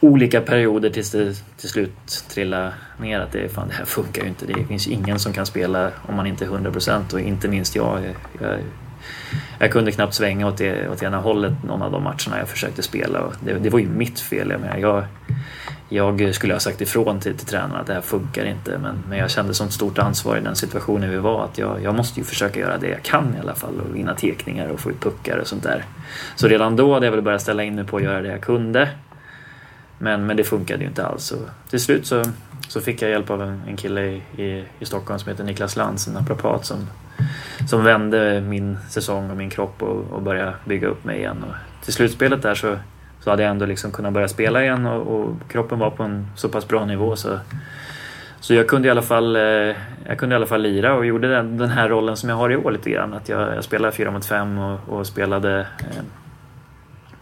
olika 0.00 0.40
perioder 0.40 0.90
tills 0.90 1.10
det 1.10 1.34
till 1.56 1.68
slut 1.68 2.24
trillade 2.28 2.72
ner 3.00 3.20
att 3.20 3.32
det, 3.32 3.48
fan, 3.48 3.68
det 3.68 3.74
här 3.74 3.84
funkar 3.84 4.22
ju 4.22 4.28
inte. 4.28 4.46
Det 4.46 4.64
finns 4.64 4.86
ingen 4.88 5.18
som 5.18 5.32
kan 5.32 5.46
spela 5.46 5.90
om 6.08 6.14
man 6.14 6.26
inte 6.26 6.44
är 6.44 6.48
100% 6.48 7.14
och 7.14 7.20
inte 7.20 7.48
minst 7.48 7.76
jag. 7.76 8.14
jag 8.40 8.58
jag 9.58 9.72
kunde 9.72 9.92
knappt 9.92 10.14
svänga 10.14 10.46
åt, 10.46 10.58
det, 10.58 10.88
åt 10.88 11.02
ena 11.02 11.20
hållet 11.20 11.52
någon 11.64 11.82
av 11.82 11.92
de 11.92 12.02
matcherna 12.02 12.38
jag 12.38 12.48
försökte 12.48 12.82
spela. 12.82 13.32
Det, 13.40 13.52
det 13.54 13.70
var 13.70 13.78
ju 13.78 13.88
mitt 13.88 14.20
fel. 14.20 14.50
Jag, 14.50 14.60
menar, 14.60 14.76
jag, 14.76 15.04
jag 15.88 16.34
skulle 16.34 16.52
ha 16.52 16.60
sagt 16.60 16.80
ifrån 16.80 17.20
till, 17.20 17.36
till 17.36 17.46
tränaren 17.46 17.80
att 17.80 17.86
det 17.86 17.94
här 17.94 18.00
funkar 18.00 18.44
inte 18.44 18.78
men, 18.78 19.02
men 19.08 19.18
jag 19.18 19.30
kände 19.30 19.54
sånt 19.54 19.72
stort 19.72 19.98
ansvar 19.98 20.36
i 20.36 20.40
den 20.40 20.56
situationen 20.56 21.10
vi 21.10 21.16
var 21.16 21.44
att 21.44 21.58
jag, 21.58 21.82
jag 21.82 21.94
måste 21.94 22.20
ju 22.20 22.26
försöka 22.26 22.60
göra 22.60 22.78
det 22.78 22.88
jag 22.88 23.02
kan 23.02 23.34
i 23.36 23.40
alla 23.40 23.54
fall 23.54 23.80
och 23.80 23.96
vinna 23.96 24.14
tekningar 24.14 24.68
och 24.68 24.80
få 24.80 24.90
ut 24.90 25.00
puckar 25.00 25.38
och 25.38 25.46
sånt 25.46 25.62
där. 25.62 25.84
Så 26.36 26.48
redan 26.48 26.76
då 26.76 26.94
hade 26.94 27.06
jag 27.06 27.12
väl 27.12 27.22
börjat 27.22 27.42
ställa 27.42 27.62
in 27.62 27.74
mig 27.74 27.84
på 27.84 27.96
att 27.96 28.02
göra 28.02 28.22
det 28.22 28.28
jag 28.28 28.40
kunde. 28.40 28.88
Men, 29.98 30.26
men 30.26 30.36
det 30.36 30.44
funkade 30.44 30.82
ju 30.82 30.88
inte 30.88 31.06
alls. 31.06 31.24
Så 31.24 31.36
till 31.70 31.80
slut 31.80 32.06
så, 32.06 32.24
så 32.68 32.80
fick 32.80 33.02
jag 33.02 33.10
hjälp 33.10 33.30
av 33.30 33.42
en, 33.42 33.62
en 33.68 33.76
kille 33.76 34.02
i, 34.02 34.42
i, 34.42 34.64
i 34.78 34.84
Stockholm 34.84 35.18
som 35.18 35.30
heter 35.30 35.44
Niklas 35.44 35.76
Lantz, 35.76 36.08
en 36.08 36.14
naprapat 36.14 36.66
som 36.66 36.86
som 37.68 37.84
vände 37.84 38.40
min 38.40 38.78
säsong 38.88 39.30
och 39.30 39.36
min 39.36 39.50
kropp 39.50 39.82
och, 39.82 40.12
och 40.12 40.22
började 40.22 40.54
bygga 40.64 40.88
upp 40.88 41.04
mig 41.04 41.18
igen. 41.18 41.44
Och 41.48 41.84
till 41.84 41.92
slutspelet 41.92 42.42
där 42.42 42.54
så, 42.54 42.76
så 43.26 43.30
hade 43.30 43.42
jag 43.42 43.50
ändå 43.50 43.66
liksom 43.66 43.92
kunnat 43.92 44.12
börja 44.12 44.28
spela 44.28 44.62
igen 44.62 44.86
och, 44.86 45.20
och, 45.20 45.34
kroppen 45.48 45.78
var 45.78 45.90
på 45.90 46.02
en 46.02 46.26
så 46.36 46.48
pass 46.48 46.68
bra 46.68 46.84
nivå 46.84 47.16
så, 47.16 47.38
så 48.40 48.54
jag 48.54 48.68
kunde 48.68 48.88
i 48.88 48.90
alla 48.90 49.02
fall, 49.02 49.36
eh, 49.36 49.42
jag 50.06 50.18
kunde 50.18 50.34
i 50.34 50.36
alla 50.36 50.46
fall 50.46 50.62
lira 50.62 50.94
och 50.94 51.06
gjorde 51.06 51.28
den, 51.28 51.56
den 51.58 51.68
här 51.68 51.88
rollen 51.88 52.16
som 52.16 52.28
jag 52.28 52.36
har 52.36 52.52
i 52.52 52.56
år 52.56 52.70
lite 52.70 52.90
grann. 52.90 53.14
Att 53.14 53.28
jag, 53.28 53.56
jag 53.56 53.64
spelade 53.64 53.92
4 53.96 54.10
mot 54.10 54.26
5 54.26 54.58
och, 54.58 54.80
och 54.88 55.06
spelade 55.06 55.66
eh, 55.78 56.02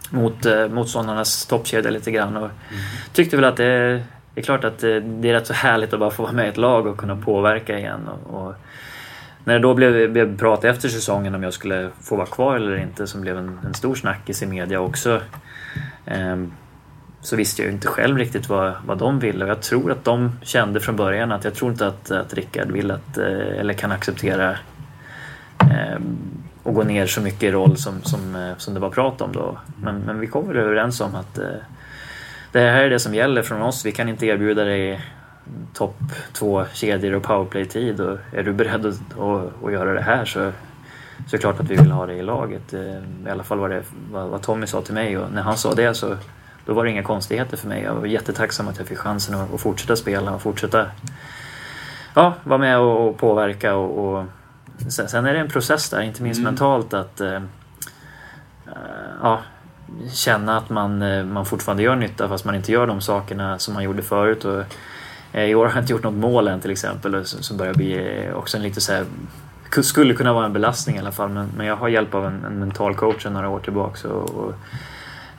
mot 0.09 0.45
eh, 0.45 0.67
motståndarnas 0.67 1.45
toppkedja 1.45 1.91
lite 1.91 2.11
grann. 2.11 2.35
Och 2.37 2.43
mm. 2.43 2.81
Tyckte 3.13 3.35
väl 3.35 3.45
att 3.45 3.57
det, 3.57 4.03
det 4.33 4.41
är 4.41 4.43
klart 4.43 4.63
att 4.63 4.79
det, 4.79 4.99
det 4.99 5.29
är 5.29 5.33
rätt 5.33 5.47
så 5.47 5.53
härligt 5.53 5.93
att 5.93 5.99
bara 5.99 6.11
få 6.11 6.23
vara 6.23 6.33
med 6.33 6.45
i 6.45 6.49
ett 6.49 6.57
lag 6.57 6.87
och 6.87 6.97
kunna 6.97 7.15
påverka 7.15 7.79
igen. 7.79 8.07
Och, 8.07 8.47
och 8.47 8.53
när 9.43 9.53
det 9.53 9.59
då 9.59 9.73
blev, 9.73 10.11
blev 10.11 10.37
prat 10.37 10.63
efter 10.63 10.89
säsongen 10.89 11.35
om 11.35 11.43
jag 11.43 11.53
skulle 11.53 11.89
få 12.01 12.15
vara 12.15 12.27
kvar 12.27 12.55
eller 12.55 12.77
inte, 12.77 13.07
som 13.07 13.21
blev 13.21 13.37
en, 13.37 13.59
en 13.65 13.73
stor 13.73 13.95
snackis 13.95 14.43
i 14.43 14.45
media 14.45 14.79
också, 14.79 15.21
Ehm, 16.05 16.51
så 17.21 17.35
visste 17.35 17.61
jag 17.61 17.67
ju 17.67 17.73
inte 17.73 17.87
själv 17.87 18.17
riktigt 18.17 18.49
vad, 18.49 18.73
vad 18.85 18.97
de 18.97 19.19
ville 19.19 19.45
och 19.45 19.51
jag 19.51 19.61
tror 19.61 19.91
att 19.91 20.03
de 20.03 20.31
kände 20.41 20.79
från 20.79 20.95
början 20.95 21.31
att 21.31 21.43
jag 21.43 21.53
tror 21.53 21.71
inte 21.71 21.87
att, 21.87 22.11
att 22.11 22.33
Rickard 22.33 22.71
vill 22.71 22.91
att, 22.91 23.17
eh, 23.17 23.59
eller 23.59 23.73
kan 23.73 23.91
acceptera 23.91 24.51
eh, 25.59 25.99
och 26.63 26.73
gå 26.73 26.83
ner 26.83 27.07
så 27.07 27.21
mycket 27.21 27.43
i 27.43 27.51
roll 27.51 27.77
som, 27.77 28.01
som, 28.01 28.35
eh, 28.35 28.57
som 28.57 28.73
det 28.73 28.79
var 28.79 28.89
prat 28.89 29.21
om 29.21 29.31
då. 29.31 29.57
Men, 29.81 29.99
men 29.99 30.19
vi 30.19 30.27
kom 30.27 30.47
väl 30.47 30.57
överens 30.57 31.01
om 31.01 31.15
att 31.15 31.37
eh, 31.37 31.47
det 32.51 32.59
här 32.59 32.83
är 32.83 32.89
det 32.89 32.99
som 32.99 33.15
gäller 33.15 33.41
från 33.41 33.61
oss. 33.61 33.85
Vi 33.85 33.91
kan 33.91 34.09
inte 34.09 34.25
erbjuda 34.25 34.63
dig 34.63 35.01
topp 35.73 35.97
två 36.33 36.65
kedjor 36.73 37.13
och 37.13 37.23
powerplay-tid 37.23 37.99
och 37.99 38.17
är 38.33 38.43
du 38.43 38.53
beredd 38.53 38.85
att, 38.85 39.19
att, 39.19 39.63
att, 39.63 39.71
göra 39.71 39.93
det 39.93 40.01
här 40.01 40.25
så, 40.25 40.51
så 41.25 41.35
är 41.35 41.37
det 41.37 41.41
klart 41.41 41.59
att 41.59 41.69
vi 41.69 41.75
vill 41.75 41.91
ha 41.91 42.05
det 42.05 42.13
i 42.13 42.21
laget. 42.21 42.73
Eh, 42.73 42.81
I 43.27 43.29
alla 43.29 43.43
fall 43.43 43.59
var 43.59 43.69
det 43.69 43.83
vad, 44.11 44.41
Tommy 44.41 44.67
sa 44.67 44.81
till 44.81 44.93
mig 44.93 45.17
och 45.17 45.31
när 45.31 45.41
han 45.41 45.57
sa 45.57 45.73
det 45.73 45.93
så 45.93 46.17
då 46.65 46.73
var 46.73 46.83
det 46.83 46.89
inga 46.89 47.03
konstigheter 47.03 47.57
för 47.57 47.67
mig. 47.67 47.83
Jag 47.83 47.95
var 47.95 48.05
jättetacksam 48.05 48.67
att 48.67 48.77
jag 48.77 48.87
fick 48.87 48.97
chansen 48.97 49.35
att, 49.35 49.61
fortsätta 49.61 49.95
spela 49.95 50.35
och 50.35 50.41
fortsätta 50.41 50.85
ja, 52.13 52.33
vara 52.43 52.57
med 52.57 52.79
och, 52.79 53.17
påverka 53.17 53.75
och, 53.75 54.17
och 54.17 54.25
sen, 54.89 55.25
är 55.25 55.33
det 55.33 55.39
en 55.39 55.49
process 55.49 55.89
där, 55.89 56.01
inte 56.01 56.23
minst 56.23 56.39
mm. 56.39 56.51
mentalt 56.51 56.93
att 56.93 57.21
äh, 57.21 57.41
ja, 59.21 59.41
känna 60.13 60.57
att 60.57 60.69
man, 60.69 60.97
man 61.31 61.45
fortfarande 61.45 61.83
gör 61.83 61.95
nytta 61.95 62.27
fast 62.27 62.45
man 62.45 62.55
inte 62.55 62.71
gör 62.71 62.87
de 62.87 63.01
sakerna 63.01 63.59
som 63.59 63.73
man 63.73 63.83
gjorde 63.83 64.01
förut. 64.01 64.45
Och, 64.45 64.63
Eh, 65.35 65.43
I 65.43 65.55
år 65.55 65.65
har 65.65 65.73
jag 65.73 65.83
inte 65.83 65.93
gjort 65.93 66.03
något 66.03 66.13
mål 66.13 66.47
än 66.47 66.59
till 66.59 66.71
exempel 66.71 67.25
som 67.25 67.57
börjar 67.57 67.73
bli 67.73 68.25
eh, 68.25 68.33
också 68.33 68.57
en 68.57 68.63
lite 68.63 68.81
så 68.81 68.93
här, 68.93 69.05
skulle 69.83 70.13
kunna 70.13 70.33
vara 70.33 70.45
en 70.45 70.53
belastning 70.53 70.95
i 70.95 70.99
alla 70.99 71.11
fall 71.11 71.29
men, 71.29 71.47
men 71.57 71.65
jag 71.65 71.75
har 71.75 71.87
hjälp 71.87 72.15
av 72.15 72.25
en, 72.25 72.45
en 72.45 72.59
mental 72.59 72.95
coach 72.95 73.23
sedan 73.23 73.33
några 73.33 73.49
år 73.49 73.59
tillbaka 73.59 74.07
och, 74.07 74.29
och 74.29 74.53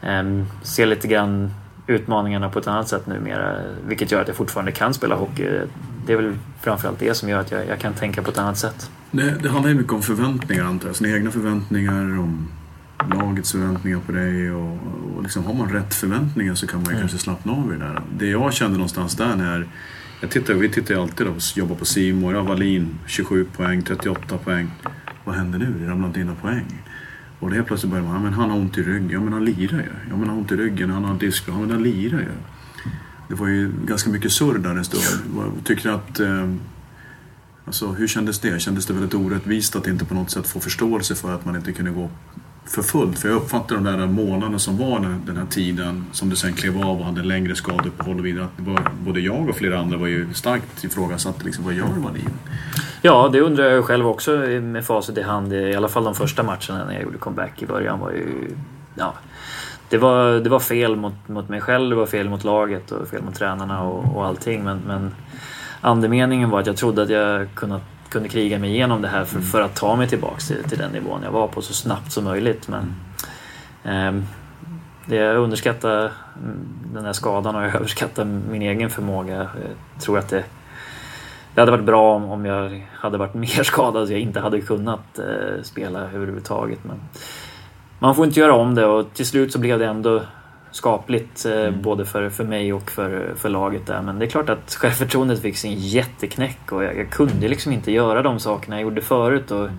um, 0.02 0.46
ser 0.62 0.86
lite 0.86 1.08
grann 1.08 1.50
utmaningarna 1.86 2.48
på 2.48 2.58
ett 2.58 2.66
annat 2.66 2.88
sätt 2.88 3.06
numera 3.06 3.56
vilket 3.86 4.12
gör 4.12 4.20
att 4.20 4.28
jag 4.28 4.36
fortfarande 4.36 4.72
kan 4.72 4.94
spela 4.94 5.14
hockey. 5.14 5.60
Det 6.06 6.12
är 6.12 6.16
väl 6.16 6.34
framförallt 6.60 6.98
det 6.98 7.14
som 7.14 7.28
gör 7.28 7.40
att 7.40 7.50
jag, 7.50 7.68
jag 7.68 7.78
kan 7.78 7.92
tänka 7.92 8.22
på 8.22 8.30
ett 8.30 8.38
annat 8.38 8.58
sätt. 8.58 8.90
Det, 9.10 9.42
det 9.42 9.48
handlar 9.48 9.70
ju 9.70 9.76
mycket 9.76 9.92
om 9.92 10.02
förväntningar 10.02 10.64
antar 10.64 10.88
jag, 10.88 10.96
sina 10.96 11.16
egna 11.16 11.30
förväntningar, 11.30 12.18
om 12.18 12.48
lagets 13.14 13.52
förväntningar 13.52 13.98
på 14.06 14.12
dig 14.12 14.52
och, 14.52 14.78
och 15.16 15.22
liksom, 15.22 15.44
har 15.44 15.54
man 15.54 15.68
rätt 15.68 15.94
förväntningar 15.94 16.54
så 16.54 16.66
kan 16.66 16.78
man 16.78 16.84
ju 16.84 16.90
mm. 16.90 17.00
kanske 17.00 17.18
slappna 17.18 17.52
av 17.52 17.72
i 17.72 17.76
det 17.76 17.84
där. 17.84 18.02
Det 18.18 18.26
jag 18.26 18.52
kände 18.52 18.76
någonstans 18.76 19.16
där 19.16 19.36
när 19.36 19.66
jag 20.20 20.30
tittar, 20.30 20.54
vi 20.54 20.68
tittar 20.68 20.94
ju 20.94 21.00
alltid 21.00 21.26
och 21.26 21.36
jobbar 21.56 21.76
på 21.76 21.84
Simor. 21.84 22.34
Jag 22.34 22.40
har 22.40 22.48
Wallin 22.48 22.98
27 23.06 23.44
poäng, 23.44 23.82
38 23.82 24.38
poäng. 24.38 24.70
Vad 25.24 25.34
händer 25.34 25.58
nu? 25.58 25.74
Det 25.80 25.90
ramlar 25.90 26.08
inte 26.08 26.20
in 26.20 26.36
poäng. 26.42 26.82
Och 27.40 27.50
helt 27.50 27.66
plötsligt 27.66 27.90
börjar 27.90 28.04
man, 28.04 28.14
ja 28.14 28.20
men 28.20 28.32
han 28.32 28.50
har 28.50 28.58
ont 28.58 28.78
i 28.78 28.82
ryggen. 28.82 29.10
Ja 29.10 29.20
men 29.20 29.32
han 29.32 29.44
lirar 29.44 29.78
ju. 29.78 29.92
Ja 30.10 30.16
men 30.16 30.18
han 30.18 30.28
har 30.28 30.36
ont 30.36 30.52
i 30.52 30.56
ryggen, 30.56 30.90
han 30.90 31.04
har 31.04 31.18
diskbråck. 31.18 31.56
Ja 31.56 31.60
men 31.60 31.70
han 31.70 31.82
lirar 31.82 32.18
ju. 32.18 32.32
Det 33.28 33.34
var 33.34 33.48
ju 33.48 33.72
ganska 33.84 34.10
mycket 34.10 34.32
surr 34.32 34.58
där 34.58 34.70
en 34.70 34.84
stund. 34.84 35.24
Tyckte 35.64 35.94
att... 35.94 36.20
Eh, 36.20 36.52
alltså 37.64 37.92
hur 37.92 38.06
kändes 38.06 38.38
det? 38.38 38.60
Kändes 38.62 38.86
det 38.86 38.92
väldigt 38.92 39.14
orättvist 39.14 39.76
att 39.76 39.86
inte 39.86 40.04
på 40.04 40.14
något 40.14 40.30
sätt 40.30 40.46
få 40.46 40.60
förståelse 40.60 41.14
för 41.14 41.34
att 41.34 41.44
man 41.44 41.56
inte 41.56 41.72
kunde 41.72 41.90
gå 41.90 42.10
för 42.66 42.82
fullt. 42.82 43.18
För 43.18 43.28
jag 43.28 43.36
uppfattar 43.36 43.74
de 43.74 43.84
där 43.84 44.06
månaderna 44.06 44.58
som 44.58 44.78
var 44.78 45.00
den 45.26 45.36
här 45.36 45.46
tiden 45.46 46.06
som 46.12 46.28
du 46.28 46.36
sen 46.36 46.52
klev 46.52 46.78
av 46.78 46.98
och 46.98 47.04
hade 47.04 47.22
längre 47.22 47.54
skadeuppehåll 47.54 48.18
och 48.18 48.26
vidare. 48.26 48.44
Att 48.44 48.66
var, 48.66 48.90
både 49.04 49.20
jag 49.20 49.48
och 49.48 49.56
flera 49.56 49.78
andra 49.78 49.98
var 49.98 50.06
ju 50.06 50.34
starkt 50.34 50.84
ifrågasatta 50.84 51.44
Liksom, 51.44 51.64
vad 51.64 51.74
gör 51.74 51.86
man 51.86 52.16
i... 52.16 52.24
Ja, 53.02 53.28
det 53.32 53.40
undrar 53.40 53.64
jag 53.64 53.84
själv 53.84 54.06
också 54.06 54.30
med 54.62 54.84
facit 54.84 55.18
i 55.18 55.22
hand. 55.22 55.52
I 55.52 55.74
alla 55.74 55.88
fall 55.88 56.04
de 56.04 56.14
första 56.14 56.42
matcherna 56.42 56.84
när 56.84 56.92
jag 56.92 57.02
gjorde 57.02 57.18
comeback 57.18 57.62
i 57.62 57.66
början 57.66 58.00
var 58.00 58.10
ju... 58.10 58.48
Ja, 58.94 59.14
det, 59.88 59.98
var, 59.98 60.32
det 60.32 60.50
var 60.50 60.60
fel 60.60 60.96
mot, 60.96 61.28
mot 61.28 61.48
mig 61.48 61.60
själv, 61.60 61.90
det 61.90 61.96
var 61.96 62.06
fel 62.06 62.28
mot 62.28 62.44
laget 62.44 62.90
och 62.90 63.08
fel 63.08 63.22
mot 63.22 63.34
tränarna 63.34 63.82
och, 63.82 64.16
och 64.16 64.26
allting. 64.26 64.64
Men, 64.64 64.80
men 64.86 65.14
andemeningen 65.80 66.50
var 66.50 66.60
att 66.60 66.66
jag 66.66 66.76
trodde 66.76 67.02
att 67.02 67.10
jag 67.10 67.48
kunnat 67.54 67.82
kunde 68.16 68.28
kriga 68.28 68.58
mig 68.58 68.70
igenom 68.70 69.02
det 69.02 69.08
här 69.08 69.24
för, 69.24 69.40
för 69.40 69.60
att 69.60 69.74
ta 69.76 69.96
mig 69.96 70.08
tillbaks 70.08 70.46
till, 70.46 70.64
till 70.64 70.78
den 70.78 70.92
nivån 70.92 71.22
jag 71.22 71.30
var 71.30 71.48
på 71.48 71.62
så 71.62 71.72
snabbt 71.72 72.12
som 72.12 72.24
möjligt. 72.24 72.68
Men 72.68 72.94
eh, 73.84 74.22
det 75.06 75.16
jag 75.16 75.36
underskattar 75.36 75.98
mm, 75.98 76.68
den 76.94 77.04
här 77.04 77.12
skadan 77.12 77.56
och 77.56 77.62
jag 77.62 77.74
överskattar 77.74 78.24
min 78.24 78.62
egen 78.62 78.90
förmåga. 78.90 79.34
Jag 79.36 80.02
tror 80.02 80.18
att 80.18 80.28
det, 80.28 80.44
det 81.54 81.60
hade 81.60 81.70
varit 81.70 81.84
bra 81.84 82.14
om, 82.14 82.24
om 82.24 82.44
jag 82.44 82.86
hade 82.92 83.18
varit 83.18 83.34
mer 83.44 83.62
skadad 83.62 84.06
så 84.06 84.12
jag 84.12 84.20
inte 84.20 84.40
hade 84.40 84.60
kunnat 84.60 85.18
eh, 85.18 85.62
spela 85.62 86.00
överhuvudtaget. 86.00 86.84
Men 86.84 87.00
man 87.98 88.14
får 88.14 88.26
inte 88.26 88.40
göra 88.40 88.54
om 88.54 88.74
det 88.74 88.86
och 88.86 89.14
till 89.14 89.26
slut 89.26 89.52
så 89.52 89.58
blev 89.58 89.78
det 89.78 89.86
ändå 89.86 90.22
skapligt 90.76 91.44
eh, 91.44 91.52
mm. 91.52 91.82
både 91.82 92.04
för, 92.04 92.30
för 92.30 92.44
mig 92.44 92.72
och 92.72 92.90
för, 92.90 93.34
för 93.36 93.48
laget 93.48 93.86
där. 93.86 94.02
Men 94.02 94.18
det 94.18 94.24
är 94.24 94.30
klart 94.30 94.48
att 94.48 94.74
självförtroendet 94.74 95.42
fick 95.42 95.56
sin 95.56 95.74
jätteknäck 95.74 96.72
och 96.72 96.84
jag, 96.84 96.98
jag 96.98 97.10
kunde 97.10 97.48
liksom 97.48 97.72
inte 97.72 97.92
göra 97.92 98.22
de 98.22 98.40
sakerna 98.40 98.76
jag 98.76 98.82
gjorde 98.82 99.00
förut. 99.00 99.50
Och 99.50 99.64
mm. 99.64 99.74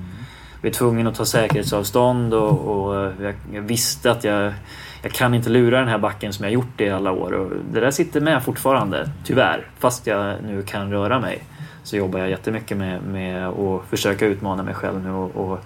var 0.64 0.70
tvungen 0.70 1.08
att 1.08 1.16
ta 1.16 1.26
säkerhetsavstånd 1.26 2.34
och, 2.34 2.60
och 2.60 2.95
jag, 2.95 3.34
jag, 3.54 3.62
visste 3.62 4.12
att 4.12 4.24
jag, 4.24 4.54
jag 5.02 5.12
kan 5.12 5.34
inte 5.34 5.50
lura 5.50 5.80
den 5.80 5.88
här 5.88 5.98
backen 5.98 6.34
som 6.34 6.43
jag 6.43 6.54
gjort 6.54 6.82
i 6.82 6.89
alla 6.89 7.12
år. 7.12 7.32
Och 7.32 7.52
det 7.72 7.80
där 7.80 7.91
sitter 7.91 8.22
med 8.22 8.43
fortfarande, 8.43 9.10
tyvärr. 9.24 9.68
Fast 9.80 10.08
jag 10.08 10.36
nu 10.43 10.62
kan 10.62 10.91
röra 10.91 11.20
mig 11.20 11.43
så 11.84 11.98
jobbar 11.98 12.20
jag 12.20 12.30
jättemycket 12.30 12.78
med, 12.78 13.04
med 13.04 13.48
att 13.48 13.86
försöka 13.89 14.26
utmana 14.26 14.64
mig 14.64 14.74
själv 14.74 15.04
nu 15.04 15.12
och, 15.12 15.36
och 15.36 15.60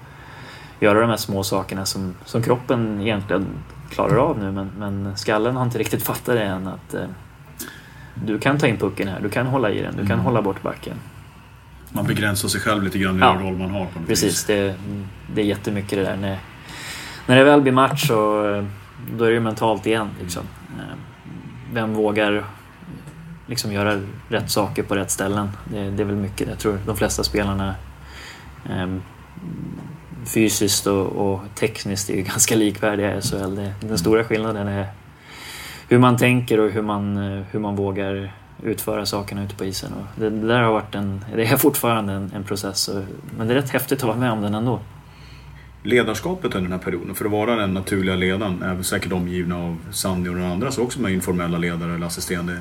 göra 0.80 1.00
de 1.00 1.10
här 1.10 1.18
små 1.18 1.44
sakerna 1.44 1.86
som, 1.86 2.16
som 2.26 2.44
kroppen 2.44 3.02
egentligen 3.02 3.46
klarar 3.92 4.18
av 4.18 4.40
nu 4.40 4.52
men, 4.52 4.72
men 4.78 5.18
skallen 5.18 5.56
har 5.56 5.64
inte 5.64 5.78
riktigt 5.78 6.04
fattat 6.04 6.36
det 6.36 6.44
än 6.44 6.68
att 6.68 6.94
eh, 6.94 7.06
du 8.14 8.40
kan 8.40 8.58
ta 8.58 8.68
in 8.68 8.78
pucken 8.78 9.08
här, 9.08 9.20
du 9.22 9.30
kan 9.30 9.48
hålla 9.48 9.72
i 9.72 9.82
den, 9.82 9.92
du 9.96 10.02
kan 10.02 10.12
mm. 10.12 10.26
hålla 10.26 10.42
bort 10.42 10.62
backen. 10.62 10.98
Man 11.90 12.06
begränsar 12.06 12.50
sig 12.50 12.62
själv 12.62 12.84
lite 12.84 13.00
grann 13.00 13.18
i 13.18 13.20
ja, 13.20 13.34
den 13.34 13.44
roll 13.44 13.58
man 13.58 13.72
har. 13.72 13.86
På 13.86 14.00
precis, 14.08 14.46
det, 14.46 14.76
det 15.34 15.42
är 15.42 15.46
jättemycket 15.46 15.90
det 15.90 16.04
där. 16.04 16.18
När, 16.18 16.40
när 17.28 17.38
det 17.38 17.44
väl 17.44 17.62
blir 17.62 17.72
match 17.72 18.08
så 18.08 18.16
då 19.18 19.24
är 19.24 19.32
det 19.32 19.40
mentalt 19.40 19.86
igen. 19.86 20.10
Liksom. 20.22 20.44
Eh, 20.78 20.96
vem 21.74 21.94
vågar 21.94 22.46
liksom 23.48 23.74
göra 23.74 24.02
rätt 24.30 24.50
saker 24.50 24.84
på 24.84 24.96
rätt 24.96 25.12
ställen. 25.12 25.50
Det, 25.66 25.90
det 25.90 26.04
är 26.04 26.06
väl 26.06 26.16
mycket 26.16 26.48
Jag 26.48 26.60
tror 26.60 26.80
de 26.86 26.98
flesta 26.98 27.24
spelarna 27.24 27.76
eh, 28.70 28.88
fysiskt 30.26 30.88
och, 30.88 31.06
och, 31.06 31.42
tekniskt 31.56 32.10
är 32.10 32.16
ju 32.16 32.22
ganska 32.32 32.56
likvärdiga 32.56 33.18
i 33.18 33.22
SHL. 33.22 33.56
Det, 33.56 33.74
den 33.80 33.98
stora 33.98 34.24
skillnaden 34.24 34.68
är 34.68 34.88
hur 35.90 36.00
man 36.00 36.18
tänker 36.18 36.60
och 36.60 36.72
hur 36.72 36.82
man, 36.82 37.18
hur 37.52 37.60
man 37.60 37.76
vågar 37.76 38.32
utföra 38.64 39.06
sakerna 39.06 39.44
ute 39.44 39.56
på 39.56 39.66
isen. 39.66 39.94
Och 39.94 40.22
det, 40.22 40.30
det 40.30 40.48
där 40.48 40.62
har 40.62 40.72
varit 40.72 40.96
en, 40.96 41.26
det 41.36 41.46
är 41.46 41.58
fortfarande 41.58 42.14
en, 42.14 42.32
en 42.36 42.44
process, 42.44 42.88
och, 42.88 43.04
men 43.38 43.48
det 43.48 43.54
är 43.54 43.56
rätt 43.56 43.70
häftigt 43.70 44.00
att 44.00 44.08
vara 44.08 44.18
med 44.18 44.32
om 44.32 44.42
den 44.42 44.54
ändå. 44.54 44.80
Ledarskapet 45.84 46.56
under 46.56 46.70
den 46.70 46.80
här 46.80 46.86
perioden, 46.86 47.16
för 47.16 47.26
att 47.26 47.32
vara 47.32 47.56
den 47.56 47.74
naturliga 47.74 48.16
ledaren, 48.16 48.64
är 48.64 48.82
säkert 48.82 49.12
omgivna 49.12 49.58
av 49.58 49.78
Sandy 49.92 50.30
och 50.30 50.36
några 50.36 50.52
andra, 50.52 50.72
så 50.72 50.84
också 50.84 51.02
med 51.02 51.12
informella 51.12 51.58
ledare 51.58 51.96
eller 51.96 52.06
assisterande 52.06 52.58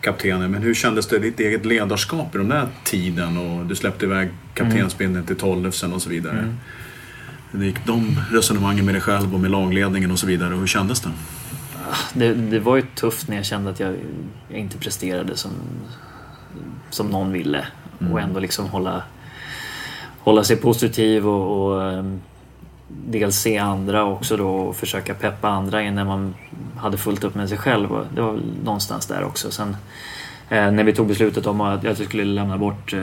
kaptener. 0.00 0.48
Men 0.48 0.62
hur 0.62 0.74
kändes 0.74 1.06
det, 1.06 1.18
ditt 1.18 1.40
eget 1.40 1.64
ledarskap 1.64 2.34
i 2.34 2.38
den 2.38 2.48
där 2.48 2.68
tiden? 2.84 3.38
Och 3.38 3.66
du 3.66 3.74
släppte 3.74 4.06
iväg 4.06 4.28
kaptensbindeln 4.54 5.26
till 5.26 5.36
Tollefsen 5.36 5.92
och 5.92 6.02
så 6.02 6.10
vidare. 6.10 6.38
Mm. 6.38 6.56
Hur 7.52 7.64
gick 7.64 7.86
de 7.86 8.16
resonemangen 8.30 8.84
med 8.84 8.94
dig 8.94 9.02
själv 9.02 9.34
och 9.34 9.40
med 9.40 9.50
lagledningen 9.50 10.10
och 10.10 10.18
så 10.18 10.26
vidare? 10.26 10.54
Och 10.54 10.60
hur 10.60 10.66
kändes 10.66 11.00
det? 11.00 11.10
det, 12.14 12.34
det 12.34 12.58
var 12.58 12.76
ju 12.76 12.82
tufft 12.82 13.28
när 13.28 13.36
jag 13.36 13.44
kände 13.44 13.70
att 13.70 13.80
jag, 13.80 13.94
jag 14.48 14.58
inte 14.58 14.78
presterade 14.78 15.36
som, 15.36 15.50
som 16.90 17.06
någon 17.06 17.32
ville. 17.32 17.66
Mm. 18.00 18.12
Och 18.12 18.20
ändå 18.20 18.40
liksom 18.40 18.68
hålla, 18.68 19.02
hålla 20.18 20.44
sig 20.44 20.56
positiv 20.56 21.28
och, 21.28 21.72
och 21.72 21.80
um, 21.80 22.20
dels 22.88 23.36
se 23.36 23.58
andra 23.58 24.04
också 24.04 24.36
då 24.36 24.48
och 24.48 24.76
försöka 24.76 25.14
peppa 25.14 25.48
andra 25.48 25.82
innan 25.82 26.06
man 26.06 26.34
hade 26.76 26.98
fullt 26.98 27.24
upp 27.24 27.34
med 27.34 27.48
sig 27.48 27.58
själv. 27.58 27.88
Det 28.14 28.20
var 28.20 28.40
någonstans 28.64 29.06
där 29.06 29.24
också. 29.24 29.50
Sen, 29.50 29.76
eh, 30.48 30.70
när 30.70 30.84
vi 30.84 30.92
tog 30.92 31.06
beslutet 31.06 31.46
om 31.46 31.60
att 31.60 31.84
jag 31.84 31.96
skulle 31.96 32.24
lämna 32.24 32.58
bort 32.58 32.92
eh, 32.92 32.98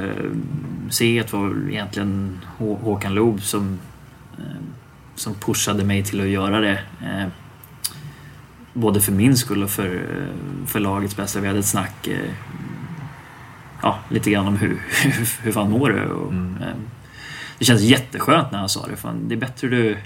C1 0.89 1.31
var 1.31 1.69
egentligen 1.71 2.39
Håkan 2.57 3.13
Loob 3.13 3.41
som, 3.41 3.79
som 5.15 5.33
pushade 5.33 5.83
mig 5.83 6.03
till 6.03 6.21
att 6.21 6.27
göra 6.27 6.59
det. 6.59 6.79
Eh, 7.01 7.27
både 8.73 9.01
för 9.01 9.11
min 9.11 9.37
skull 9.37 9.63
och 9.63 9.69
för, 9.69 10.05
för 10.67 10.79
lagets 10.79 11.15
bästa. 11.15 11.39
Vi 11.39 11.47
hade 11.47 11.59
ett 11.59 11.65
snack 11.65 12.07
eh, 12.07 12.31
ja, 13.81 13.99
lite 14.09 14.31
grann 14.31 14.47
om 14.47 14.57
hur, 14.57 14.81
hur, 15.41 15.51
fan 15.51 15.71
mår 15.71 15.89
du? 15.89 16.05
Och, 16.05 16.31
mm. 16.31 16.57
eh, 16.61 16.75
det 17.57 17.65
känns 17.65 17.81
jätteskönt 17.81 18.51
när 18.51 18.59
han 18.59 18.69
sa 18.69 18.87
det. 18.87 18.95
Fan, 18.95 19.27
det 19.27 19.35
är 19.35 19.39
bättre 19.39 19.67
du 19.67 19.97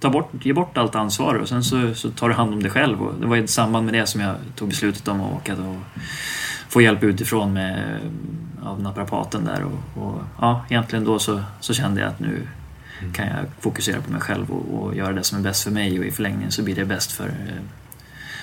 tar 0.00 0.10
bort, 0.10 0.30
ger 0.44 0.52
bort 0.52 0.76
allt 0.78 0.94
ansvar 0.94 1.34
och 1.34 1.48
sen 1.48 1.64
så, 1.64 1.94
så 1.94 2.10
tar 2.10 2.28
du 2.28 2.34
hand 2.34 2.54
om 2.54 2.62
dig 2.62 2.70
själv. 2.70 3.02
Och 3.02 3.14
det 3.20 3.26
var 3.26 3.36
i 3.36 3.48
samband 3.48 3.84
med 3.84 3.94
det 3.94 4.06
som 4.06 4.20
jag 4.20 4.36
tog 4.56 4.68
beslutet 4.68 5.08
om 5.08 5.20
att 5.20 5.32
åka 5.32 5.54
och 5.54 5.76
få 6.68 6.80
hjälp 6.80 7.02
utifrån 7.02 7.52
med, 7.52 8.00
av 8.62 8.82
naprapaten 8.82 9.44
där. 9.44 9.64
Och, 9.64 10.02
och, 10.02 10.22
ja, 10.40 10.64
egentligen 10.68 11.04
då 11.04 11.18
så, 11.18 11.40
så 11.60 11.74
kände 11.74 12.00
jag 12.00 12.10
att 12.10 12.20
nu 12.20 12.46
kan 13.14 13.26
jag 13.26 13.36
fokusera 13.60 14.00
på 14.00 14.12
mig 14.12 14.20
själv 14.20 14.50
och, 14.50 14.82
och, 14.82 14.96
göra 14.96 15.12
det 15.12 15.24
som 15.24 15.38
är 15.38 15.42
bäst 15.42 15.64
för 15.64 15.70
mig 15.70 15.98
och 15.98 16.04
i 16.04 16.10
förlängningen 16.10 16.52
så 16.52 16.62
blir 16.62 16.74
det 16.74 16.84
bäst 16.84 17.12
för, 17.12 17.30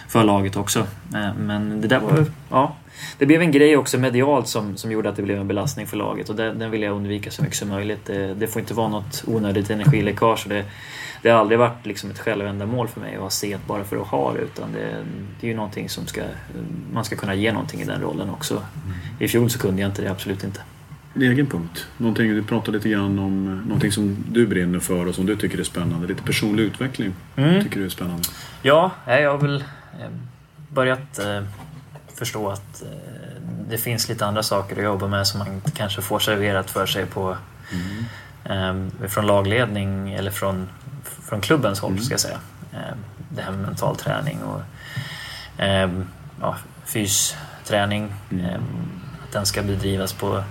för 0.08 0.24
laget 0.24 0.56
också. 0.56 0.80
Eh, 1.14 1.34
men 1.38 1.82
det 1.82 1.88
där 1.88 2.00
var, 2.00 2.26
ja, 2.50 2.76
det 3.18 3.26
blev 3.26 3.42
en 3.42 3.52
grej 3.52 3.78
också 3.78 3.98
medialt 3.98 4.48
som, 4.48 4.78
som 4.78 4.92
gjorde 4.92 5.10
att 5.10 5.16
det 5.16 5.22
blev 5.22 5.40
en 5.40 5.48
belastning 5.48 5.88
för 5.88 5.98
laget 5.98 6.30
och 6.30 6.36
den, 6.36 6.60
den 6.60 6.72
vill 6.72 6.82
jag 6.82 6.96
undvika 6.96 7.32
så 7.32 7.42
mycket 7.42 7.58
som 7.58 7.70
möjligt. 7.70 8.06
Det, 8.06 8.34
det 8.34 8.48
får 8.48 8.60
inte 8.60 8.74
vara 8.74 8.88
något 8.88 9.24
onödigt 9.28 9.70
energiläckage. 9.70 10.46
Det, 10.50 10.66
det 11.22 11.30
har 11.30 11.40
aldrig 11.40 11.60
varit 11.60 11.86
liksom 11.86 12.12
ett 12.12 12.20
självändamål 12.20 12.88
för 12.88 13.02
mig 13.02 13.16
att 13.16 13.22
ha 13.22 13.30
set 13.30 13.68
bara 13.68 13.84
för 13.84 13.98
att 13.98 14.08
ha 14.08 14.34
det 14.34 14.40
utan 14.40 14.74
det, 14.74 15.06
det 15.40 15.48
är 15.48 15.50
ju 15.50 15.56
någonting 15.56 15.90
som 15.90 16.08
ska, 16.08 16.22
man 16.94 17.06
ska 17.06 17.16
kunna 17.16 17.36
ge 17.36 17.52
någonting 17.52 17.82
i 17.82 17.86
den 17.86 18.02
rollen 18.02 18.30
också. 18.30 18.64
I 19.20 19.28
fjol 19.28 19.50
så 19.50 19.60
kunde 19.60 19.82
jag 19.82 19.90
inte 19.90 20.02
det, 20.02 20.12
absolut 20.12 20.44
inte 20.44 20.62
din 21.14 21.32
egen 21.32 21.48
punkt? 21.48 21.88
Någonting, 21.98 22.30
du 22.36 22.44
pratade 22.44 22.78
lite 22.78 22.90
grann 22.90 23.20
om 23.20 23.48
eh, 23.48 23.68
någonting 23.68 23.92
som 23.92 24.18
du 24.32 24.48
brinner 24.48 24.80
för 24.80 25.06
och 25.06 25.16
som 25.16 25.26
du 25.26 25.36
tycker 25.36 25.60
är 25.60 25.64
spännande. 25.64 26.08
Lite 26.08 26.24
personlig 26.24 26.64
utveckling 26.64 27.14
mm. 27.36 27.64
tycker 27.64 27.80
du 27.80 27.86
är 27.86 27.90
spännande? 27.90 28.24
Ja, 28.62 28.92
jag 29.06 29.32
har 29.32 29.38
väl 29.38 29.64
eh, 30.00 30.10
börjat 30.70 31.20
eh, 31.20 31.44
förstå 32.16 32.50
att 32.50 32.84
det 33.70 33.78
finns 33.78 34.10
lite 34.10 34.26
andra 34.26 34.44
saker 34.44 34.78
att 34.78 34.84
jobba 34.84 35.08
med 35.08 35.28
som 35.28 35.40
man 35.40 35.54
inte 35.54 35.72
kanske 35.72 36.02
får 36.02 36.20
serverat 36.20 36.70
för 36.70 36.86
sig 36.86 37.06
på 37.06 37.38
mm. 38.46 38.92
från 39.10 39.28
lagledning 39.28 40.14
eller 40.14 40.32
från, 40.32 40.70
från 41.04 41.42
klubbens 41.42 41.80
håll, 41.80 41.92
mm. 41.92 42.04
ska 42.04 42.14
jag 42.14 42.20
säga. 42.20 42.40
Det 43.30 43.42
här 43.42 43.52
med 43.52 43.62
mental 43.62 43.96
träning 43.96 44.44
och 44.44 44.62
ja, 46.42 46.56
fysträning. 46.86 48.14
Mm. 48.32 48.46
Att 49.24 49.32
den 49.32 49.46
ska 49.46 49.64
bedrivas 49.64 50.14
på 50.14 50.44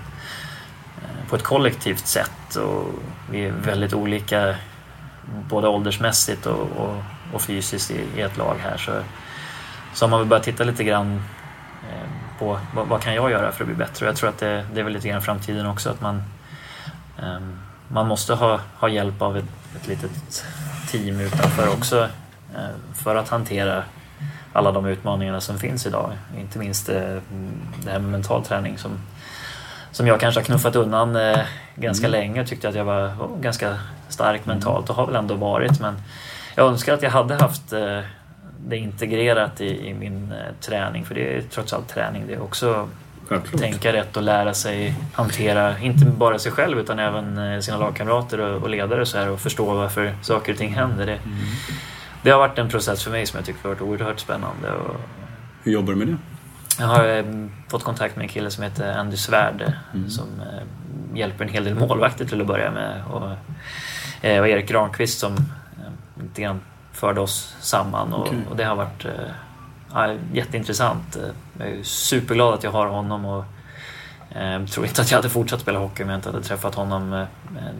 på 1.28 1.36
ett 1.36 1.42
kollektivt 1.42 2.06
sätt 2.06 2.56
och 2.56 2.84
vi 3.30 3.44
är 3.44 3.52
väldigt 3.52 3.92
olika 3.92 4.54
både 5.48 5.68
åldersmässigt 5.68 6.46
och, 6.46 6.68
och, 6.76 6.96
och 7.32 7.42
fysiskt 7.42 7.90
i, 7.90 8.04
i, 8.16 8.20
ett 8.20 8.36
lag 8.36 8.56
här 8.62 8.76
så, 8.76 9.02
så 9.94 10.04
har 10.04 10.10
man 10.10 10.18
väl 10.18 10.28
börjat 10.28 10.44
titta 10.44 10.64
lite 10.64 10.84
grann 10.84 11.22
eh, 11.90 12.38
på 12.38 12.60
vad, 12.74 12.86
vad, 12.86 13.02
kan 13.02 13.14
jag 13.14 13.30
göra 13.30 13.52
för 13.52 13.64
att 13.64 13.68
bli 13.68 13.76
bättre 13.76 14.06
och 14.06 14.08
jag 14.08 14.16
tror 14.16 14.28
att 14.28 14.38
det, 14.38 14.66
det 14.74 14.80
är 14.80 14.84
väl 14.84 14.92
lite 14.92 15.08
grann 15.08 15.22
framtiden 15.22 15.66
också 15.66 15.90
att 15.90 16.00
man 16.00 16.22
um, 17.22 17.58
man 17.88 18.06
måste 18.06 18.34
ha, 18.34 18.60
ha 18.74 18.88
hjälp 18.88 19.22
av 19.22 19.36
ett, 19.36 19.44
ett 19.76 19.86
litet 19.86 20.44
team 20.90 21.20
utanför 21.20 21.68
också 21.68 22.08
uh, 22.54 22.94
för 22.94 23.16
att 23.16 23.28
hantera 23.28 23.82
alla 24.52 24.72
de 24.72 24.86
utmaningarna 24.86 25.40
som 25.40 25.58
finns 25.58 25.86
idag. 25.86 26.12
Inte 26.38 26.58
minst 26.58 26.88
uh, 26.88 26.94
det 27.82 27.90
här 27.90 27.98
med 27.98 28.10
mental 28.10 28.44
träning 28.44 28.78
som 28.78 28.90
som 29.92 30.06
jag 30.06 30.20
kanske 30.20 30.40
har 30.40 30.44
knuffat 30.44 30.76
undan 30.76 31.16
eh, 31.16 31.38
ganska 31.74 32.06
mm. 32.06 32.20
länge 32.20 32.40
och 32.40 32.46
tyckte 32.46 32.68
att 32.68 32.74
jag 32.74 32.84
var 32.84 33.06
oh, 33.06 33.40
ganska 33.40 33.78
stark 34.08 34.46
mentalt 34.46 34.90
och 34.90 34.96
har 34.96 35.06
väl 35.06 35.16
ändå 35.16 35.34
varit. 35.34 35.80
Men 35.80 35.94
jag 36.54 36.66
önskar 36.66 36.94
att 36.94 37.02
jag 37.02 37.10
hade 37.10 37.34
haft 37.34 37.72
eh, 37.72 38.00
det 38.66 38.76
integrerat 38.76 39.60
i, 39.60 39.88
i 39.88 39.94
min 39.94 40.32
eh, 40.32 40.54
träning 40.60 41.04
för 41.04 41.14
det 41.14 41.36
är 41.36 41.42
trots 41.42 41.72
allt 41.72 41.88
träning 41.88 42.24
det 42.26 42.34
är 42.34 42.42
också. 42.42 42.88
Självklart. 43.28 43.60
Tänka 43.60 43.92
rätt 43.92 44.16
och 44.16 44.22
lära 44.22 44.54
sig 44.54 44.94
hantera, 45.12 45.78
inte 45.78 46.04
bara 46.04 46.38
sig 46.38 46.52
själv 46.52 46.78
utan 46.78 46.98
även 46.98 47.38
eh, 47.38 47.60
sina 47.60 47.78
lagkamrater 47.78 48.40
och, 48.40 48.62
och 48.62 48.68
ledare 48.68 49.00
och, 49.00 49.08
så 49.08 49.18
här, 49.18 49.30
och 49.30 49.40
förstå 49.40 49.74
varför 49.74 50.14
saker 50.22 50.52
och 50.52 50.58
ting 50.58 50.74
händer. 50.74 51.06
Det, 51.06 51.12
mm. 51.12 51.38
det 52.22 52.30
har 52.30 52.38
varit 52.38 52.58
en 52.58 52.68
process 52.68 53.04
för 53.04 53.10
mig 53.10 53.26
som 53.26 53.36
jag 53.36 53.46
tycker 53.46 53.62
har 53.62 53.68
varit 53.68 53.82
oerhört 53.82 54.20
spännande. 54.20 54.70
Och, 54.70 54.96
Hur 55.62 55.72
jobbar 55.72 55.92
du 55.92 55.98
med 55.98 56.08
det? 56.08 56.16
Jag 56.78 56.86
har 56.86 57.08
eh, 57.08 57.24
fått 57.68 57.84
kontakt 57.84 58.16
med 58.16 58.22
en 58.22 58.28
kille 58.28 58.50
som 58.50 58.64
heter 58.64 58.92
Andy 58.92 59.16
Svärd 59.16 59.72
mm. 59.94 60.10
som 60.10 60.40
eh, 60.40 61.18
hjälper 61.18 61.44
en 61.44 61.50
hel 61.50 61.64
del 61.64 61.74
målvakter 61.74 62.24
till 62.24 62.40
att 62.40 62.46
börja 62.46 62.70
med. 62.70 63.02
Och, 63.04 63.30
eh, 64.26 64.40
och 64.40 64.48
Erik 64.48 64.68
Granqvist 64.68 65.18
som 65.18 65.36
lite 66.22 66.42
grann 66.42 66.60
förde 66.92 67.20
oss 67.20 67.56
samman 67.60 68.12
och, 68.12 68.26
okay. 68.26 68.38
och 68.50 68.56
det 68.56 68.64
har 68.64 68.76
varit 68.76 69.06
ja, 69.92 70.14
jätteintressant. 70.32 71.18
Jag 71.58 71.68
är 71.68 71.82
superglad 71.82 72.54
att 72.54 72.62
jag 72.62 72.70
har 72.70 72.86
honom 72.86 73.24
och 73.24 73.44
tror 74.70 74.86
inte 74.86 75.02
att 75.02 75.10
jag 75.10 75.18
hade 75.18 75.28
fortsatt 75.28 75.60
spela 75.60 75.78
hockey 75.78 76.02
om 76.02 76.08
jag 76.08 76.18
inte 76.18 76.28
hade 76.28 76.42
träffat 76.42 76.74
honom. 76.74 77.26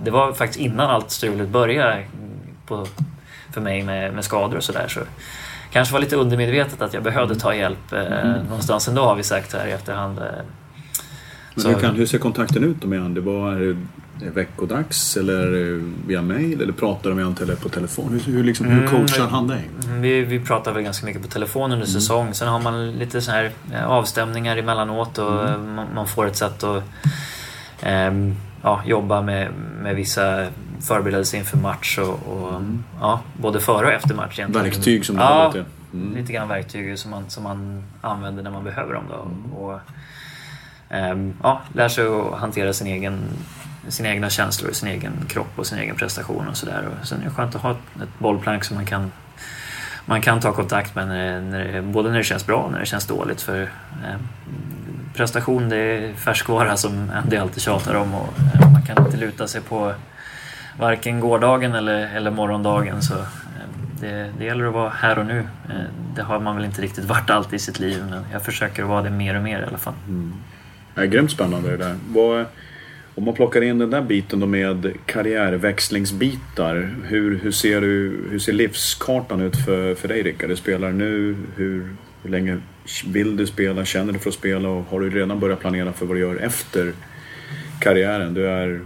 Det 0.03 0.11
var 0.11 0.32
faktiskt 0.32 0.61
innan 0.61 0.90
allt 0.90 1.11
strulet 1.11 1.49
började 1.49 2.05
på, 2.66 2.86
för 3.53 3.61
mig 3.61 3.82
med, 3.82 4.14
med 4.14 4.24
skador 4.24 4.57
och 4.57 4.64
sådär. 4.64 4.88
Så 4.88 5.01
kanske 5.70 5.92
var 5.92 6.00
lite 6.00 6.16
undermedvetet 6.16 6.82
att 6.82 6.94
jag 6.94 7.02
behövde 7.02 7.34
ta 7.34 7.54
hjälp 7.54 7.92
eh, 7.92 8.00
mm. 8.00 8.46
någonstans 8.46 8.88
ändå 8.88 9.02
har 9.02 9.14
vi 9.14 9.22
sagt 9.22 9.52
här 9.52 9.66
i 9.66 9.70
efterhand. 9.70 10.18
Eh. 10.18 10.24
Men 11.54 11.66
hur, 11.66 11.80
kan, 11.80 11.94
hur 11.94 12.06
ser 12.06 12.18
kontakten 12.18 12.64
ut 12.64 12.84
med 12.84 13.00
är 13.00 13.58
det 13.58 13.76
veckodags 14.30 15.16
eller 15.16 15.46
via 16.06 16.22
mail 16.22 16.60
eller 16.60 16.72
pratar 16.72 17.10
med 17.10 17.24
honom 17.24 17.56
på 17.62 17.68
telefon? 17.68 18.20
Hur, 18.26 18.32
hur, 18.32 18.44
liksom, 18.44 18.66
hur 18.66 18.78
mm, 18.78 18.90
coachar 18.90 19.20
mm, 19.20 19.32
han 19.32 19.48
dig? 19.48 19.70
Vi, 20.00 20.22
vi 20.22 20.40
pratar 20.40 20.72
väl 20.72 20.82
ganska 20.82 21.06
mycket 21.06 21.22
på 21.22 21.28
telefon 21.28 21.64
under 21.64 21.76
mm. 21.76 21.86
säsong. 21.86 22.34
Sen 22.34 22.48
har 22.48 22.60
man 22.60 22.92
lite 22.92 23.20
så 23.20 23.30
här 23.30 23.50
eh, 23.72 23.90
avstämningar 23.90 24.56
emellanåt 24.56 25.18
och 25.18 25.48
mm. 25.48 25.74
man, 25.74 25.86
man, 25.94 26.06
får 26.06 26.26
ett 26.26 26.36
sätt 26.36 26.64
att 26.64 26.84
ähm, 27.82 28.36
ja, 28.62 28.82
jobba 28.86 29.22
med, 29.22 29.50
med 29.82 29.96
vissa 29.96 30.46
förberedelser 30.81 31.39
inför 31.39 31.57
match 31.57 31.99
och, 31.99 32.18
och 32.26 32.49
mm. 32.49 32.85
ja, 33.01 33.20
både 33.37 33.61
före 33.61 33.87
och 33.87 33.93
efter 33.93 34.14
match. 34.14 34.39
Egentligen. 34.39 34.70
Verktyg 34.70 35.07
som 35.07 35.16
du 35.16 35.22
ja, 35.22 35.29
har 35.29 35.64
mm. 35.93 36.16
lite 36.16 36.33
grann 36.33 36.49
verktyg 36.49 36.99
som 36.99 37.11
man, 37.11 37.31
som 37.31 37.45
man 37.45 37.83
använder 38.01 38.43
när 38.43 38.51
man 38.51 38.64
behöver 38.64 38.95
dem. 38.95 39.05
Då. 39.11 39.22
Mm. 39.22 39.53
Och, 39.53 39.81
ähm, 40.89 41.35
ja, 41.43 41.61
lär 41.72 41.89
sig 41.89 42.07
att 42.07 42.39
hantera 42.39 42.72
sin 42.72 42.87
egen, 42.87 43.20
sina 43.89 44.09
egna 44.09 44.31
känslor, 44.31 44.72
sin 44.72 44.89
egen 44.89 45.12
kropp 45.29 45.53
och 45.57 45.66
sin 45.66 45.79
egen 45.79 45.97
prestation 45.97 46.49
och 46.49 46.57
sådär. 46.57 46.89
Sen 47.03 47.20
är 47.20 47.24
det 47.24 47.31
skönt 47.31 47.55
att 47.55 47.62
ha 47.62 47.70
ett, 47.70 48.03
ett 48.03 48.18
bollplank 48.18 48.64
som 48.64 48.76
man 48.76 48.87
kan 48.87 49.11
man 50.09 50.22
kan 50.22 50.41
ta 50.41 50.53
kontakt 50.53 50.95
med 50.95 51.09
när, 51.09 51.41
när, 51.41 51.83
både 51.83 52.11
när 52.11 52.18
det 52.18 52.24
känns 52.24 52.47
bra 52.47 52.57
och 52.57 52.72
när 52.72 52.81
det 52.81 52.87
känns 52.87 53.07
dåligt. 53.07 53.41
För 53.41 53.62
eh, 53.62 54.16
prestation 55.14 55.68
det 55.68 55.76
är 55.76 56.14
färskvara 56.14 56.76
som 56.76 57.11
Andy 57.14 57.37
alltid 57.37 57.62
tjatar 57.62 57.95
om 57.95 58.14
och 58.14 58.29
eh, 58.55 58.72
man 58.72 58.83
kan 58.83 59.07
inte 59.07 59.16
luta 59.16 59.49
sig 59.49 59.61
på 59.61 59.93
varken 60.79 61.20
gårdagen 61.20 61.74
eller, 61.74 62.16
eller 62.16 62.31
morgondagen. 62.31 63.03
Så, 63.03 63.14
eh, 63.14 63.20
det, 64.01 64.33
det 64.39 64.45
gäller 64.45 64.64
att 64.64 64.74
vara 64.74 64.91
här 64.91 65.18
och 65.18 65.26
nu. 65.26 65.39
Eh, 65.39 65.74
det 66.16 66.22
har 66.22 66.41
man 66.41 66.57
väl 66.57 66.64
inte 66.64 66.83
riktigt 66.83 67.05
varit 67.05 67.31
alltid 67.31 67.55
i 67.55 67.59
sitt 67.59 67.81
liv 67.81 68.05
men 68.11 68.24
jag 68.33 68.43
försöker 68.43 68.83
att 68.83 68.89
vara 68.89 69.03
det 69.03 69.11
mer 69.11 69.37
och 69.37 69.43
mer 69.43 69.61
i 69.61 69.64
alla 69.64 69.79
fall. 69.79 69.95
Mm. 70.09 70.35
Det 70.95 71.01
är 71.01 71.07
grymt 71.07 71.31
spännande 71.31 71.70
det 71.70 71.76
där. 71.76 71.97
Vad, 72.09 72.45
om 73.14 73.24
man 73.24 73.35
plockar 73.35 73.62
in 73.62 73.79
den 73.79 73.91
där 73.91 74.03
biten 74.03 74.41
då 74.41 74.47
med 74.47 74.93
karriärväxlingsbitar. 75.07 76.95
Hur, 77.05 77.39
hur, 77.39 77.53
ser, 77.53 77.81
du, 77.81 78.24
hur 78.31 78.39
ser 78.39 78.53
livskartan 78.53 79.41
ut 79.41 79.57
för, 79.57 79.95
för 79.95 80.09
dig 80.09 80.22
Rickard? 80.22 80.51
Du 80.51 80.57
spelar 80.57 80.93
nu. 80.93 81.37
Hur, 81.57 81.97
hur 82.22 82.31
länge 82.31 82.59
vill 83.07 83.37
du 83.37 83.47
spela? 83.47 83.85
Känner 83.85 84.12
du 84.12 84.18
för 84.18 84.29
att 84.29 84.35
spela? 84.35 84.68
Och 84.68 84.85
har 84.91 85.01
du 85.01 85.11
redan 85.11 85.41
börjat 85.41 85.61
planera 85.61 85.93
för 85.93 86.07
vad 86.07 86.16
du 86.16 86.20
gör 86.20 86.37
efter 86.37 86.93
karriären? 87.81 88.35
Du 88.35 88.49
är 88.49 88.81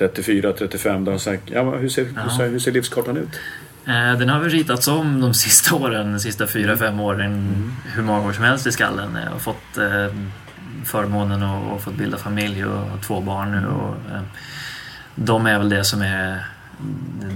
34, 0.00 0.52
35. 0.52 1.04
Då 1.04 1.18
säkert, 1.18 1.50
ja, 1.54 1.76
hur, 1.76 1.88
ser, 1.88 2.06
ja. 2.16 2.22
hur, 2.22 2.30
ser, 2.30 2.48
hur 2.48 2.58
ser 2.58 2.72
livskartan 2.72 3.16
ut? 3.16 3.40
Eh, 3.86 4.18
den 4.18 4.28
har 4.28 4.40
väl 4.40 4.50
ritats 4.50 4.88
om 4.88 5.20
de 5.20 5.34
sista 5.44 5.74
åren, 5.74 6.12
de 6.12 6.18
sista 6.18 6.46
fyra, 6.46 6.76
fem 6.76 7.00
åren, 7.00 7.32
mm. 7.32 7.72
hur 7.94 8.02
många 8.02 8.28
år 8.28 8.32
som 8.32 8.44
helst 8.44 8.66
i 8.66 8.72
skallen. 8.72 9.18
Jag 9.24 9.30
har 9.30 9.38
fått 9.38 9.78
eh, 9.78 10.14
förmånen 10.84 11.42
att 11.42 11.82
få 11.82 11.90
bilda 11.90 12.16
familj 12.16 12.64
och 12.64 13.02
två 13.06 13.20
barn 13.20 13.52
nu. 13.52 13.66
Och, 13.66 14.14
eh, 14.14 14.22
de 15.14 15.46
är 15.46 15.58
väl 15.58 15.68
det 15.68 15.84
som 15.84 16.02
är, 16.02 16.46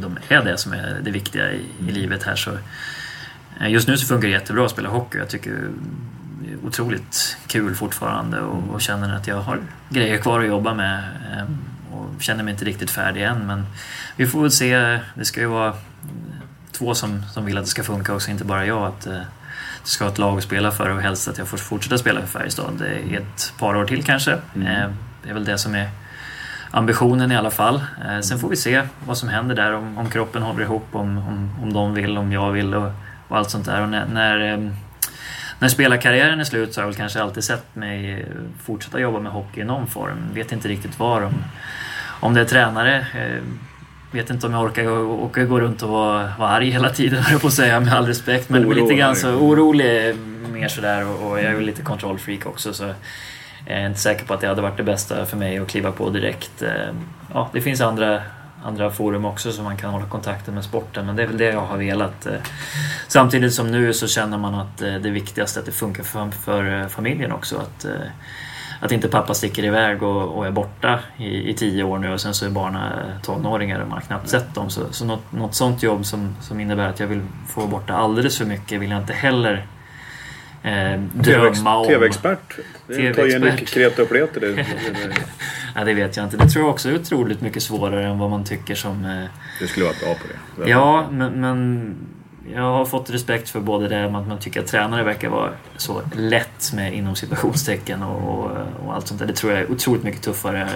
de 0.03 0.19
är 0.29 0.45
det 0.45 0.59
som 0.59 0.73
är 0.73 1.01
det 1.03 1.11
viktiga 1.11 1.53
i, 1.53 1.61
i 1.89 1.93
livet 1.93 2.23
här. 2.23 2.37
Så, 2.37 2.51
just 3.61 3.89
nu 3.89 3.97
så 3.97 4.07
funkar 4.07 4.29
det 4.29 4.35
jättebra 4.35 4.65
att 4.65 4.71
spela 4.71 4.89
hockey. 4.89 5.19
Jag 5.19 5.29
tycker 5.29 5.51
det 5.51 6.53
är 6.53 6.67
otroligt 6.67 7.37
kul 7.47 7.75
fortfarande 7.75 8.41
och, 8.41 8.75
och 8.75 8.81
känner 8.81 9.17
att 9.17 9.27
jag 9.27 9.41
har 9.41 9.59
grejer 9.89 10.19
kvar 10.19 10.41
att 10.41 10.47
jobba 10.47 10.75
med. 10.75 11.03
Eh, 12.15 12.19
känner 12.21 12.45
mig 12.45 12.53
inte 12.53 12.65
riktigt 12.65 12.91
färdig 12.91 13.23
än 13.23 13.47
men 13.47 13.67
vi 14.17 14.27
får 14.27 14.43
väl 14.43 14.51
se. 14.51 15.01
Det 15.15 15.25
ska 15.25 15.41
ju 15.41 15.47
vara 15.47 15.75
två 16.73 16.95
som, 16.95 17.23
som 17.33 17.45
vill 17.45 17.59
att 17.59 17.65
det 17.65 17.71
ska 17.71 17.83
funka 17.83 18.15
också, 18.15 18.31
inte 18.31 18.45
bara 18.45 18.67
jag. 18.67 18.87
Att, 18.87 19.09
ska 19.89 20.05
ha 20.05 20.13
ett 20.13 20.19
lag 20.19 20.39
att 20.39 20.45
spela 20.45 20.71
för 20.71 20.91
och 20.91 21.03
helst 21.03 21.29
att 21.29 21.39
jag 21.39 21.49
får 21.49 21.57
fortsätta 21.57 21.99
spela 21.99 22.21
för 22.21 22.27
Färjestad 22.27 22.83
i 23.11 23.15
ett 23.17 23.53
par 23.59 23.77
år 23.77 23.87
till 23.87 24.05
kanske. 24.05 24.39
Mm. 24.55 24.67
Eh, 24.67 24.91
det 25.23 25.31
är 25.31 25.35
väl 25.35 25.45
det 25.45 25.59
som 25.59 25.75
är 25.75 25.89
ambitionen 26.71 27.33
i 27.33 27.37
alla 27.37 27.51
fall. 27.51 27.83
Eh, 28.09 28.21
sen 28.21 28.39
får 28.39 28.49
vi 28.49 28.57
se 28.57 28.83
vad 29.07 29.19
som 29.19 29.29
händer 29.29 29.55
där, 29.55 29.73
om, 29.73 29.99
om 29.99 30.11
kroppen 30.11 30.43
håller 30.43 30.63
ihop, 30.63 30.87
om, 30.93 31.19
om, 31.19 31.51
om 31.63 31.73
de 31.73 31.95
vill, 31.95 32.19
om 32.19 32.33
jag 32.33 32.53
vill 32.53 32.75
och, 32.75 32.91
och 33.29 33.37
allt 33.37 33.51
sånt 33.51 33.67
där. 33.67 33.83
Och 33.83 33.89
när, 33.89 34.07
när, 34.07 34.53
eh, 34.53 34.71
när 35.59 35.69
spelarkarriären 35.69 36.41
är 36.41 36.45
slut 36.45 36.75
så 36.75 36.81
har 36.81 36.83
jag 36.83 36.89
väl 36.89 36.97
kanske 36.97 37.23
alltid 37.23 37.45
sett 37.45 37.75
mig 37.77 38.27
fortsätta 38.63 39.01
jobba 39.01 39.21
med 39.21 39.33
hockey 39.33 39.61
i 39.61 39.65
någon 39.65 39.87
form. 39.87 40.19
Vet 40.33 40.53
inte 40.53 40.69
riktigt 40.69 40.99
var. 40.99 41.23
Om, 41.23 41.35
om 42.25 42.35
det 42.35 42.41
är 42.41 42.45
tränare 42.45 43.07
vet 44.15 44.31
inte 44.31 44.47
om 44.47 44.53
jag 44.53 44.63
orkar 44.63 44.87
och, 44.87 45.35
gå 45.49 45.61
runt 45.61 45.83
och 45.83 45.89
vara, 45.89 46.33
vara 46.39 46.51
arg 46.51 46.71
hela 46.71 46.91
tiden, 46.91 47.23
höll 47.23 47.41
på 47.41 47.47
att 47.47 47.53
säga 47.53 47.81
med 47.81 47.95
all 47.95 48.07
respekt. 48.07 48.49
Men 48.49 48.65
orolig. 48.65 48.83
lite 48.83 48.95
grann 48.95 49.17
så 49.17 49.31
orolig 49.31 50.17
mer 50.53 50.69
sådär 50.69 51.07
och, 51.07 51.31
och 51.31 51.39
jag 51.39 51.45
är 51.45 51.55
väl 51.55 51.65
lite 51.65 51.83
kontrollfreak 51.83 52.47
också. 52.47 52.73
Så 52.73 52.85
jag 53.67 53.79
är 53.79 53.87
inte 53.87 54.01
säker 54.01 54.27
på 54.27 54.35
att 54.35 54.41
det 54.41 54.47
hade 54.47 54.63
varit 54.63 54.77
det 54.77 54.83
bästa 54.83 55.27
för 55.27 55.37
mig 55.37 55.59
att 55.59 55.69
kliva 55.69 55.93
på 55.93 56.11
direkt. 56.11 56.63
Eh, 56.63 56.71
ja, 57.33 57.51
det 57.53 57.61
finns 57.61 57.81
andra, 57.81 58.23
andra 58.65 58.91
forum 58.91 59.25
också 59.25 59.53
som 59.53 59.65
man 59.65 59.77
kan 59.77 59.91
hålla 59.91 60.07
kontakten 60.07 60.55
med 60.55 60.65
sporten 60.65 61.07
men 61.07 61.17
det 61.17 61.23
är 61.23 61.27
väl 61.27 61.39
det 61.39 61.51
jag 61.51 61.61
har 61.61 61.79
velat. 61.79 62.27
Eh. 62.27 62.33
Samtidigt 63.09 63.55
som 63.55 63.71
nu 63.71 63.93
så 63.93 64.07
känner 64.07 64.39
man 64.39 64.55
att 64.55 64.83
eh, 64.83 64.95
det 64.95 65.11
viktigaste 65.11 65.59
är 65.59 65.61
att 65.61 65.67
det 65.67 65.73
funkar 65.73 66.03
för, 66.03 66.31
för 66.31 66.89
familjen 66.89 67.33
också. 67.33 67.57
Att, 67.57 67.87
att 68.85 68.93
inte 68.93 69.09
pappa 69.09 69.35
sticker 69.35 69.65
iväg 69.65 70.03
och, 70.03 70.37
och 70.37 70.47
är 70.47 70.51
borta 70.51 71.01
i, 71.17 71.51
i, 71.51 71.55
tio 71.55 71.85
år 71.85 71.99
nu 71.99 72.13
och 72.13 72.21
sen 72.21 72.35
så 72.35 72.47
är 72.47 72.51
barnen 72.51 72.83
tonåringar 73.23 73.81
och 73.81 73.89
man 73.89 73.99
har 73.99 74.03
knappt 74.03 74.29
sett 74.29 74.55
dem. 74.55 74.71
Så, 74.71 74.93
så 74.93 75.05
något, 75.05 75.33
något 75.33 75.55
sånt 75.55 75.83
jobb 75.83 76.07
som, 76.07 76.37
som 76.41 76.61
innebär 76.61 76.89
att 76.89 77.01
jag 77.01 77.07
vill 77.07 77.21
få 77.49 77.67
borta 77.67 77.95
alldeles 77.95 78.39
för 78.39 78.45
mycket 78.45 78.81
vill 78.81 78.91
jag 78.91 79.01
inte 79.01 79.13
heller 79.13 79.67
eh, 80.63 81.01
drömma 81.15 81.77
om. 81.77 81.87
TV-expert? 81.87 82.59
TV 82.87 83.15
Ta 83.15 83.27
igen 83.27 83.57
Kreta 83.57 84.03
och 84.03 84.09
Pleter. 84.09 84.41
Det, 84.41 84.67
ja, 85.75 85.85
det 85.85 85.95
vet 85.95 86.17
jag 86.17 86.27
inte. 86.27 86.37
Det 86.37 86.49
tror 86.49 86.65
jag 86.65 86.71
också 86.71 86.89
är 86.89 86.95
otroligt 86.95 87.41
mycket 87.41 87.63
svårare 87.63 88.07
än 88.07 88.19
vad 88.19 88.31
man 88.31 88.45
tycker 88.45 88.75
som... 88.75 89.05
Eh... 89.05 89.25
Du 89.61 89.67
skulle 89.67 89.87
vara 89.87 89.97
bra 90.05 90.15
på 90.15 90.63
det. 90.63 90.71
Ja, 90.71 91.09
men, 91.11 91.41
men 91.41 91.95
jag 92.53 92.63
har 92.63 92.85
fått 92.85 93.11
respekt 93.11 93.49
för 93.49 93.61
både 93.61 93.89
det 93.89 94.05
att 94.05 94.13
man 94.13 94.39
tycker 94.39 94.61
att 94.61 94.67
tränare 94.67 95.03
verkar 95.03 95.29
vara 95.29 95.51
så 95.77 96.03
lätt 96.17 96.73
med 96.75 96.95
inom 96.95 97.17
situationstecken 97.17 98.03
och, 98.03 98.29
och, 98.29 98.51
och, 98.85 98.95
allt 98.95 99.09
sånt 99.09 99.21
där. 99.21 99.27
Det 99.27 99.33
tror 99.33 99.53
jag 99.53 99.61
är 99.61 99.71
otroligt 99.71 100.03
mycket 100.03 100.23
tuffare 100.23 100.69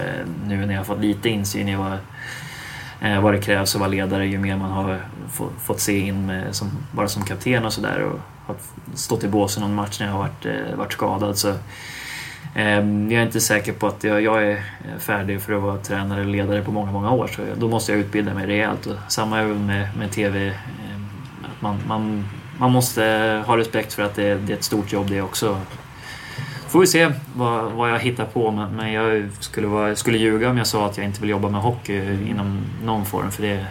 nu 0.47 0.67
när 0.67 0.73
jag 0.73 0.81
har 0.81 0.85
fått 0.85 1.01
lite 1.01 1.29
insyn 1.29 1.69
i 1.69 1.77
vad, 1.77 1.99
eh, 3.01 3.21
vad 3.21 3.35
det 3.35 3.41
krävs 3.41 3.75
att 3.75 3.81
vara 3.81 3.91
ledare 3.91 4.27
ju 4.27 4.39
mer 4.39 4.57
man 4.57 4.71
har 4.71 5.01
fått 5.59 5.81
se 5.81 5.99
in 5.99 6.27
med, 6.27 6.55
som, 6.55 6.71
bara 6.93 7.09
som 7.09 7.25
kapten 7.25 7.65
och 7.65 7.73
sådär 7.73 8.03
och 8.03 8.21
har 8.47 8.57
stått 8.95 9.25
i 9.25 9.29
båsen 9.29 9.63
någon 9.63 9.75
match 9.75 10.01
när 10.01 10.07
jag 10.07 10.13
har 10.13 10.21
varit, 10.21 10.47
eh, 10.47 10.77
varit 10.77 10.93
skadad. 10.93 11.39
Så, 11.39 11.49
eh, 12.55 12.79
jag 12.81 13.13
är 13.13 13.23
inte 13.23 13.41
säker 13.41 13.73
på 13.73 13.87
att 13.87 14.05
jag, 14.05 14.23
jag, 14.23 14.43
är 14.43 14.51
eh, 14.51 14.99
färdig 14.99 15.41
för 15.41 15.53
att 15.53 15.63
vara 15.63 15.77
tränare 15.77 16.21
eller 16.21 16.33
ledare 16.33 16.63
på 16.63 16.73
många, 16.73 16.93
många 16.93 17.11
år 17.11 17.27
så 17.27 17.43
då 17.57 17.69
måste 17.69 17.93
jag 17.93 18.01
utbilda 18.01 18.35
mig 18.35 18.47
rejält. 18.47 18.87
Och 18.87 18.97
samma 19.09 19.43
med, 19.43 19.89
med 19.99 20.13
TV 20.13 20.47
eh, 20.47 20.55
man, 21.61 21.77
man, 21.87 22.25
man 22.59 22.73
måste 22.73 23.03
ha 23.47 23.57
respekt 23.57 23.93
för 23.93 24.03
att 24.03 24.15
det, 24.15 24.35
det 24.35 24.53
är 24.53 24.57
ett 24.57 24.65
stort 24.65 24.93
jobb 24.93 25.11
det 25.11 25.23
också. 25.23 25.61
Får 26.69 26.81
vi 26.81 26.87
se 26.87 27.13
vad, 27.35 27.73
vad 27.73 27.91
jag 27.91 27.99
hittar 27.99 28.25
på 28.25 28.51
men 28.51 28.93
jag 28.93 29.29
skulle, 29.41 29.67
vara, 29.67 29.97
skulle 29.97 30.19
ljuga 30.19 30.51
om 30.51 30.59
jag 30.59 30.67
sa 30.67 30.87
att 30.87 30.97
jag 30.97 31.07
inte 31.07 31.21
vill 31.21 31.31
jobba 31.31 31.49
med 31.49 31.61
hockey 31.61 32.29
inom 32.31 32.61
någon 32.85 33.07
form 33.07 33.31
för 33.31 33.43
det 33.43 33.67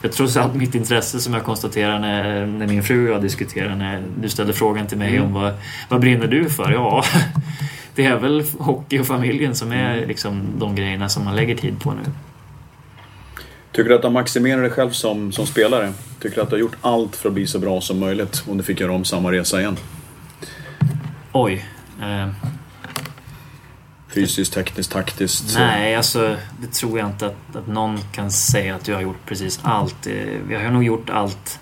det 0.00 0.08
är 0.08 0.12
trots 0.12 0.36
allt 0.36 0.54
mitt 0.54 0.74
intresse 0.74 1.20
som 1.20 1.34
jag 1.34 1.44
konstaterar 1.44 1.98
när, 1.98 2.46
när 2.46 2.66
min 2.66 2.82
fru 2.82 3.08
och 3.08 3.14
jag 3.14 3.22
diskuterar 3.22 3.74
när 3.74 4.02
du 4.20 4.28
ställde 4.28 4.52
frågan 4.52 4.86
till 4.86 4.98
mig 4.98 5.16
mm. 5.16 5.26
om 5.26 5.32
vad, 5.34 5.54
vad 5.88 6.00
brinner 6.00 6.26
du 6.26 6.50
för? 6.50 6.72
Ja, 6.72 7.04
det 7.94 8.04
är 8.04 8.16
väl 8.16 8.44
hockey 8.58 8.98
och 8.98 9.06
familjen 9.06 9.54
som 9.54 9.72
är 9.72 10.06
liksom 10.06 10.42
de 10.58 10.74
grejerna 10.74 11.08
som 11.08 11.24
man 11.24 11.36
lägger 11.36 11.56
tid 11.56 11.80
på 11.80 11.90
nu. 11.90 12.10
Tycker 13.76 13.88
du 13.88 13.94
att 13.94 14.02
du 14.02 14.06
har 14.06 14.12
maximerat 14.12 14.62
dig 14.62 14.70
själv 14.70 14.90
som, 14.90 15.32
som 15.32 15.46
spelare? 15.46 15.92
Tycker 16.20 16.36
du 16.36 16.42
att 16.42 16.50
du 16.50 16.56
har 16.56 16.60
gjort 16.60 16.76
allt 16.80 17.16
för 17.16 17.28
att 17.28 17.34
bli 17.34 17.46
så 17.46 17.58
bra 17.58 17.80
som 17.80 17.98
möjligt 17.98 18.44
om 18.48 18.56
du 18.56 18.62
fick 18.62 18.80
göra 18.80 18.92
om 18.92 19.04
samma 19.04 19.32
resa 19.32 19.60
igen? 19.60 19.76
Oj. 21.32 21.64
Eh... 22.02 22.28
Fysiskt, 24.08 24.54
tekniskt, 24.54 24.92
taktiskt? 24.92 25.54
Nej, 25.58 25.96
alltså 25.96 26.36
det 26.60 26.72
tror 26.72 26.98
jag 26.98 27.08
inte 27.08 27.26
att, 27.26 27.56
att 27.56 27.66
någon 27.66 27.98
kan 28.12 28.30
säga 28.30 28.74
att 28.74 28.88
jag 28.88 28.94
har 28.94 29.02
gjort 29.02 29.26
precis 29.26 29.60
allt. 29.62 30.06
Vi 30.48 30.54
har 30.54 30.70
nog 30.70 30.84
gjort 30.84 31.10
allt 31.10 31.60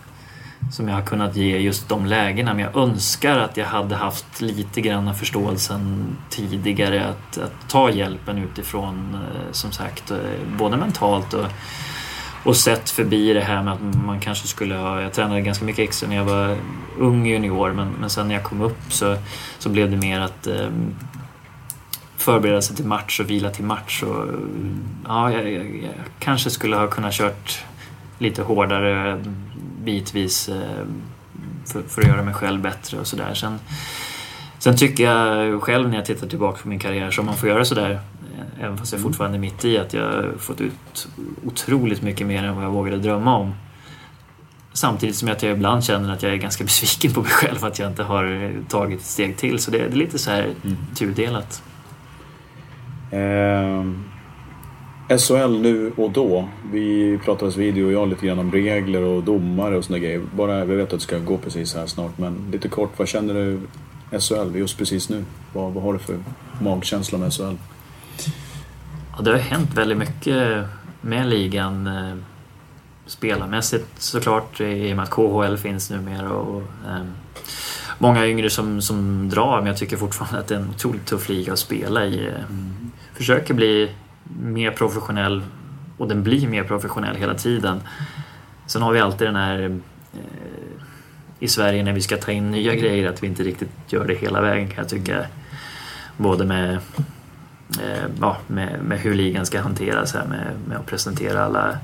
som 0.72 0.88
jag 0.88 0.94
har 0.94 1.02
kunnat 1.02 1.36
ge 1.36 1.58
just 1.58 1.88
de 1.88 2.06
lägena. 2.06 2.54
Men 2.54 2.64
jag 2.64 2.76
önskar 2.76 3.38
att 3.38 3.56
jag 3.56 3.66
hade 3.66 3.94
haft 3.94 4.40
lite 4.40 4.80
grann 4.80 5.14
förståelsen 5.14 6.16
tidigare 6.30 7.04
att, 7.04 7.38
att 7.38 7.68
ta 7.68 7.90
hjälpen 7.90 8.38
utifrån, 8.38 9.14
eh, 9.14 9.52
som 9.52 9.72
sagt, 9.72 10.10
eh, 10.10 10.18
både 10.58 10.76
mentalt 10.76 11.34
och 11.34 11.46
och 12.44 12.56
sett 12.56 12.90
förbi 12.90 13.32
det 13.32 13.40
här 13.40 13.62
med 13.62 13.72
att 13.72 13.80
man 14.04 14.20
kanske 14.20 14.48
skulle 14.48 14.74
ha... 14.74 15.00
Jag 15.00 15.12
tränade 15.12 15.40
ganska 15.40 15.64
mycket 15.64 15.88
extra 15.88 16.08
när 16.08 16.16
jag 16.16 16.24
var 16.24 16.56
ung 16.98 17.26
junior 17.26 17.72
men, 17.72 17.88
men 18.00 18.10
sen 18.10 18.28
när 18.28 18.34
jag 18.34 18.44
kom 18.44 18.60
upp 18.60 18.92
så, 18.92 19.16
så 19.58 19.68
blev 19.68 19.90
det 19.90 19.96
mer 19.96 20.20
att 20.20 20.46
eh, 20.46 20.68
förbereda 22.16 22.62
sig 22.62 22.76
till 22.76 22.84
match 22.84 23.20
och 23.20 23.30
vila 23.30 23.50
till 23.50 23.64
match. 23.64 24.02
Och, 24.02 24.26
ja, 25.06 25.32
jag, 25.32 25.52
jag, 25.52 25.66
jag 25.66 25.94
kanske 26.18 26.50
skulle 26.50 26.76
ha 26.76 26.86
kunnat 26.86 27.12
kört 27.12 27.64
lite 28.18 28.42
hårdare 28.42 29.24
bitvis 29.84 30.48
eh, 30.48 30.84
för, 31.66 31.82
för, 31.82 32.02
att 32.02 32.08
göra 32.08 32.22
mig 32.22 32.34
själv 32.34 32.60
bättre 32.60 32.98
och 32.98 33.06
sådär. 33.06 33.34
Sen, 33.34 33.58
sen 34.58 34.76
tycker 34.76 35.04
jag 35.04 35.62
själv 35.62 35.88
när 35.88 35.96
jag 35.96 36.06
tittar 36.06 36.26
tillbaka 36.26 36.62
på 36.62 36.68
min 36.68 36.78
karriär 36.78 37.10
som 37.10 37.26
man 37.26 37.36
får 37.36 37.48
göra 37.48 37.64
sådär 37.64 38.00
även 38.60 38.78
fast 38.78 38.92
jag 38.92 39.02
fortfarande 39.02 39.36
är 39.36 39.40
mitt 39.40 39.64
i, 39.64 39.78
att 39.78 39.92
jag 39.92 40.02
har 40.02 40.34
fått 40.38 40.60
ut 40.60 41.08
otroligt 41.46 42.02
mycket 42.02 42.26
mer 42.26 42.44
än 42.44 42.56
vad 42.56 42.64
jag 42.64 42.70
vågade 42.70 42.96
drömma 42.96 43.36
om. 43.36 43.54
Samtidigt 44.72 45.16
som 45.16 45.28
jag 45.28 45.42
ibland 45.42 45.84
känner 45.84 46.12
att 46.12 46.22
jag 46.22 46.32
är 46.32 46.36
ganska 46.36 46.64
besviken 46.70 47.12
på 47.12 47.20
mig 47.20 47.30
själv 47.30 47.64
att 47.64 47.78
jag 47.78 47.90
inte 47.90 48.02
har 48.02 48.52
tagit 48.68 49.00
ett 49.00 49.06
steg 49.06 49.36
till. 49.36 49.58
Så 49.58 49.70
det 49.70 49.78
är 49.78 49.90
lite 49.90 50.18
så 50.18 50.30
här 50.30 50.42
mm. 50.64 50.76
tudelat. 50.94 51.62
Eh, 53.10 53.84
SHL 55.08 55.60
nu 55.60 55.92
och 55.96 56.10
då. 56.10 56.48
Vi 56.72 57.18
pratades 57.24 57.56
video 57.56 57.86
och 57.86 57.92
jag 57.92 58.08
lite 58.08 58.26
grann 58.26 58.38
om 58.38 58.52
regler 58.52 59.02
och 59.02 59.22
domare 59.22 59.76
och 59.76 59.84
sådana 59.84 59.98
grejer. 59.98 60.22
Bara, 60.34 60.64
vi 60.64 60.76
vet 60.76 60.84
att 60.84 60.90
det 60.90 61.00
ska 61.00 61.18
gå 61.18 61.38
precis 61.38 61.74
här 61.74 61.86
snart 61.86 62.18
men 62.18 62.50
lite 62.52 62.68
kort, 62.68 62.92
vad 62.96 63.08
känner 63.08 63.34
du 63.34 63.60
SHL 64.20 64.56
just 64.56 64.78
precis 64.78 65.08
nu? 65.08 65.24
Vad, 65.52 65.72
vad 65.72 65.82
har 65.82 65.92
du 65.92 65.98
för 65.98 66.16
magkänsla 66.60 67.18
med 67.18 67.32
SHL? 67.32 67.54
Ja, 69.16 69.22
det 69.22 69.30
har 69.30 69.38
hänt 69.38 69.74
väldigt 69.74 69.98
mycket 69.98 70.66
med 71.00 71.26
ligan. 71.26 71.86
Eh, 71.86 72.16
spelarmässigt 73.06 73.86
såklart 74.02 74.60
i 74.60 74.92
och 74.92 74.96
med 74.96 75.02
att 75.02 75.10
KHL 75.10 75.56
finns 75.56 75.90
numera 75.90 76.30
och 76.30 76.62
eh, 76.62 77.04
många 77.98 78.26
yngre 78.26 78.50
som, 78.50 78.82
som 78.82 79.28
drar 79.28 79.58
men 79.58 79.66
jag 79.66 79.76
tycker 79.76 79.96
fortfarande 79.96 80.38
att 80.38 80.46
det 80.46 80.54
är 80.54 80.58
en 80.58 80.70
otroligt 80.70 81.06
tuff 81.06 81.28
liga 81.28 81.52
att 81.52 81.58
spela 81.58 82.04
i. 82.04 82.28
Mm. 82.28 82.90
Försöker 83.14 83.54
bli 83.54 83.90
mer 84.42 84.70
professionell 84.70 85.42
och 85.98 86.08
den 86.08 86.22
blir 86.22 86.48
mer 86.48 86.64
professionell 86.64 87.16
hela 87.16 87.34
tiden. 87.34 87.80
sen 88.66 88.82
har 88.82 88.92
vi 88.92 89.00
alltid 89.00 89.28
den 89.28 89.36
här 89.36 89.62
eh, 89.62 89.70
i 91.38 91.48
Sverige 91.48 91.82
när 91.82 91.92
vi 91.92 92.00
ska 92.00 92.16
ta 92.16 92.32
in 92.32 92.50
nya 92.50 92.74
grejer 92.74 93.08
att 93.08 93.22
vi 93.22 93.26
inte 93.26 93.42
riktigt 93.42 93.70
gör 93.88 94.06
det 94.06 94.14
hela 94.14 94.40
vägen 94.40 94.68
kan 94.68 94.76
jag 94.76 94.88
tycka. 94.88 95.26
Både 96.16 96.44
med, 96.44 96.78
ja, 98.20 98.36
med, 98.46 98.82
med 98.82 98.98
hur 98.98 99.14
ligan 99.14 99.46
ska 99.46 99.60
hanteras 99.60 100.14
här 100.14 100.26
med, 100.26 100.46
med 100.68 100.76
att 100.78 100.86
presentera 100.86 101.44
alla, 101.44 101.78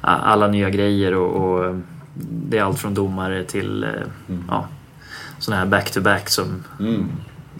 alla 0.00 0.48
nya 0.48 0.70
grejer 0.70 1.14
och, 1.14 1.30
och 1.36 1.80
det 2.14 2.58
är 2.58 2.62
allt 2.62 2.78
från 2.78 2.94
domare 2.94 3.44
till 3.44 3.84
eh, 3.84 3.90
mm. 4.28 4.44
ja, 4.48 4.66
sådana 5.38 5.62
här 5.62 5.68
back-to-back 5.68 6.28
som... 6.28 6.64
Mm. 6.80 7.08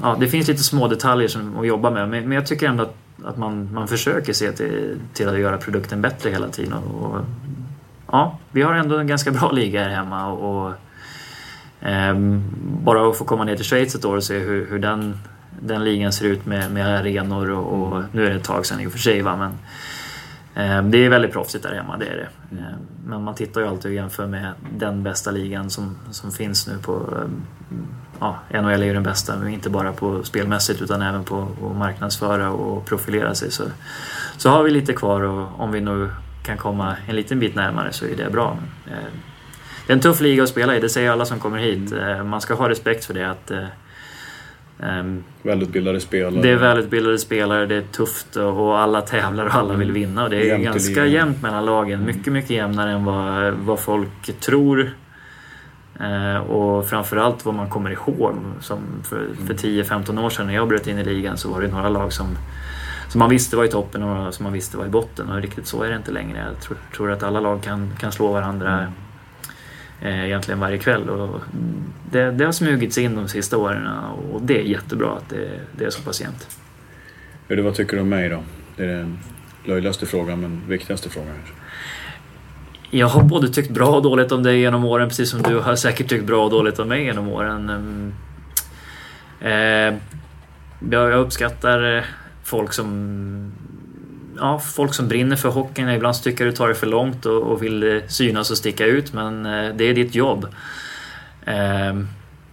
Ja, 0.03 0.17
det 0.21 0.29
finns 0.29 0.49
lite 0.49 0.63
små 0.63 0.89
detaljer 0.89 1.29
som 1.29 1.59
att 1.59 1.67
jobba 1.67 1.91
med 1.91 2.09
men, 2.09 2.25
men 2.25 2.33
jag 2.33 2.47
tycker 2.47 2.69
ändå 2.69 2.83
att, 2.83 2.97
att 3.25 3.37
man, 3.37 3.73
man 3.73 3.89
försöker 3.89 4.33
se 4.33 4.53
till, 4.53 4.99
till 5.13 5.29
att 5.29 5.39
göra 5.39 5.57
produkten 5.57 6.03
bättre 6.03 6.31
hela 6.31 6.49
tiden. 6.49 6.73
Och, 6.73 7.13
och 7.13 7.25
ja, 8.07 8.39
vi 8.51 8.63
har 8.63 8.75
ändå 8.75 8.97
en 8.97 9.07
ganska 9.07 9.31
bra 9.31 9.51
liga 9.53 9.83
här 9.85 9.91
hemma 9.91 10.27
och, 10.33 10.67
och 10.67 10.73
Um, 11.81 12.43
bara 12.85 13.09
att 13.09 13.17
få 13.17 13.25
komma 13.25 13.45
ner 13.45 13.57
till 13.57 13.65
Schweiz 13.65 13.95
ett 13.95 14.05
år 14.05 14.17
och 14.17 14.25
se 14.25 14.39
hur, 14.39 14.67
hur 14.71 14.79
den, 14.79 15.19
den 15.61 15.85
ligan 15.85 16.13
ser 16.13 16.25
ut 16.25 16.47
med, 16.47 16.71
med 16.71 16.87
arenor 16.87 17.51
och, 17.51 17.93
och, 17.93 18.03
nu 18.13 18.27
är 18.27 18.31
det 18.31 18.37
ett 18.37 18.45
tag 18.45 18.67
sedan 18.67 18.81
i 18.81 18.87
och 18.87 18.93
för 18.93 18.99
sig 18.99 19.23
va, 19.23 19.37
men 19.37 19.51
um, 20.79 20.91
det 20.91 20.99
är 20.99 21.09
väldigt 21.09 21.33
proffsigt 21.33 21.65
där 21.65 21.75
hemma, 21.75 21.97
det 21.97 22.07
är 22.07 22.17
det. 22.17 22.57
Um, 22.57 22.87
men 23.07 23.23
man 23.23 23.35
tittar 23.35 23.61
ju 23.61 23.67
alltid 23.67 23.91
och 23.91 23.95
jämför 23.95 24.27
med 24.27 24.53
den 24.77 25.03
bästa 25.03 25.31
ligan 25.31 25.71
som, 25.71 25.97
som 26.11 26.33
finns 26.33 26.67
nu 26.67 26.79
på 26.79 27.25
ja, 28.21 28.39
NHL 28.51 28.83
är 28.83 28.87
ju 28.87 28.95
den 28.95 29.03
bästa, 29.03 29.37
men 29.37 29.49
inte 29.49 29.71
bara 29.71 29.93
på 29.93 30.23
spelmässigt 30.23 30.83
utan 30.83 31.03
även 31.03 31.25
på 31.25 31.49
att 31.71 31.77
marknadsföra 31.77 32.51
och 32.51 32.87
profilera 32.87 33.35
sig. 33.35 33.51
Så, 33.51 33.65
så 34.37 34.51
har 34.51 34.63
vi 34.63 34.71
lite 34.71 34.93
kvar 34.93 35.21
och 35.21 35.61
om 35.61 35.73
vi 35.73 35.81
nu 35.81 36.11
kan 36.43 36.57
komma 36.57 36.97
en 37.07 37.17
liten 37.17 37.41
bit 37.41 37.55
närmare 37.55 37.93
så 37.93 38.05
är 38.05 38.17
det 38.17 38.31
bra. 38.31 38.59
Men, 38.85 38.95
det 39.87 39.93
är 39.93 39.97
en 39.97 40.01
tuff 40.01 40.21
liga 40.21 40.43
att 40.43 40.49
spela 40.49 40.77
i, 40.77 40.81
det 40.81 40.89
säger 40.89 41.11
alla 41.11 41.25
som 41.25 41.41
kommer 41.41 41.59
hit. 41.59 41.93
Eh, 41.93 42.25
man 42.25 42.41
ska 42.41 42.55
ha 42.55 42.69
respekt 42.69 43.05
för 43.05 43.15
det. 43.15 43.31
Att, 43.31 43.51
Um, 44.83 45.25
välutbildade 45.43 46.01
spelare. 46.01 46.43
Det 46.43 46.51
är 46.51 46.57
välutbildade 46.57 47.19
spelare, 47.19 47.67
det 47.67 47.75
är 47.75 47.83
tufft 47.83 48.37
och 48.37 48.79
alla 48.79 49.01
tävlar 49.01 49.47
och 49.47 49.55
alla 49.55 49.75
vill 49.75 49.93
vinna. 49.93 50.25
Och 50.25 50.31
det 50.31 50.37
är 50.37 50.45
jämnt 50.45 50.65
ganska 50.65 51.07
jämnt 51.07 51.43
mellan 51.43 51.65
lagen. 51.65 52.05
Mycket, 52.05 52.33
mycket 52.33 52.51
jämnare 52.51 52.91
än 52.91 53.05
vad, 53.05 53.53
vad 53.53 53.79
folk 53.81 54.41
tror. 54.41 54.91
Uh, 56.01 56.37
och 56.37 56.89
framförallt 56.89 57.45
vad 57.45 57.55
man 57.55 57.71
kommer 57.71 57.91
ihåg. 57.91 58.35
Som 58.61 58.79
för, 59.03 59.27
för 59.47 59.55
10-15 59.55 60.25
år 60.25 60.31
sedan 60.31 60.47
när 60.47 60.55
jag 60.55 60.69
bröt 60.69 60.87
in 60.87 60.99
i 60.99 61.05
ligan 61.05 61.37
så 61.37 61.51
var 61.51 61.63
det 61.63 61.69
några 61.69 61.89
lag 61.89 62.13
som, 62.13 62.27
som 63.09 63.19
man 63.19 63.31
visste 63.31 63.57
var 63.57 63.65
i 63.65 63.69
toppen 63.69 64.03
och 64.03 64.17
några 64.17 64.33
som 64.33 64.45
man 64.45 64.53
visste 64.53 64.77
var 64.77 64.87
i 64.87 64.89
botten. 64.89 65.31
Och 65.31 65.43
riktigt 65.43 65.67
så 65.67 65.83
är 65.83 65.91
det 65.91 65.97
inte 65.97 66.13
längre. 66.13 66.39
Jag 66.39 66.61
tror, 66.61 66.79
tror 66.97 67.11
att 67.11 67.23
alla 67.23 67.41
lag 67.41 67.63
kan, 67.63 67.91
kan 68.01 68.13
slå 68.13 68.33
varandra 68.33 68.73
mm 68.73 68.85
eh, 68.85 68.91
egentligen 70.03 70.61
varje 70.61 70.79
kväll. 70.79 71.09
Och 71.09 71.41
det, 72.11 72.31
det 72.31 72.45
har 72.45 72.53
smugits 72.53 72.99
in 72.99 73.15
de 73.15 73.29
sista 73.29 73.57
åren 73.57 73.87
och 74.33 74.43
det 74.43 74.59
är 74.59 74.63
jättebra 74.63 75.17
att 75.17 75.29
det, 75.29 75.51
det 75.73 75.85
är 75.85 75.91
så 75.91 76.03
pass 76.03 76.21
jämnt. 76.21 76.59
Hur, 77.49 77.63
vad 77.63 77.75
tycker 77.75 77.97
du 77.97 78.03
om 78.03 78.09
mig 78.09 78.29
då? 78.29 78.43
Det 78.77 78.85
är 78.85 78.89
den 78.89 79.19
löjligaste 79.65 80.07
frågan 80.07 80.41
men 80.41 80.63
viktigaste 80.69 81.11
frågan. 81.11 81.35
Jag 82.91 83.07
har 83.07 83.23
både 83.23 83.49
tyckt 83.49 83.71
bra 83.71 83.89
och 83.89 84.03
dåligt 84.03 84.33
om 84.33 84.43
dig 84.43 84.61
genom 84.61 84.85
åren 84.85 85.09
precis 85.09 85.31
som 85.31 85.43
du 85.43 85.59
har 85.59 85.77
säkert 85.77 86.09
tyckt 86.09 86.25
bra 86.25 86.45
och 86.45 86.51
dåligt 86.51 86.79
om 86.79 86.89
mig 86.89 87.05
genom 87.05 87.29
åren. 87.29 88.15
Eh, 89.41 89.95
jag 90.91 91.13
uppskattar 91.13 92.05
folk 92.45 92.73
som 92.73 93.53
ja, 94.39 94.59
folk 94.59 94.95
som 94.95 95.09
brinner 95.09 95.37
för 95.37 95.49
hockeyn. 95.49 95.89
Ibland 95.89 96.23
tycker 96.23 96.45
du 96.45 96.53
tar 96.53 96.69
det 96.69 96.75
för 96.75 96.87
långt 96.87 97.27
och, 97.27 97.43
och 97.43 97.63
vill 97.63 97.83
eh, 97.83 98.03
synas 98.09 98.51
och 98.51 98.57
sticka 98.59 98.87
ut 98.87 99.13
men 99.13 99.47
eh, 99.47 99.75
det 99.75 99.85
är 99.85 99.95
ditt 99.95 100.15
jobb. 100.15 100.47
Eh, 101.45 102.01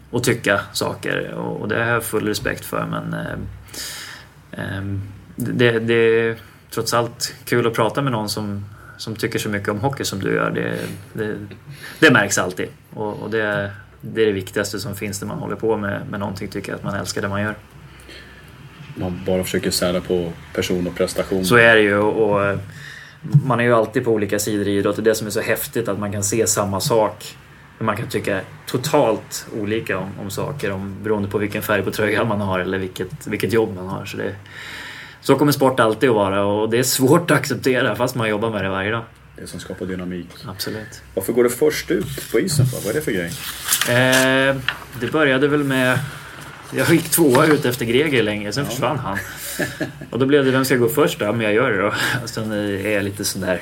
och 0.09 0.23
tycka 0.23 0.61
saker 0.73 1.31
och 1.33 1.67
det 1.67 1.83
har 1.83 1.91
jag 1.91 2.03
full 2.03 2.27
respekt 2.27 2.65
för 2.65 2.85
men 2.85 3.13
eh, 3.13 4.77
ehm, 4.77 5.01
det, 5.35 5.79
det, 5.79 5.93
är 5.93 6.37
trots 6.69 6.93
allt 6.93 7.33
kul 7.45 7.67
att 7.67 7.73
prata 7.73 8.01
med 8.01 8.11
någon 8.11 8.29
som, 8.29 8.65
som 8.97 9.15
tycker 9.15 9.39
så 9.39 9.49
mycket 9.49 9.69
om 9.69 9.79
hockey 9.79 10.03
som 10.03 10.19
du 10.19 10.33
gör. 10.33 10.51
Det, 10.51 10.79
det, 11.13 11.37
det 11.99 12.11
märks 12.11 12.37
alltid 12.37 12.67
och, 12.93 13.13
och 13.13 13.29
det, 13.29 13.71
det 14.01 14.21
är 14.21 14.25
det 14.25 14.31
viktigaste 14.31 14.79
som 14.79 14.95
finns 14.95 15.21
när 15.21 15.27
man 15.27 15.39
håller 15.39 15.55
på 15.55 15.77
med, 15.77 16.01
med 16.09 16.19
någonting, 16.19 16.47
tycker 16.47 16.71
jag, 16.71 16.77
att 16.77 16.83
man 16.83 16.95
älskar 16.95 17.21
det 17.21 17.27
man 17.27 17.41
gör 17.41 17.55
man 18.95 19.21
bara 19.25 19.43
försöker 19.43 19.71
sära 19.71 20.01
på 20.01 20.31
person 20.53 20.87
och 20.87 20.95
prestation. 20.95 21.45
Så 21.45 21.55
är 21.55 21.75
det 21.75 21.81
ju. 21.81 21.97
Och 21.97 22.45
eh, 22.45 22.59
man 23.45 23.59
är 23.59 23.63
ju 23.63 23.73
alltid 23.73 24.05
på 24.05 24.11
olika 24.11 24.39
sidor 24.39 24.67
i 24.67 24.77
idrott. 24.77 24.95
Det 24.95 25.01
är 25.01 25.03
det 25.03 25.15
som 25.15 25.27
är 25.27 25.31
så 25.31 25.41
häftigt 25.41 25.87
att 25.87 25.99
man 25.99 26.11
kan 26.11 26.23
se 26.23 26.47
samma 26.47 26.79
sak. 26.79 27.35
Men 27.77 27.85
man 27.85 27.97
kan 27.97 28.07
tycka 28.07 28.41
totalt 28.65 29.47
olika 29.61 29.97
om, 29.97 30.09
om 30.21 30.29
saker 30.29 30.71
om, 30.71 30.95
beroende 31.03 31.29
på 31.29 31.37
vilken 31.37 31.61
färg 31.61 31.83
på 31.83 31.91
tröjan 31.91 32.27
man 32.27 32.41
har 32.41 32.59
eller 32.59 32.77
vilket, 32.77 33.27
vilket 33.27 33.53
jobb 33.53 33.75
man 33.75 33.87
har. 33.87 34.05
Så, 34.05 34.17
det, 34.17 34.35
så 35.21 35.35
kommer 35.35 35.51
sport 35.51 35.79
alltid 35.79 36.09
att 36.09 36.15
vara 36.15 36.45
och 36.45 36.69
det 36.69 36.77
är 36.77 36.83
svårt 36.83 37.31
att 37.31 37.37
acceptera 37.37 37.95
fast 37.95 38.15
man 38.15 38.29
jobbar 38.29 38.49
med 38.49 38.65
det 38.65 38.69
varje 38.69 38.91
dag. 38.91 39.03
Det 39.37 39.47
som 39.47 39.59
skapar 39.59 39.85
dynamik. 39.85 40.27
Absolut. 40.47 41.01
Varför 41.13 41.33
går 41.33 41.43
det 41.43 41.49
först 41.49 41.91
ut 41.91 42.31
på 42.31 42.39
isen? 42.39 42.65
Vad 42.73 42.85
är 42.85 42.93
det 42.93 43.01
för 43.01 43.11
grej? 43.11 43.31
Eh, 43.89 44.55
det 44.99 45.11
började 45.11 45.47
väl 45.47 45.63
med 45.63 45.99
jag 46.71 46.89
gick 46.89 47.09
tvåa 47.09 47.45
ut 47.45 47.65
efter 47.65 47.85
Greger 47.85 48.23
länge, 48.23 48.51
sen 48.51 48.63
ja. 48.63 48.69
försvann 48.69 48.99
han. 48.99 49.17
Och 50.09 50.19
då 50.19 50.25
blev 50.25 50.45
det, 50.45 50.51
vem 50.51 50.65
ska 50.65 50.75
gå 50.75 50.89
först 50.89 51.19
då? 51.19 51.33
Men 51.33 51.41
jag 51.41 51.53
gör 51.53 51.71
det 51.71 51.81
då. 51.81 51.93
Och 52.23 52.29
sen 52.29 52.51
är 52.51 52.89
jag 52.89 53.03
lite 53.03 53.25
sån 53.25 53.41
där... 53.41 53.61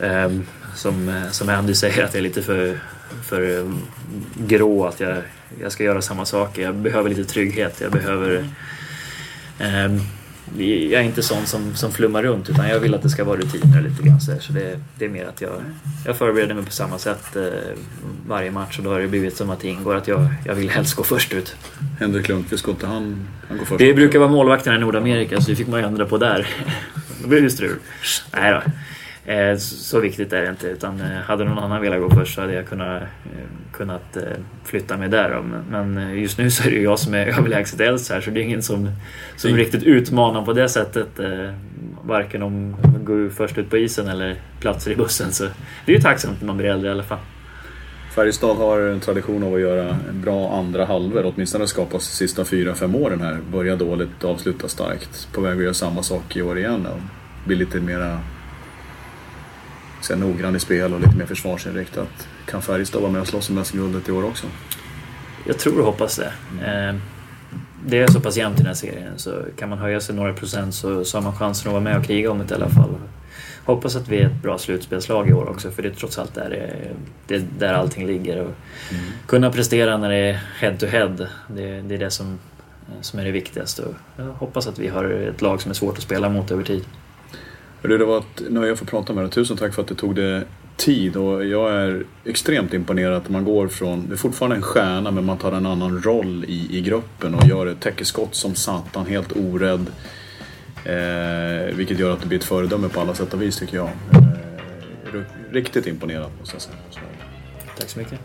Um, 0.00 0.46
som, 0.74 1.24
som 1.30 1.48
Andy 1.48 1.74
säger, 1.74 2.04
att 2.04 2.14
jag 2.14 2.18
är 2.18 2.22
lite 2.22 2.42
för, 2.42 2.80
för 3.22 3.58
um, 3.58 3.82
grå. 4.34 4.86
Att 4.86 5.00
jag, 5.00 5.16
jag 5.60 5.72
ska 5.72 5.84
göra 5.84 6.02
samma 6.02 6.24
saker. 6.24 6.62
Jag 6.62 6.74
behöver 6.74 7.08
lite 7.08 7.24
trygghet. 7.24 7.80
Jag 7.80 7.92
behöver... 7.92 8.48
Um, 9.60 10.00
jag 10.58 11.00
är 11.00 11.02
inte 11.02 11.22
sån 11.22 11.46
som, 11.46 11.74
som 11.74 11.92
flummar 11.92 12.22
runt 12.22 12.50
utan 12.50 12.68
jag 12.68 12.80
vill 12.80 12.94
att 12.94 13.02
det 13.02 13.10
ska 13.10 13.24
vara 13.24 13.36
rutiner 13.36 13.80
lite 13.82 14.02
grann 14.02 14.20
så, 14.20 14.32
så 14.40 14.52
det, 14.52 14.80
det, 14.98 15.04
är 15.04 15.08
mer 15.08 15.24
att 15.24 15.40
jag, 15.40 15.52
jag 16.04 16.16
förbereder 16.16 16.54
mig 16.54 16.64
på 16.64 16.70
samma 16.70 16.98
sätt 16.98 17.36
eh, 17.36 17.42
varje 18.26 18.50
match 18.50 18.78
och 18.78 18.84
då 18.84 18.90
har 18.90 19.00
det 19.00 19.08
blivit 19.08 19.36
som 19.36 19.50
att 19.50 19.60
det 19.60 19.68
ingår 19.68 19.94
att 19.94 20.08
jag, 20.08 20.28
jag 20.44 20.54
vill 20.54 20.70
helst 20.70 20.94
gå 20.94 21.02
först 21.02 21.32
ut. 21.32 21.56
Henrik 22.00 22.28
Lundqvist, 22.28 22.62
ska 22.62 22.70
inte 22.70 22.86
han, 22.86 23.28
han 23.48 23.58
gå 23.58 23.64
först? 23.64 23.78
Det 23.78 23.94
brukar 23.94 24.18
vara 24.18 24.30
målvakterna 24.30 24.76
i 24.76 24.78
Nordamerika 24.78 25.40
så 25.40 25.50
det 25.50 25.56
fick 25.56 25.68
man 25.68 25.80
ju 25.80 25.86
ändra 25.86 26.06
på 26.06 26.18
där. 26.18 26.48
då 27.22 27.28
blir 27.28 27.40
det 27.40 27.50
strul. 27.50 27.78
Nej 28.32 28.52
då. 28.52 28.62
Eh, 29.26 29.56
så 29.56 30.00
viktigt 30.00 30.32
är 30.32 30.42
det 30.42 30.50
inte 30.50 30.66
utan 30.66 31.00
eh, 31.00 31.06
hade 31.06 31.44
någon 31.44 31.58
annan 31.58 31.80
velat 31.80 32.00
gå 32.00 32.10
först 32.10 32.34
så 32.34 32.40
hade 32.40 32.54
jag 32.54 32.66
kunnat, 32.66 33.02
eh, 33.02 33.72
kunnat 33.72 34.16
flytta 34.64 34.96
mig 34.96 35.08
där. 35.08 35.42
Men 35.70 36.18
just 36.20 36.38
nu 36.38 36.50
så 36.50 36.66
är 36.66 36.70
det 36.70 36.76
ju 36.76 36.82
jag 36.82 36.98
som 36.98 37.14
är 37.14 37.26
överlägset 37.38 37.80
äldst 37.80 38.10
här 38.10 38.20
så 38.20 38.30
det 38.30 38.40
är 38.40 38.44
ingen 38.44 38.62
som, 38.62 38.90
som 39.36 39.50
mm. 39.50 39.58
riktigt 39.58 39.82
utmanar 39.82 40.42
på 40.42 40.52
det 40.52 40.68
sättet. 40.68 41.08
Varken 42.02 42.42
om 42.42 42.76
att 42.82 43.04
gå 43.04 43.30
först 43.30 43.58
ut 43.58 43.70
på 43.70 43.76
isen 43.76 44.08
eller 44.08 44.36
platser 44.60 44.90
i 44.90 44.96
bussen. 44.96 45.32
Så 45.32 45.44
det 45.86 45.92
är 45.92 45.96
ju 45.96 46.02
tacksamt 46.02 46.40
när 46.40 46.46
man 46.46 46.56
blir 46.56 46.68
äldre 46.68 46.88
i 46.88 46.92
alla 46.92 47.02
fall. 47.02 47.18
Färjestad 48.14 48.56
har 48.56 48.80
en 48.80 49.00
tradition 49.00 49.42
av 49.42 49.54
att 49.54 49.60
göra 49.60 49.96
en 50.08 50.20
bra 50.22 50.58
andra 50.58 50.84
halvor, 50.84 51.32
åtminstone 51.34 51.66
skapas 51.66 52.10
de 52.10 52.16
sista 52.16 52.44
fyra, 52.44 52.74
fem 52.74 52.94
åren 52.94 53.20
här. 53.20 53.38
Börja 53.52 53.76
dåligt, 53.76 54.24
avsluta 54.24 54.68
starkt. 54.68 55.28
På 55.32 55.40
väg 55.40 55.56
att 55.56 55.62
göra 55.62 55.74
samma 55.74 56.02
sak 56.02 56.36
i 56.36 56.42
år 56.42 56.58
igen 56.58 56.86
och 56.86 57.00
bli 57.46 57.56
lite 57.56 57.80
mera 57.80 58.20
så 60.06 60.16
noggrann 60.16 60.56
i 60.56 60.60
spel 60.60 60.94
och 60.94 61.00
lite 61.00 61.16
mer 61.16 61.26
försvarsinriktat. 61.26 62.28
Kan 62.46 62.62
Färjestad 62.62 63.02
vara 63.02 63.12
med 63.12 63.20
och 63.20 63.26
slåss 63.28 63.50
om 63.50 63.64
SM-guldet 63.64 64.08
i 64.08 64.12
år 64.12 64.24
också? 64.24 64.46
Jag 65.46 65.58
tror 65.58 65.78
och 65.78 65.84
hoppas 65.84 66.16
det. 66.16 66.32
Mm. 66.64 67.00
Det 67.86 67.98
är 67.98 68.06
så 68.06 68.20
pass 68.20 68.36
jämnt 68.36 68.56
i 68.56 68.58
den 68.58 68.66
här 68.66 68.74
serien 68.74 69.12
så 69.16 69.42
kan 69.58 69.68
man 69.68 69.78
höja 69.78 70.00
sig 70.00 70.14
några 70.14 70.32
procent 70.32 70.74
så, 70.74 71.04
så 71.04 71.16
har 71.16 71.22
man 71.22 71.36
chansen 71.36 71.68
att 71.68 71.72
vara 71.72 71.82
med 71.82 71.98
och 71.98 72.04
kriga 72.04 72.30
om 72.30 72.38
det 72.38 72.50
i 72.50 72.54
alla 72.54 72.68
fall. 72.68 72.94
Hoppas 73.64 73.96
att 73.96 74.08
vi 74.08 74.18
är 74.18 74.26
ett 74.26 74.42
bra 74.42 74.58
slutspelslag 74.58 75.28
i 75.28 75.32
år 75.32 75.48
också 75.48 75.70
för 75.70 75.82
det 75.82 75.88
är 75.88 75.92
trots 75.92 76.18
allt 76.18 76.34
där, 76.34 76.80
det, 77.26 77.34
är 77.34 77.44
där 77.58 77.74
allting 77.74 78.06
ligger. 78.06 78.36
Och 78.40 78.54
mm. 78.90 79.04
Kunna 79.26 79.50
prestera 79.50 79.96
när 79.96 80.08
det 80.08 80.16
är 80.16 80.40
head 80.58 80.76
to 80.76 80.86
head, 80.86 81.28
det, 81.48 81.80
det 81.80 81.94
är 81.94 81.98
det 81.98 82.10
som, 82.10 82.38
som 83.00 83.18
är 83.18 83.24
det 83.24 83.30
viktigaste. 83.30 83.82
Och 83.82 83.94
jag 84.16 84.24
hoppas 84.24 84.66
att 84.66 84.78
vi 84.78 84.88
har 84.88 85.04
ett 85.04 85.42
lag 85.42 85.62
som 85.62 85.70
är 85.70 85.74
svårt 85.74 85.96
att 85.96 86.02
spela 86.02 86.28
mot 86.28 86.50
över 86.50 86.62
tid. 86.62 86.84
Det 87.88 88.04
var 88.04 88.18
ett 88.18 88.42
nöje 88.50 88.72
att 88.72 88.78
få 88.78 88.84
prata 88.84 89.12
med 89.12 89.24
dig. 89.24 89.30
Tusen 89.30 89.56
tack 89.56 89.74
för 89.74 89.82
att 89.82 89.88
du 89.88 89.94
tog 89.94 90.14
det 90.14 90.44
tid 90.76 91.16
och 91.16 91.46
jag 91.46 91.72
är 91.72 92.04
extremt 92.24 92.74
imponerad 92.74 93.16
att 93.16 93.28
man 93.28 93.44
går 93.44 93.68
från, 93.68 94.08
det 94.08 94.14
är 94.14 94.16
fortfarande 94.16 94.56
en 94.56 94.62
stjärna 94.62 95.10
men 95.10 95.24
man 95.24 95.38
tar 95.38 95.52
en 95.52 95.66
annan 95.66 96.02
roll 96.02 96.44
i, 96.48 96.78
i 96.78 96.80
gruppen 96.80 97.34
och 97.34 97.46
gör 97.46 97.66
ett 97.66 97.80
täckeskott 97.80 98.34
som 98.34 98.54
satan, 98.54 99.06
helt 99.06 99.36
orädd. 99.36 99.86
Eh, 100.84 101.76
vilket 101.76 101.98
gör 101.98 102.12
att 102.12 102.20
det 102.20 102.26
blir 102.26 102.38
ett 102.38 102.44
föredöme 102.44 102.88
på 102.88 103.00
alla 103.00 103.14
sätt 103.14 103.34
och 103.34 103.42
vis 103.42 103.58
tycker 103.58 103.76
jag. 103.76 103.88
Eh, 103.88 105.20
riktigt 105.50 105.86
imponerad 105.86 106.30
måste 106.38 106.54
jag 106.54 106.62
säga. 106.62 106.76
Så. 106.90 107.00
Tack 107.78 107.88
så 107.88 107.98
mycket. 107.98 108.18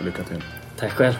Lycka 0.00 0.22
till. 0.22 0.44
Tack 0.76 0.92
själv. 0.92 1.14